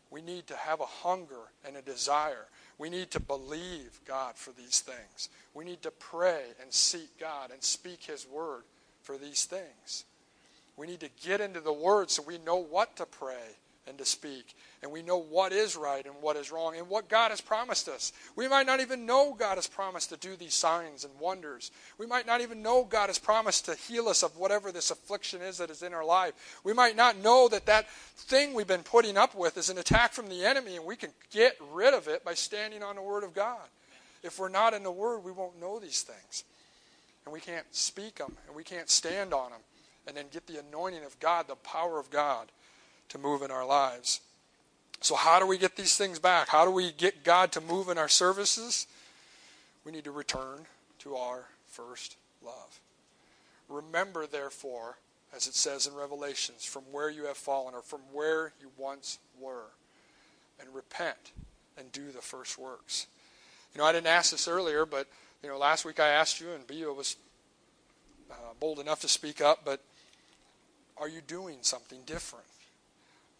We 0.09 0.21
need 0.21 0.47
to 0.47 0.57
have 0.57 0.81
a 0.81 0.85
hunger 0.85 1.39
and 1.65 1.77
a 1.77 1.81
desire. 1.81 2.47
We 2.77 2.89
need 2.89 3.11
to 3.11 3.21
believe 3.21 4.01
God 4.05 4.35
for 4.35 4.51
these 4.51 4.81
things. 4.81 5.29
We 5.53 5.63
need 5.63 5.81
to 5.83 5.91
pray 5.91 6.43
and 6.61 6.73
seek 6.73 7.17
God 7.17 7.51
and 7.51 7.63
speak 7.63 8.03
His 8.03 8.27
word 8.27 8.63
for 9.03 9.17
these 9.17 9.45
things. 9.45 10.03
We 10.77 10.87
need 10.87 11.01
to 11.01 11.09
get 11.23 11.41
into 11.41 11.59
the 11.59 11.73
word 11.73 12.09
so 12.09 12.23
we 12.23 12.37
know 12.39 12.57
what 12.57 12.95
to 12.97 13.05
pray 13.05 13.57
and 13.87 13.97
to 13.97 14.05
speak. 14.05 14.55
And 14.81 14.91
we 14.91 15.01
know 15.01 15.17
what 15.17 15.51
is 15.51 15.75
right 15.75 16.05
and 16.05 16.15
what 16.21 16.35
is 16.37 16.51
wrong 16.51 16.75
and 16.75 16.89
what 16.89 17.09
God 17.09 17.29
has 17.29 17.41
promised 17.41 17.87
us. 17.87 18.13
We 18.35 18.47
might 18.47 18.65
not 18.65 18.79
even 18.79 19.05
know 19.05 19.35
God 19.37 19.55
has 19.55 19.67
promised 19.67 20.09
to 20.09 20.17
do 20.17 20.35
these 20.35 20.53
signs 20.53 21.03
and 21.03 21.13
wonders. 21.19 21.71
We 21.97 22.07
might 22.07 22.25
not 22.25 22.41
even 22.41 22.63
know 22.63 22.83
God 22.83 23.07
has 23.07 23.19
promised 23.19 23.65
to 23.65 23.75
heal 23.75 24.07
us 24.07 24.23
of 24.23 24.37
whatever 24.37 24.71
this 24.71 24.89
affliction 24.89 25.41
is 25.41 25.57
that 25.57 25.69
is 25.69 25.83
in 25.83 25.93
our 25.93 26.05
life. 26.05 26.33
We 26.63 26.73
might 26.73 26.95
not 26.95 27.17
know 27.17 27.47
that 27.49 27.67
that 27.67 27.89
thing 28.15 28.53
we've 28.53 28.67
been 28.67 28.83
putting 28.83 29.17
up 29.17 29.35
with 29.35 29.57
is 29.57 29.69
an 29.69 29.77
attack 29.77 30.13
from 30.13 30.29
the 30.29 30.45
enemy 30.45 30.77
and 30.77 30.85
we 30.85 30.95
can 30.95 31.11
get 31.31 31.57
rid 31.71 31.93
of 31.93 32.07
it 32.07 32.23
by 32.23 32.33
standing 32.33 32.81
on 32.81 32.95
the 32.95 33.03
Word 33.03 33.23
of 33.23 33.35
God. 33.35 33.67
If 34.23 34.39
we're 34.39 34.49
not 34.49 34.73
in 34.73 34.83
the 34.83 34.91
Word, 34.91 35.19
we 35.19 35.31
won't 35.31 35.59
know 35.59 35.79
these 35.79 36.01
things. 36.01 36.43
And 37.25 37.33
we 37.33 37.39
can't 37.39 37.65
speak 37.71 38.15
them 38.15 38.35
and 38.47 38.55
we 38.55 38.63
can't 38.63 38.89
stand 38.89 39.33
on 39.33 39.51
them 39.51 39.59
and 40.07 40.15
then 40.15 40.25
get 40.31 40.47
the 40.47 40.59
anointing 40.59 41.03
of 41.03 41.19
God, 41.19 41.47
the 41.47 41.55
power 41.55 41.99
of 41.99 42.09
God 42.09 42.51
to 43.09 43.17
move 43.17 43.41
in 43.41 43.51
our 43.51 43.65
lives. 43.65 44.21
So, 45.01 45.15
how 45.15 45.39
do 45.39 45.47
we 45.47 45.57
get 45.57 45.75
these 45.75 45.97
things 45.97 46.19
back? 46.19 46.49
How 46.49 46.65
do 46.65 46.71
we 46.71 46.91
get 46.91 47.23
God 47.23 47.51
to 47.53 47.61
move 47.61 47.89
in 47.89 47.97
our 47.97 48.07
services? 48.07 48.87
We 49.83 49.91
need 49.91 50.03
to 50.03 50.11
return 50.11 50.65
to 50.99 51.15
our 51.15 51.45
first 51.67 52.17
love. 52.43 52.79
Remember, 53.67 54.27
therefore, 54.27 54.97
as 55.35 55.47
it 55.47 55.55
says 55.55 55.87
in 55.87 55.95
Revelations, 55.95 56.65
from 56.65 56.83
where 56.91 57.09
you 57.09 57.25
have 57.25 57.37
fallen 57.37 57.73
or 57.73 57.81
from 57.81 58.01
where 58.11 58.53
you 58.61 58.69
once 58.77 59.17
were, 59.39 59.71
and 60.59 60.73
repent 60.75 61.31
and 61.77 61.91
do 61.91 62.11
the 62.11 62.21
first 62.21 62.59
works. 62.59 63.07
You 63.73 63.79
know, 63.79 63.85
I 63.85 63.91
didn't 63.91 64.07
ask 64.07 64.31
this 64.31 64.47
earlier, 64.47 64.85
but 64.85 65.07
you 65.41 65.49
know, 65.49 65.57
last 65.57 65.85
week 65.85 65.99
I 65.99 66.09
asked 66.09 66.39
you, 66.39 66.51
and 66.51 66.67
Bio 66.67 66.93
was 66.93 67.15
uh, 68.29 68.53
bold 68.59 68.79
enough 68.79 69.01
to 69.01 69.07
speak 69.07 69.41
up. 69.41 69.61
But 69.65 69.81
are 71.01 71.09
you 71.09 71.19
doing 71.25 71.57
something 71.61 71.97
different? 72.05 72.45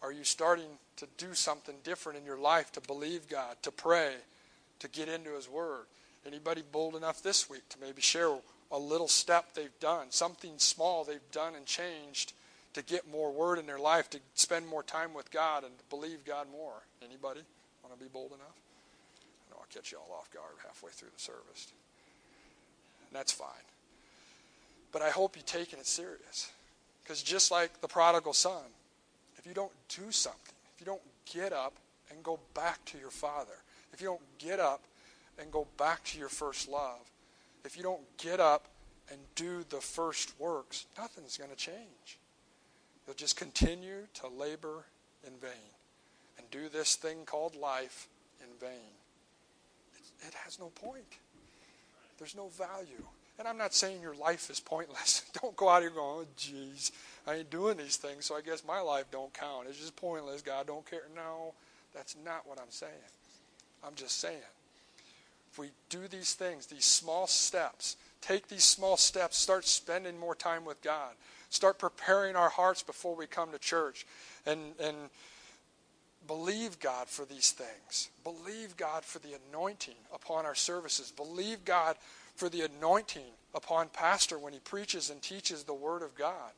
Are 0.02 0.10
you 0.10 0.24
starting 0.24 0.66
to 0.96 1.06
do 1.16 1.32
something 1.32 1.76
different 1.84 2.18
in 2.18 2.26
your 2.26 2.38
life 2.38 2.72
to 2.72 2.80
believe 2.80 3.28
God, 3.28 3.56
to 3.62 3.70
pray, 3.70 4.14
to 4.80 4.88
get 4.88 5.08
into 5.08 5.30
His 5.36 5.48
Word? 5.48 5.84
Anybody 6.26 6.62
bold 6.72 6.96
enough 6.96 7.22
this 7.22 7.48
week 7.48 7.68
to 7.68 7.78
maybe 7.80 8.02
share 8.02 8.36
a 8.72 8.78
little 8.78 9.06
step 9.06 9.54
they've 9.54 9.78
done, 9.78 10.06
something 10.10 10.54
small 10.56 11.04
they've 11.04 11.30
done 11.30 11.54
and 11.54 11.64
changed 11.64 12.32
to 12.74 12.82
get 12.82 13.08
more 13.08 13.30
Word 13.30 13.60
in 13.60 13.66
their 13.66 13.78
life, 13.78 14.10
to 14.10 14.18
spend 14.34 14.66
more 14.66 14.82
time 14.82 15.14
with 15.14 15.30
God 15.30 15.62
and 15.62 15.78
to 15.78 15.84
believe 15.88 16.24
God 16.24 16.48
more? 16.50 16.82
Anybody 17.00 17.42
want 17.84 17.96
to 17.96 18.04
be 18.04 18.10
bold 18.12 18.32
enough? 18.32 18.58
I 19.46 19.54
know 19.54 19.58
I'll 19.60 19.66
catch 19.72 19.92
you 19.92 19.98
all 19.98 20.18
off 20.18 20.32
guard 20.32 20.54
halfway 20.66 20.90
through 20.90 21.10
the 21.14 21.22
service. 21.22 21.72
And 23.08 23.16
that's 23.16 23.30
fine. 23.30 23.48
But 24.90 25.02
I 25.02 25.10
hope 25.10 25.36
you're 25.36 25.44
taking 25.44 25.78
it 25.78 25.86
serious. 25.86 26.50
Because 27.02 27.22
just 27.22 27.50
like 27.50 27.80
the 27.80 27.88
prodigal 27.88 28.32
son, 28.32 28.62
if 29.36 29.46
you 29.46 29.54
don't 29.54 29.72
do 29.88 30.10
something, 30.10 30.54
if 30.74 30.80
you 30.80 30.86
don't 30.86 31.02
get 31.32 31.52
up 31.52 31.74
and 32.10 32.22
go 32.22 32.38
back 32.54 32.84
to 32.86 32.98
your 32.98 33.10
Father, 33.10 33.58
if 33.92 34.00
you 34.00 34.06
don't 34.06 34.38
get 34.38 34.60
up 34.60 34.82
and 35.38 35.50
go 35.50 35.66
back 35.76 36.04
to 36.04 36.18
your 36.18 36.28
first 36.28 36.68
love, 36.68 37.10
if 37.64 37.76
you 37.76 37.82
don't 37.82 38.16
get 38.18 38.40
up 38.40 38.66
and 39.10 39.18
do 39.34 39.64
the 39.68 39.80
first 39.80 40.38
works, 40.38 40.86
nothing's 40.96 41.36
going 41.36 41.50
to 41.50 41.56
change. 41.56 42.18
You'll 43.06 43.16
just 43.16 43.36
continue 43.36 44.06
to 44.14 44.28
labor 44.28 44.84
in 45.26 45.32
vain 45.40 45.50
and 46.38 46.48
do 46.50 46.68
this 46.68 46.96
thing 46.96 47.24
called 47.24 47.56
life 47.56 48.08
in 48.40 48.46
vain. 48.60 48.94
It, 49.96 50.28
it 50.28 50.34
has 50.44 50.58
no 50.58 50.66
point. 50.66 51.18
There's 52.18 52.36
no 52.36 52.48
value. 52.48 53.04
And 53.38 53.48
I'm 53.48 53.58
not 53.58 53.74
saying 53.74 54.02
your 54.02 54.14
life 54.14 54.50
is 54.50 54.60
pointless. 54.60 55.24
don't 55.42 55.56
go 55.56 55.68
out 55.68 55.82
here 55.82 55.90
going, 55.90 56.26
oh, 56.26 56.26
geez, 56.36 56.92
I 57.26 57.36
ain't 57.36 57.50
doing 57.50 57.76
these 57.76 57.96
things, 57.96 58.26
so 58.26 58.36
I 58.36 58.40
guess 58.40 58.64
my 58.64 58.80
life 58.80 59.06
don't 59.10 59.32
count. 59.32 59.66
It's 59.68 59.78
just 59.78 59.96
pointless. 59.96 60.42
God 60.42 60.66
don't 60.66 60.88
care. 60.88 61.02
No, 61.14 61.54
that's 61.94 62.16
not 62.24 62.46
what 62.46 62.58
I'm 62.58 62.70
saying. 62.70 62.92
I'm 63.84 63.94
just 63.94 64.20
saying. 64.20 64.38
If 65.50 65.58
we 65.58 65.68
do 65.90 66.08
these 66.08 66.34
things, 66.34 66.66
these 66.66 66.84
small 66.84 67.26
steps, 67.26 67.96
take 68.20 68.48
these 68.48 68.64
small 68.64 68.96
steps, 68.96 69.36
start 69.36 69.66
spending 69.66 70.18
more 70.18 70.34
time 70.34 70.64
with 70.64 70.80
God, 70.82 71.12
start 71.50 71.78
preparing 71.78 72.36
our 72.36 72.48
hearts 72.48 72.82
before 72.82 73.14
we 73.14 73.26
come 73.26 73.52
to 73.52 73.58
church, 73.58 74.06
and, 74.46 74.60
and 74.80 74.96
believe 76.26 76.78
God 76.80 77.08
for 77.08 77.24
these 77.24 77.50
things. 77.50 78.08
Believe 78.24 78.76
God 78.76 79.04
for 79.04 79.18
the 79.18 79.36
anointing 79.50 79.96
upon 80.14 80.46
our 80.46 80.54
services. 80.54 81.12
Believe 81.14 81.64
God 81.64 81.96
for 82.34 82.48
the 82.48 82.62
anointing 82.62 83.32
upon 83.54 83.88
pastor 83.88 84.38
when 84.38 84.52
he 84.52 84.58
preaches 84.58 85.10
and 85.10 85.20
teaches 85.20 85.64
the 85.64 85.74
word 85.74 86.02
of 86.02 86.14
God. 86.14 86.52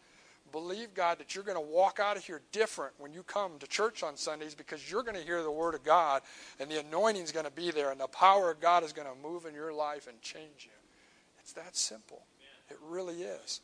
Believe 0.52 0.94
God 0.94 1.18
that 1.18 1.34
you're 1.34 1.42
going 1.42 1.56
to 1.56 1.72
walk 1.72 1.98
out 1.98 2.16
of 2.16 2.24
here 2.24 2.40
different 2.52 2.94
when 2.98 3.12
you 3.12 3.24
come 3.24 3.58
to 3.58 3.66
church 3.66 4.04
on 4.04 4.16
Sundays 4.16 4.54
because 4.54 4.88
you're 4.88 5.02
going 5.02 5.16
to 5.16 5.22
hear 5.22 5.42
the 5.42 5.50
word 5.50 5.74
of 5.74 5.82
God 5.82 6.22
and 6.60 6.70
the 6.70 6.78
anointing 6.78 7.24
is 7.24 7.32
going 7.32 7.46
to 7.46 7.50
be 7.50 7.72
there 7.72 7.90
and 7.90 8.00
the 8.00 8.06
power 8.06 8.52
of 8.52 8.60
God 8.60 8.84
is 8.84 8.92
going 8.92 9.08
to 9.08 9.28
move 9.28 9.46
in 9.46 9.54
your 9.54 9.72
life 9.72 10.06
and 10.06 10.20
change 10.22 10.64
you. 10.64 10.70
It's 11.40 11.52
that 11.54 11.74
simple. 11.76 12.22
It 12.70 12.78
really 12.86 13.22
is. 13.22 13.60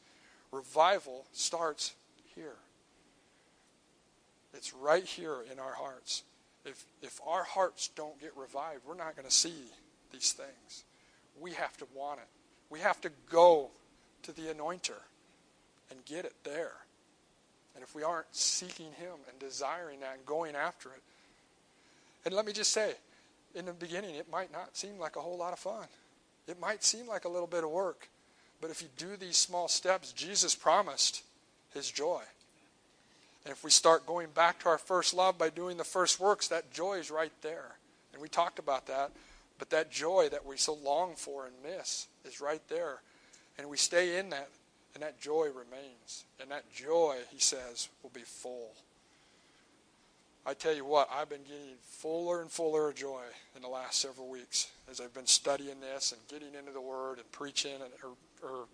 Revival 0.51 1.27
starts 1.33 1.95
here. 2.35 2.57
It's 4.53 4.75
right 4.75 5.05
here 5.05 5.45
in 5.51 5.61
our 5.61 5.75
hearts. 5.75 6.25
If, 6.65 6.85
if 7.03 7.21
our 7.27 7.45
hearts 7.45 7.89
don't 7.89 8.21
get 8.21 8.37
revived, 8.37 8.81
we're 8.87 8.97
not 8.97 9.15
going 9.15 9.29
to 9.29 9.35
see 9.35 9.55
these 10.13 10.33
things. 10.33 10.85
We 11.39 11.53
have 11.53 11.77
to 11.79 11.87
want 11.95 12.21
it. 12.21 12.29
We 12.71 12.81
have 12.81 13.01
to 13.03 13.11
go 13.31 13.71
to 14.23 14.33
the 14.33 14.43
anointer 14.43 14.99
and 15.91 16.05
get 16.05 16.25
it 16.25 16.35
there. 16.45 16.73
And 17.75 17.83
if 17.83 17.95
we 17.95 18.03
aren't 18.03 18.35
seeking 18.35 18.93
Him 18.99 19.15
and 19.29 19.39
desiring 19.39 20.01
that 20.01 20.15
and 20.17 20.27
going 20.27 20.55
after 20.55 20.91
it, 20.91 21.03
and 22.25 22.35
let 22.35 22.45
me 22.47 22.53
just 22.53 22.73
say, 22.73 22.95
in 23.55 23.65
the 23.65 23.73
beginning, 23.73 24.15
it 24.15 24.31
might 24.31 24.53
not 24.53 24.77
seem 24.77 24.99
like 24.99 25.17
a 25.17 25.21
whole 25.21 25.39
lot 25.39 25.53
of 25.53 25.59
fun. 25.59 25.87
It 26.47 26.61
might 26.61 26.85
seem 26.85 27.07
like 27.07 27.25
a 27.25 27.29
little 27.29 27.47
bit 27.47 27.65
of 27.65 27.71
work. 27.71 28.09
But 28.61 28.71
if 28.71 28.83
you 28.83 28.89
do 28.97 29.17
these 29.17 29.37
small 29.37 29.69
steps, 29.69 30.13
Jesus 30.13 30.55
promised 30.55 31.23
His 31.73 31.91
joy. 31.91 32.23
And 33.45 33.53
if 33.53 33.65
we 33.65 33.71
start 33.71 34.07
going 34.07 34.29
back 34.35 34.61
to 34.61 34.69
our 34.69 34.79
first 34.79 35.15
love 35.15 35.39
by 35.39 35.49
doing 35.49 35.79
the 35.79 35.85
first 35.85 36.21
works, 36.21 36.49
that 36.49 36.73
joy 36.73 36.99
is 36.99 37.11
right 37.11 37.33
there. 37.41 37.77
And 38.13 38.21
we 38.21 38.29
talked 38.29 38.59
about 38.59 38.87
that. 38.87 39.11
But 39.61 39.71
that 39.71 39.93
joy 39.93 40.29
that 40.33 40.45
we 40.45 40.57
so 40.57 40.75
long 40.75 41.15
for 41.15 41.47
and 41.47 41.55
miss 41.63 42.09
is 42.25 42.41
right 42.41 42.63
there. 42.69 43.03
And 43.59 43.69
we 43.69 43.77
stay 43.77 44.19
in 44.19 44.31
that, 44.31 44.49
and 44.95 45.03
that 45.05 45.21
joy 45.21 45.47
remains. 45.47 46.25
And 46.41 46.51
that 46.51 46.73
joy, 46.73 47.19
he 47.31 47.39
says, 47.39 47.89
will 48.03 48.11
be 48.11 48.23
full. 48.23 48.73
I 50.45 50.55
tell 50.55 50.75
you 50.75 50.85
what, 50.85 51.09
I've 51.13 51.29
been 51.29 51.43
getting 51.43 51.77
fuller 51.83 52.41
and 52.41 52.51
fuller 52.51 52.89
of 52.89 52.97
joy 52.97 53.23
in 53.55 53.63
the 53.63 53.69
last 53.69 54.01
several 54.01 54.29
weeks 54.29 54.69
as 54.91 55.01
I've 55.01 55.15
been 55.15 55.27
studying 55.27 55.79
this 55.81 56.11
and 56.11 56.21
getting 56.29 56.59
into 56.59 56.73
the 56.73 56.81
Word 56.81 57.19
and 57.19 57.31
preaching 57.31 57.75
and, 57.75 57.93
or, 58.03 58.51
or 58.51 58.65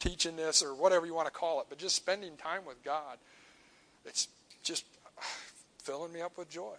teaching 0.00 0.34
this 0.34 0.62
or 0.62 0.74
whatever 0.74 1.06
you 1.06 1.14
want 1.14 1.26
to 1.26 1.32
call 1.32 1.60
it. 1.60 1.66
But 1.68 1.78
just 1.78 1.94
spending 1.94 2.36
time 2.36 2.64
with 2.66 2.82
God 2.82 3.18
it's 4.04 4.28
just 4.62 4.84
uh, 5.16 5.22
filling 5.82 6.12
me 6.12 6.20
up 6.20 6.38
with 6.38 6.50
joy. 6.50 6.74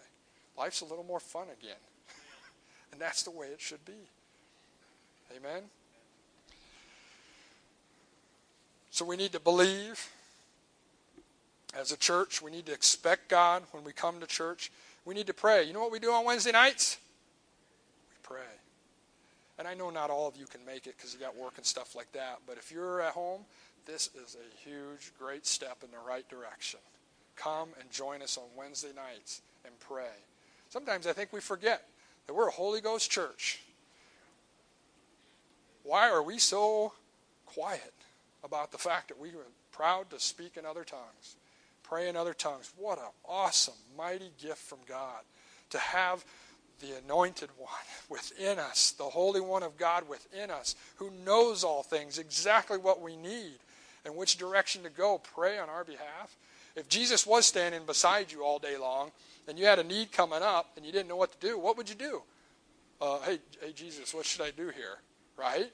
Life's 0.58 0.82
a 0.82 0.86
little 0.86 1.04
more 1.04 1.19
fun 1.19 1.47
again. 1.60 1.78
And 2.91 2.99
that's 2.99 3.23
the 3.23 3.32
way 3.32 3.47
it 3.47 3.62
should 3.62 3.84
be. 3.86 3.93
Amen? 5.36 5.63
So 8.89 9.06
we 9.06 9.15
need 9.15 9.32
to 9.32 9.39
believe 9.39 10.10
as 11.77 11.91
a 11.91 11.97
church. 11.97 12.41
We 12.41 12.51
need 12.51 12.65
to 12.65 12.73
expect 12.73 13.30
God 13.30 13.63
when 13.71 13.84
we 13.84 13.93
come 13.93 14.19
to 14.19 14.27
church. 14.27 14.71
We 15.06 15.15
need 15.15 15.27
to 15.27 15.34
pray. 15.34 15.63
You 15.63 15.73
know 15.73 15.80
what 15.80 15.91
we 15.91 15.99
do 15.99 16.12
on 16.12 16.25
Wednesday 16.25 16.51
nights? 16.51 16.97
We 18.10 18.17
pray. 18.23 18.51
And 19.58 19.67
I 19.67 19.73
know 19.73 19.89
not 19.89 20.10
all 20.10 20.27
of 20.27 20.36
you 20.36 20.45
can 20.45 20.65
make 20.65 20.88
it 20.88 20.95
because 20.97 21.13
you 21.13 21.19
got 21.19 21.38
work 21.38 21.54
and 21.58 21.65
stuff 21.65 21.95
like 21.95 22.12
that. 22.12 22.39
But 22.45 22.58
if 22.58 22.71
you're 22.71 23.01
at 23.01 23.13
home, 23.13 23.41
this 23.86 24.10
is 24.15 24.36
a 24.36 24.69
huge, 24.69 25.13
great 25.17 25.45
step 25.45 25.77
in 25.84 25.91
the 25.91 25.97
right 26.06 26.27
direction 26.27 26.80
come 27.36 27.69
and 27.80 27.89
join 27.91 28.21
us 28.21 28.38
on 28.38 28.43
Wednesday 28.56 28.91
nights 28.95 29.41
and 29.65 29.73
pray. 29.80 30.13
Sometimes 30.69 31.08
I 31.08 31.13
think 31.13 31.34
we 31.34 31.41
forget 31.41 31.88
that 32.28 32.34
we're 32.34 32.48
a 32.48 32.52
Holy 32.52 32.82
Ghost 32.82 33.10
church. 33.10 33.62
Why 35.84 36.10
are 36.10 36.24
we 36.24 36.38
so 36.38 36.94
quiet 37.46 37.94
about 38.44 38.72
the 38.72 38.78
fact 38.78 39.08
that 39.10 39.20
we 39.20 39.30
are 39.30 39.48
proud 39.72 40.10
to 40.12 40.20
speak 40.20 40.58
in 40.58 40.66
other 40.66 40.84
tongues, 40.84 41.36
pray 41.84 42.08
in 42.08 42.16
other 42.16 42.34
tongues? 42.34 42.72
What 42.78 43.00
an 43.00 43.06
awesome, 43.28 43.74
mighty 43.98 44.32
gift 44.42 44.60
from 44.60 44.80
God 44.88 45.22
to 45.72 45.78
have 45.80 46.24
the 46.80 46.98
anointed 46.98 47.50
one 47.58 47.70
within 48.10 48.60
us, 48.60 48.92
the 48.92 49.04
Holy 49.04 49.40
One 49.40 49.64
of 49.64 49.78
God 49.78 50.08
within 50.10 50.50
us, 50.50 50.76
who 50.96 51.12
knows 51.26 51.64
all 51.64 51.84
things, 51.84 52.18
exactly 52.18 52.78
what 52.78 53.02
we 53.02 53.16
need 53.16 53.60
and 54.04 54.16
which 54.16 54.38
direction 54.38 54.84
to 54.84 54.90
go. 54.90 55.22
Pray 55.36 55.60
on 55.60 55.70
our 55.70 55.84
behalf. 55.84 56.36
If 56.76 56.88
Jesus 56.88 57.26
was 57.26 57.46
standing 57.46 57.86
beside 57.86 58.32
you 58.32 58.44
all 58.44 58.60
day 58.60 58.78
long 58.78 59.12
and 59.48 59.60
you 59.60 59.66
had 59.66 59.80
a 59.80 59.84
need 59.84 60.12
coming 60.12 60.42
up 60.42 60.72
and 60.76 60.86
you 60.86 60.92
didn't 60.92 61.10
know 61.10 61.16
what 61.16 61.32
to 61.40 61.48
do, 61.48 61.58
what 61.58 61.78
would 61.78 61.90
you 61.90 61.96
do? 61.96 62.22
Uh, 63.02 63.20
hey, 63.22 63.40
hey, 63.62 63.74
Jesus, 63.74 64.14
what 64.14 64.26
should 64.26 64.42
I 64.42 64.52
do 64.52 64.70
here? 64.70 65.00
Right? 65.38 65.72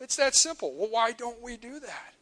It's 0.00 0.16
that 0.16 0.34
simple. 0.34 0.72
Well, 0.74 0.88
why 0.90 1.12
don't 1.12 1.42
we 1.42 1.56
do 1.56 1.80
that? 1.80 2.14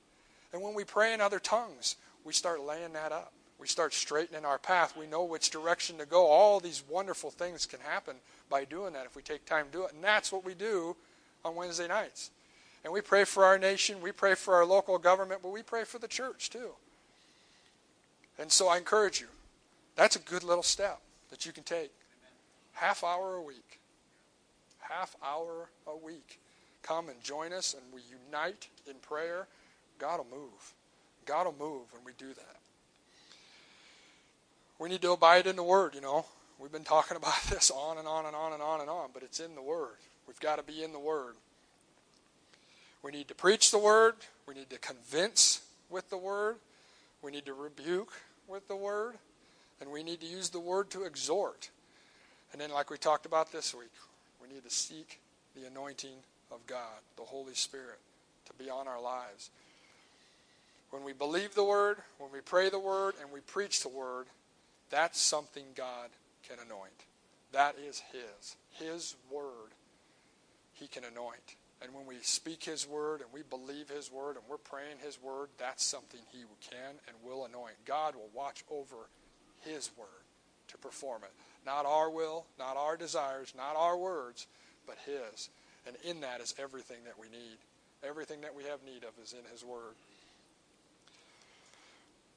And 0.53 0.63
when 0.63 0.75
we 0.75 0.85
pray 0.85 1.13
in 1.13 1.21
other 1.21 1.39
tongues, 1.39 1.97
we 2.25 2.33
start 2.33 2.61
laying 2.61 2.95
that 2.95 3.13
up. 3.13 3.33
We 3.59 3.67
start 3.67 3.93
straightening 3.93 4.45
our 4.45 4.59
path. 4.59 4.97
We 4.97 5.07
know 5.07 5.25
which 5.25 5.51
direction 5.51 5.99
to 5.99 6.07
go. 6.07 6.27
All 6.27 6.61
these 6.61 6.83
wonderful 6.89 7.31
things 7.31 7.67
can 7.67 7.81
happen 7.81 8.17
by 8.49 8.65
doing 8.65 8.93
that 8.95 9.07
if 9.07 9.17
we 9.17 9.23
take 9.23 9.45
time 9.45 9.67
to 9.67 9.73
do 9.73 9.85
it. 9.85 9.93
And 9.93 10.03
that's 10.03 10.33
what 10.33 10.45
we 10.45 10.55
do 10.55 10.97
on 11.45 11.57
Wednesday 11.57 11.89
nights. 11.89 12.31
And 12.85 12.93
we 12.93 13.01
pray 13.01 13.25
for 13.25 13.45
our 13.45 13.59
nation, 13.59 14.01
we 14.01 14.13
pray 14.13 14.35
for 14.35 14.55
our 14.55 14.65
local 14.65 14.99
government, 14.99 15.41
but 15.43 15.53
we 15.53 15.63
pray 15.63 15.85
for 15.85 15.99
the 15.99 16.09
church 16.09 16.49
too. 16.51 16.71
And 18.39 18.51
so 18.51 18.69
I 18.69 18.79
encourage 18.79 19.21
you. 19.21 19.27
That's 19.97 20.17
a 20.17 20.21
good 20.21 20.45
little 20.45 20.63
step 20.63 21.01
that 21.31 21.45
you 21.45 21.53
can 21.53 21.65
take. 21.65 21.91
Half 22.73 23.03
hour 23.03 23.35
a 23.35 23.43
week. 23.43 23.81
Half 24.79 25.17
hour 25.25 25.69
a 25.87 25.97
week. 25.97 26.39
Come 26.83 27.09
and 27.09 27.21
join 27.23 27.53
us 27.53 27.75
and 27.75 27.83
we 27.93 28.01
unite 28.27 28.69
in 28.87 28.95
prayer. 29.03 29.49
God 29.99 30.19
will 30.19 30.39
move. 30.39 30.75
God 31.27 31.47
will 31.47 31.57
move 31.59 31.93
when 31.93 32.05
we 32.05 32.13
do 32.17 32.29
that. 32.29 32.57
We 34.79 34.89
need 34.89 35.03
to 35.03 35.11
abide 35.11 35.49
in 35.49 35.57
the 35.57 35.65
Word, 35.65 35.97
you 35.97 36.01
know. 36.01 36.25
We've 36.61 36.71
been 36.71 36.85
talking 36.85 37.17
about 37.19 37.43
this 37.51 37.71
on 37.71 37.99
and 37.99 38.07
on 38.07 38.27
and 38.27 38.37
on 38.37 38.53
and 38.53 38.63
on 38.63 38.81
and 38.81 38.89
on, 38.89 39.11
but 39.13 39.25
it's 39.25 39.41
in 39.41 39.55
the 39.57 39.63
Word. 39.63 39.97
We've 40.29 40.41
got 40.41 40.57
to 40.57 40.63
be 40.63 40.85
in 40.85 40.93
the 40.93 40.99
Word. 40.99 41.35
We 43.03 43.11
need 43.11 43.29
to 43.29 43.35
preach 43.35 43.71
the 43.71 43.79
Word. 43.79 44.15
We 44.47 44.55
need 44.55 44.71
to 44.71 44.79
convince 44.79 45.63
with 45.91 46.09
the 46.11 46.17
Word. 46.17 46.57
We 47.23 47.33
need 47.33 47.47
to 47.47 47.55
rebuke 47.55 48.13
with 48.49 48.67
the 48.67 48.77
word, 48.77 49.15
and 49.81 49.91
we 49.91 50.03
need 50.03 50.21
to 50.21 50.27
use 50.27 50.51
the 50.51 50.61
word 50.61 50.91
to 50.91 51.05
exhort. 51.05 51.71
And 52.53 52.61
then, 52.61 52.71
like 52.71 52.91
we 52.91 52.97
talked 52.97 53.27
about 53.27 53.53
this 53.53 53.75
week, 53.75 53.93
we 54.41 54.49
need 54.49 54.65
to 54.65 54.71
seek 54.71 55.21
the 55.55 55.67
anointing 55.67 56.17
of 56.51 56.67
God, 56.67 57.03
the 57.17 57.23
Holy 57.23 57.55
Spirit, 57.55 57.99
to 58.47 58.53
be 58.55 58.71
on 58.71 58.89
our 58.89 59.01
lives. 59.01 59.51
When 60.91 61.05
we 61.05 61.13
believe 61.13 61.55
the 61.55 61.65
word, 61.65 61.99
when 62.19 62.33
we 62.33 62.41
pray 62.41 62.71
the 62.71 62.79
word, 62.79 63.15
and 63.21 63.31
we 63.31 63.41
preach 63.41 63.83
the 63.83 63.91
word, 63.91 64.27
that's 64.91 65.21
something 65.21 65.65
God 65.75 66.09
can 66.49 66.57
anoint. 66.65 67.05
That 67.53 67.77
is 67.79 68.03
His. 68.13 68.57
His 68.71 69.17
word 69.31 69.75
He 70.73 70.87
can 70.87 71.05
anoint. 71.05 71.57
And 71.81 71.95
when 71.95 72.07
we 72.07 72.17
speak 72.23 72.65
His 72.65 72.89
word 72.89 73.21
and 73.21 73.31
we 73.33 73.43
believe 73.43 73.89
His 73.89 74.11
word 74.11 74.37
and 74.37 74.45
we're 74.49 74.57
praying 74.57 74.97
His 75.03 75.21
word, 75.23 75.49
that's 75.59 75.85
something 75.85 76.21
He 76.33 76.41
can 76.71 76.95
and 77.07 77.17
will 77.25 77.45
anoint. 77.45 77.75
God 77.85 78.15
will 78.15 78.31
watch 78.35 78.65
over 78.71 79.09
His 79.61 79.91
word 79.97 80.09
to 80.69 80.79
perform 80.79 81.23
it. 81.23 81.33
Not 81.65 81.87
our 81.87 82.11
will, 82.11 82.47
not 82.59 82.77
our 82.77 82.97
desires, 82.97 83.53
not 83.57 83.77
our 83.77 83.97
words, 83.97 84.47
but 84.87 84.97
His. 85.07 85.51
And 85.87 85.97
in 86.05 86.21
that 86.23 86.41
is 86.41 86.55
everything 86.59 86.99
that 87.05 87.19
we 87.19 87.29
need. 87.29 87.59
Everything 88.03 88.41
that 88.43 88.55
we 88.55 88.65
have 88.65 88.83
need 88.85 89.05
of 89.05 89.11
is 89.23 89.33
in 89.33 89.51
His 89.51 89.65
word. 89.65 89.95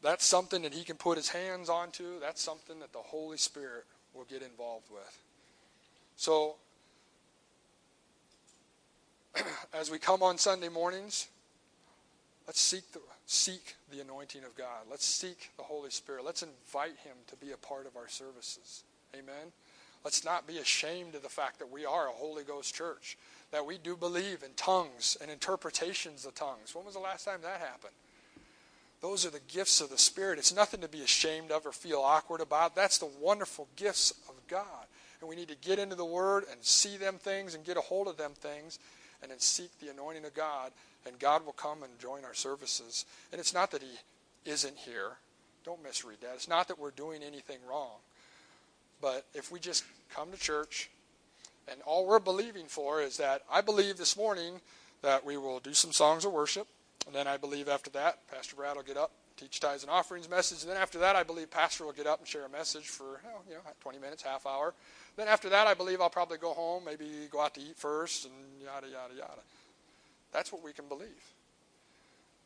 That's 0.04 0.26
something 0.26 0.62
that 0.64 0.74
He 0.74 0.84
can 0.84 0.98
put 0.98 1.18
His 1.18 1.30
hands 1.30 1.70
onto. 1.70 2.20
That's 2.20 2.42
something 2.42 2.80
that 2.80 2.94
the 2.94 3.00
Holy 3.00 3.38
Spirit 3.38 3.86
will 4.14 4.26
get 4.26 4.42
involved 4.42 4.92
with. 4.92 5.20
So 6.16 6.56
as 9.74 9.90
we 9.90 9.98
come 9.98 10.24
on 10.24 10.38
Sunday 10.38 10.70
mornings, 10.70 11.28
let's 12.48 12.62
seek 12.62 12.92
the, 12.92 13.00
seek 13.26 13.76
the 13.92 14.02
anointing 14.02 14.44
of 14.44 14.56
God. 14.56 14.86
Let's 14.90 15.06
seek 15.06 15.52
the 15.58 15.64
Holy 15.64 15.90
Spirit. 15.90 16.26
Let's 16.26 16.44
invite 16.44 16.98
Him 17.04 17.16
to 17.28 17.36
be 17.36 17.52
a 17.52 17.58
part 17.58 17.86
of 17.86 17.96
our 17.96 18.08
services. 18.08 18.84
Amen. 19.14 19.52
Let's 20.04 20.26
not 20.26 20.48
be 20.48 20.58
ashamed 20.58 21.16
of 21.16 21.22
the 21.22 21.30
fact 21.30 21.60
that 21.60 21.72
we 21.72 21.86
are 21.86 22.08
a 22.08 22.14
Holy 22.14 22.44
Ghost 22.44 22.74
church, 22.74 23.18
that 23.52 23.66
we 23.66 23.78
do 23.78 23.96
believe 23.96 24.44
in 24.44 24.52
tongues 24.56 25.16
and 25.22 25.30
interpretations 25.30 26.26
of 26.26 26.34
tongues. 26.34 26.74
When 26.74 26.86
was 26.86 26.96
the 26.96 27.00
last 27.00 27.26
time 27.26 27.40
that 27.44 27.60
happened? 27.60 27.94
Those 29.02 29.26
are 29.26 29.32
the 29.32 29.42
gifts 29.48 29.82
of 29.82 29.90
the 29.90 29.98
Spirit. 29.98 30.40
It's 30.40 30.56
nothing 30.56 30.82
to 30.82 30.88
be 30.88 31.02
ashamed 31.02 31.52
of 31.52 31.66
or 31.66 31.72
feel 31.72 32.00
awkward 32.00 32.42
about. 32.42 32.76
That's 32.76 33.00
the 33.00 33.10
wonderful 33.20 33.68
gifts 33.76 34.12
of 34.28 34.36
God. 34.48 34.86
and 35.20 35.30
we 35.30 35.36
need 35.36 35.50
to 35.50 35.56
get 35.56 35.78
into 35.78 35.96
the 35.96 36.06
Word 36.06 36.46
and 36.52 36.64
see 36.64 36.98
them 36.98 37.18
things 37.20 37.54
and 37.54 37.64
get 37.64 37.78
a 37.78 37.82
hold 37.82 38.08
of 38.08 38.18
them 38.18 38.32
things 38.34 38.80
and 39.22 39.32
then 39.32 39.40
seek 39.40 39.70
the 39.80 39.90
anointing 39.90 40.26
of 40.26 40.34
God, 40.34 40.72
and 41.06 41.20
God 41.20 41.46
will 41.46 41.54
come 41.54 41.84
and 41.84 42.00
join 42.00 42.26
our 42.26 42.34
services. 42.34 43.06
And 43.32 43.40
it's 43.40 43.54
not 43.54 43.72
that 43.72 43.82
He 43.82 44.00
isn't 44.46 44.78
here. 44.78 45.18
Don't 45.66 45.84
misread 45.84 46.22
that. 46.22 46.34
It's 46.36 46.48
not 46.48 46.68
that 46.68 46.80
we're 46.80 46.92
doing 46.92 47.22
anything 47.24 47.60
wrong. 47.70 47.98
But 49.02 49.26
if 49.34 49.52
we 49.52 49.60
just 49.60 49.84
come 50.14 50.32
to 50.32 50.38
church, 50.38 50.90
and 51.68 51.82
all 51.86 52.06
we're 52.06 52.20
believing 52.20 52.66
for 52.66 53.02
is 53.02 53.18
that 53.18 53.44
I 53.52 53.62
believe 53.62 53.98
this 53.98 54.18
morning 54.18 54.62
that 55.02 55.26
we 55.26 55.38
will 55.38 55.60
do 55.60 55.74
some 55.74 55.92
songs 55.92 56.26
of 56.26 56.32
worship. 56.32 56.68
And 57.06 57.16
then 57.16 57.28
I 57.28 57.38
believe 57.38 57.68
after 57.68 57.90
that, 57.92 58.20
Pastor 58.30 58.56
Brad 58.56 58.76
will 58.76 58.84
get 58.84 58.98
up, 58.98 59.12
teach 59.42 59.60
tithes 59.60 59.84
and 59.84 59.92
offerings 59.92 60.30
message. 60.30 60.62
And 60.62 60.72
then 60.72 60.78
after 60.78 61.00
that, 61.00 61.16
I 61.16 61.24
believe 61.24 61.50
Pastor 61.50 61.86
will 61.86 61.94
get 61.94 62.06
up 62.06 62.20
and 62.20 62.28
share 62.28 62.46
a 62.46 62.50
message 62.50 62.88
for 62.88 63.22
oh, 63.26 63.42
you 63.48 63.56
know 63.56 63.62
20 63.82 63.98
minutes, 63.98 64.22
half 64.22 64.46
hour. 64.46 64.74
Then 65.16 65.28
after 65.28 65.50
that, 65.50 65.68
I 65.68 65.74
believe 65.74 66.00
I'll 66.00 66.10
probably 66.10 66.38
go 66.38 66.54
home, 66.54 66.86
maybe 66.86 67.06
go 67.30 67.42
out 67.42 67.56
to 67.56 67.62
eat 67.62 67.76
first, 67.76 68.26
and 68.26 68.34
yada 68.64 68.88
yada 68.88 69.14
yada. 69.16 69.42
That's 70.32 70.52
what 70.52 70.64
we 70.64 70.74
can 70.74 70.88
believe. 70.88 71.34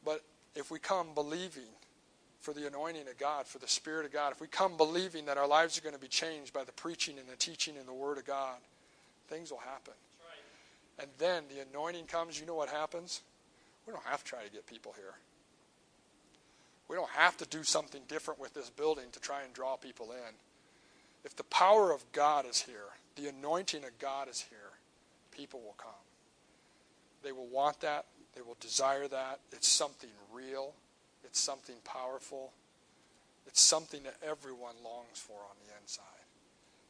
But 0.03 0.21
if 0.55 0.71
we 0.71 0.79
come 0.79 1.07
believing 1.13 1.69
for 2.39 2.53
the 2.53 2.67
anointing 2.67 3.07
of 3.07 3.17
God, 3.17 3.45
for 3.45 3.59
the 3.59 3.67
Spirit 3.67 4.05
of 4.05 4.13
God, 4.13 4.31
if 4.31 4.39
we 4.39 4.47
come 4.47 4.77
believing 4.77 5.25
that 5.25 5.37
our 5.37 5.47
lives 5.47 5.77
are 5.77 5.81
going 5.81 5.95
to 5.95 6.01
be 6.01 6.07
changed 6.07 6.53
by 6.53 6.63
the 6.63 6.71
preaching 6.71 7.19
and 7.19 7.27
the 7.27 7.35
teaching 7.35 7.75
and 7.77 7.87
the 7.87 7.93
Word 7.93 8.17
of 8.17 8.25
God, 8.25 8.57
things 9.27 9.51
will 9.51 9.59
happen. 9.59 9.93
And 10.97 11.09
then 11.17 11.43
the 11.53 11.61
anointing 11.69 12.05
comes, 12.05 12.39
you 12.39 12.45
know 12.45 12.55
what 12.55 12.69
happens? 12.69 13.21
We 13.85 13.91
don't 13.91 14.05
have 14.05 14.23
to 14.23 14.29
try 14.29 14.43
to 14.43 14.49
get 14.49 14.65
people 14.65 14.93
here. 14.95 15.15
We 16.87 16.95
don't 16.95 17.09
have 17.11 17.37
to 17.37 17.45
do 17.45 17.63
something 17.63 18.01
different 18.07 18.39
with 18.39 18.53
this 18.53 18.69
building 18.69 19.05
to 19.11 19.19
try 19.19 19.43
and 19.43 19.53
draw 19.53 19.75
people 19.75 20.11
in. 20.11 20.35
If 21.23 21.35
the 21.35 21.43
power 21.45 21.91
of 21.91 22.03
God 22.11 22.45
is 22.45 22.61
here, 22.61 22.93
the 23.15 23.27
anointing 23.27 23.83
of 23.83 23.97
God 23.97 24.29
is 24.29 24.45
here, 24.49 24.73
people 25.31 25.61
will 25.61 25.75
come. 25.77 25.91
They 27.23 27.31
will 27.31 27.47
want 27.47 27.81
that. 27.81 28.05
They 28.35 28.41
will 28.41 28.57
desire 28.59 29.07
that. 29.07 29.39
It's 29.51 29.67
something 29.67 30.09
real. 30.31 30.73
It's 31.23 31.39
something 31.39 31.75
powerful. 31.83 32.51
It's 33.47 33.61
something 33.61 34.03
that 34.03 34.17
everyone 34.23 34.75
longs 34.83 35.17
for 35.17 35.37
on 35.49 35.55
the 35.65 35.81
inside. 35.81 36.03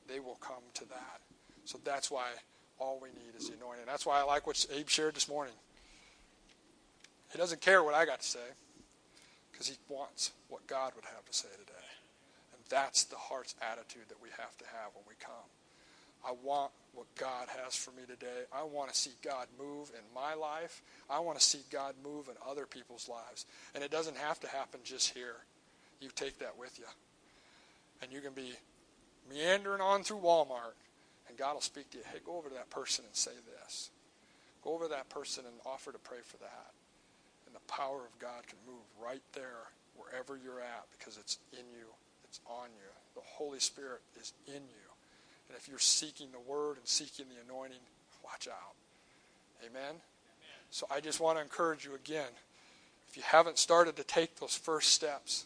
They 0.07 0.19
will 0.19 0.37
come 0.41 0.63
to 0.73 0.85
that. 0.89 1.21
So 1.63 1.79
that's 1.83 2.11
why 2.11 2.27
all 2.79 2.99
we 3.01 3.09
need 3.09 3.35
is 3.37 3.47
the 3.47 3.55
anointing. 3.55 3.85
That's 3.85 4.05
why 4.05 4.19
I 4.19 4.23
like 4.23 4.45
what 4.45 4.65
Abe 4.73 4.89
shared 4.89 5.15
this 5.15 5.29
morning. 5.29 5.53
He 7.31 7.37
doesn't 7.37 7.61
care 7.61 7.83
what 7.83 7.93
I 7.93 8.05
got 8.05 8.19
to 8.19 8.27
say 8.27 8.39
because 9.55 9.69
he 9.69 9.77
wants 9.87 10.31
what 10.49 10.67
God 10.67 10.91
would 10.95 11.05
have 11.05 11.23
to 11.25 11.33
say 11.33 11.47
today. 11.57 11.87
And 12.51 12.61
that's 12.67 13.05
the 13.05 13.15
heart's 13.15 13.55
attitude 13.61 14.09
that 14.09 14.21
we 14.21 14.27
have 14.37 14.57
to 14.57 14.65
have 14.65 14.91
when 14.93 15.05
we 15.07 15.15
come. 15.17 15.47
I 16.27 16.33
want 16.43 16.71
what 16.93 17.05
God 17.15 17.47
has 17.63 17.73
for 17.73 17.91
me 17.91 18.03
today. 18.05 18.43
I 18.51 18.63
want 18.63 18.91
to 18.91 18.95
see 18.95 19.11
God 19.23 19.47
move 19.57 19.91
in 19.93 20.01
my 20.13 20.33
life. 20.33 20.81
I 21.09 21.19
want 21.19 21.39
to 21.39 21.45
see 21.45 21.59
God 21.71 21.95
move 22.03 22.27
in 22.27 22.35
other 22.45 22.65
people's 22.65 23.07
lives. 23.07 23.45
And 23.73 23.81
it 23.81 23.91
doesn't 23.91 24.17
have 24.17 24.41
to 24.41 24.47
happen 24.47 24.81
just 24.83 25.13
here. 25.13 25.35
You 26.01 26.09
take 26.13 26.39
that 26.39 26.59
with 26.59 26.77
you. 26.77 26.85
And 28.01 28.11
you 28.11 28.19
can 28.19 28.33
be 28.33 28.55
meandering 29.31 29.81
on 29.81 30.03
through 30.03 30.17
Walmart 30.19 30.75
and 31.29 31.37
God 31.37 31.53
will 31.53 31.61
speak 31.61 31.91
to 31.91 31.97
you. 31.97 32.03
Hey, 32.11 32.19
go 32.25 32.37
over 32.37 32.49
to 32.49 32.55
that 32.55 32.69
person 32.69 33.05
and 33.05 33.15
say 33.15 33.31
this. 33.63 33.89
Go 34.63 34.73
over 34.73 34.85
to 34.85 34.89
that 34.89 35.07
person 35.09 35.45
and 35.45 35.55
offer 35.65 35.93
to 35.93 35.99
pray 35.99 36.19
for 36.25 36.37
that. 36.37 36.74
The 37.55 37.71
power 37.71 38.01
of 38.05 38.19
God 38.19 38.45
can 38.45 38.59
move 38.67 38.83
right 39.01 39.23
there, 39.33 39.71
wherever 39.95 40.37
you're 40.37 40.59
at, 40.59 40.85
because 40.97 41.17
it's 41.17 41.39
in 41.53 41.65
you, 41.71 41.87
it's 42.25 42.41
on 42.45 42.67
you. 42.75 42.91
The 43.15 43.21
Holy 43.23 43.59
Spirit 43.59 44.01
is 44.19 44.33
in 44.47 44.53
you. 44.53 44.85
And 45.47 45.57
if 45.57 45.67
you're 45.67 45.79
seeking 45.79 46.27
the 46.31 46.51
Word 46.51 46.77
and 46.77 46.85
seeking 46.85 47.25
the 47.29 47.41
anointing, 47.49 47.79
watch 48.23 48.47
out. 48.47 48.75
Amen? 49.63 49.81
Amen? 49.81 49.97
So 50.69 50.85
I 50.91 50.99
just 50.99 51.19
want 51.19 51.37
to 51.37 51.43
encourage 51.43 51.85
you 51.85 51.95
again. 51.95 52.31
If 53.07 53.15
you 53.15 53.23
haven't 53.25 53.57
started 53.57 53.95
to 53.95 54.03
take 54.03 54.35
those 54.39 54.55
first 54.55 54.89
steps, 54.89 55.45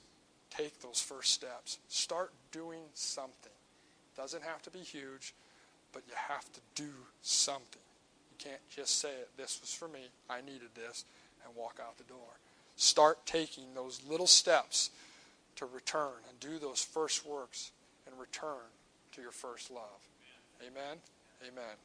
take 0.49 0.81
those 0.81 0.99
first 0.99 1.31
steps. 1.31 1.77
Start 1.89 2.33
doing 2.51 2.81
something. 2.95 3.51
It 3.51 4.19
Doesn't 4.19 4.43
have 4.43 4.63
to 4.63 4.71
be 4.71 4.79
huge 4.79 5.33
but 5.93 6.03
you 6.07 6.13
have 6.15 6.51
to 6.53 6.59
do 6.75 6.89
something. 7.21 7.81
You 8.31 8.37
can't 8.37 8.69
just 8.69 8.99
say 8.99 9.09
it, 9.09 9.29
this 9.37 9.59
was 9.61 9.73
for 9.73 9.87
me, 9.87 10.07
I 10.29 10.41
needed 10.41 10.69
this, 10.75 11.05
and 11.45 11.55
walk 11.55 11.79
out 11.81 11.97
the 11.97 12.03
door. 12.03 12.39
Start 12.75 13.25
taking 13.25 13.73
those 13.73 14.01
little 14.07 14.27
steps 14.27 14.89
to 15.55 15.65
return 15.65 16.23
and 16.29 16.39
do 16.39 16.57
those 16.59 16.81
first 16.81 17.25
works 17.25 17.71
and 18.07 18.17
return 18.19 18.71
to 19.11 19.21
your 19.21 19.31
first 19.31 19.69
love. 19.69 20.07
Amen. 20.61 20.97
Amen. 21.45 21.75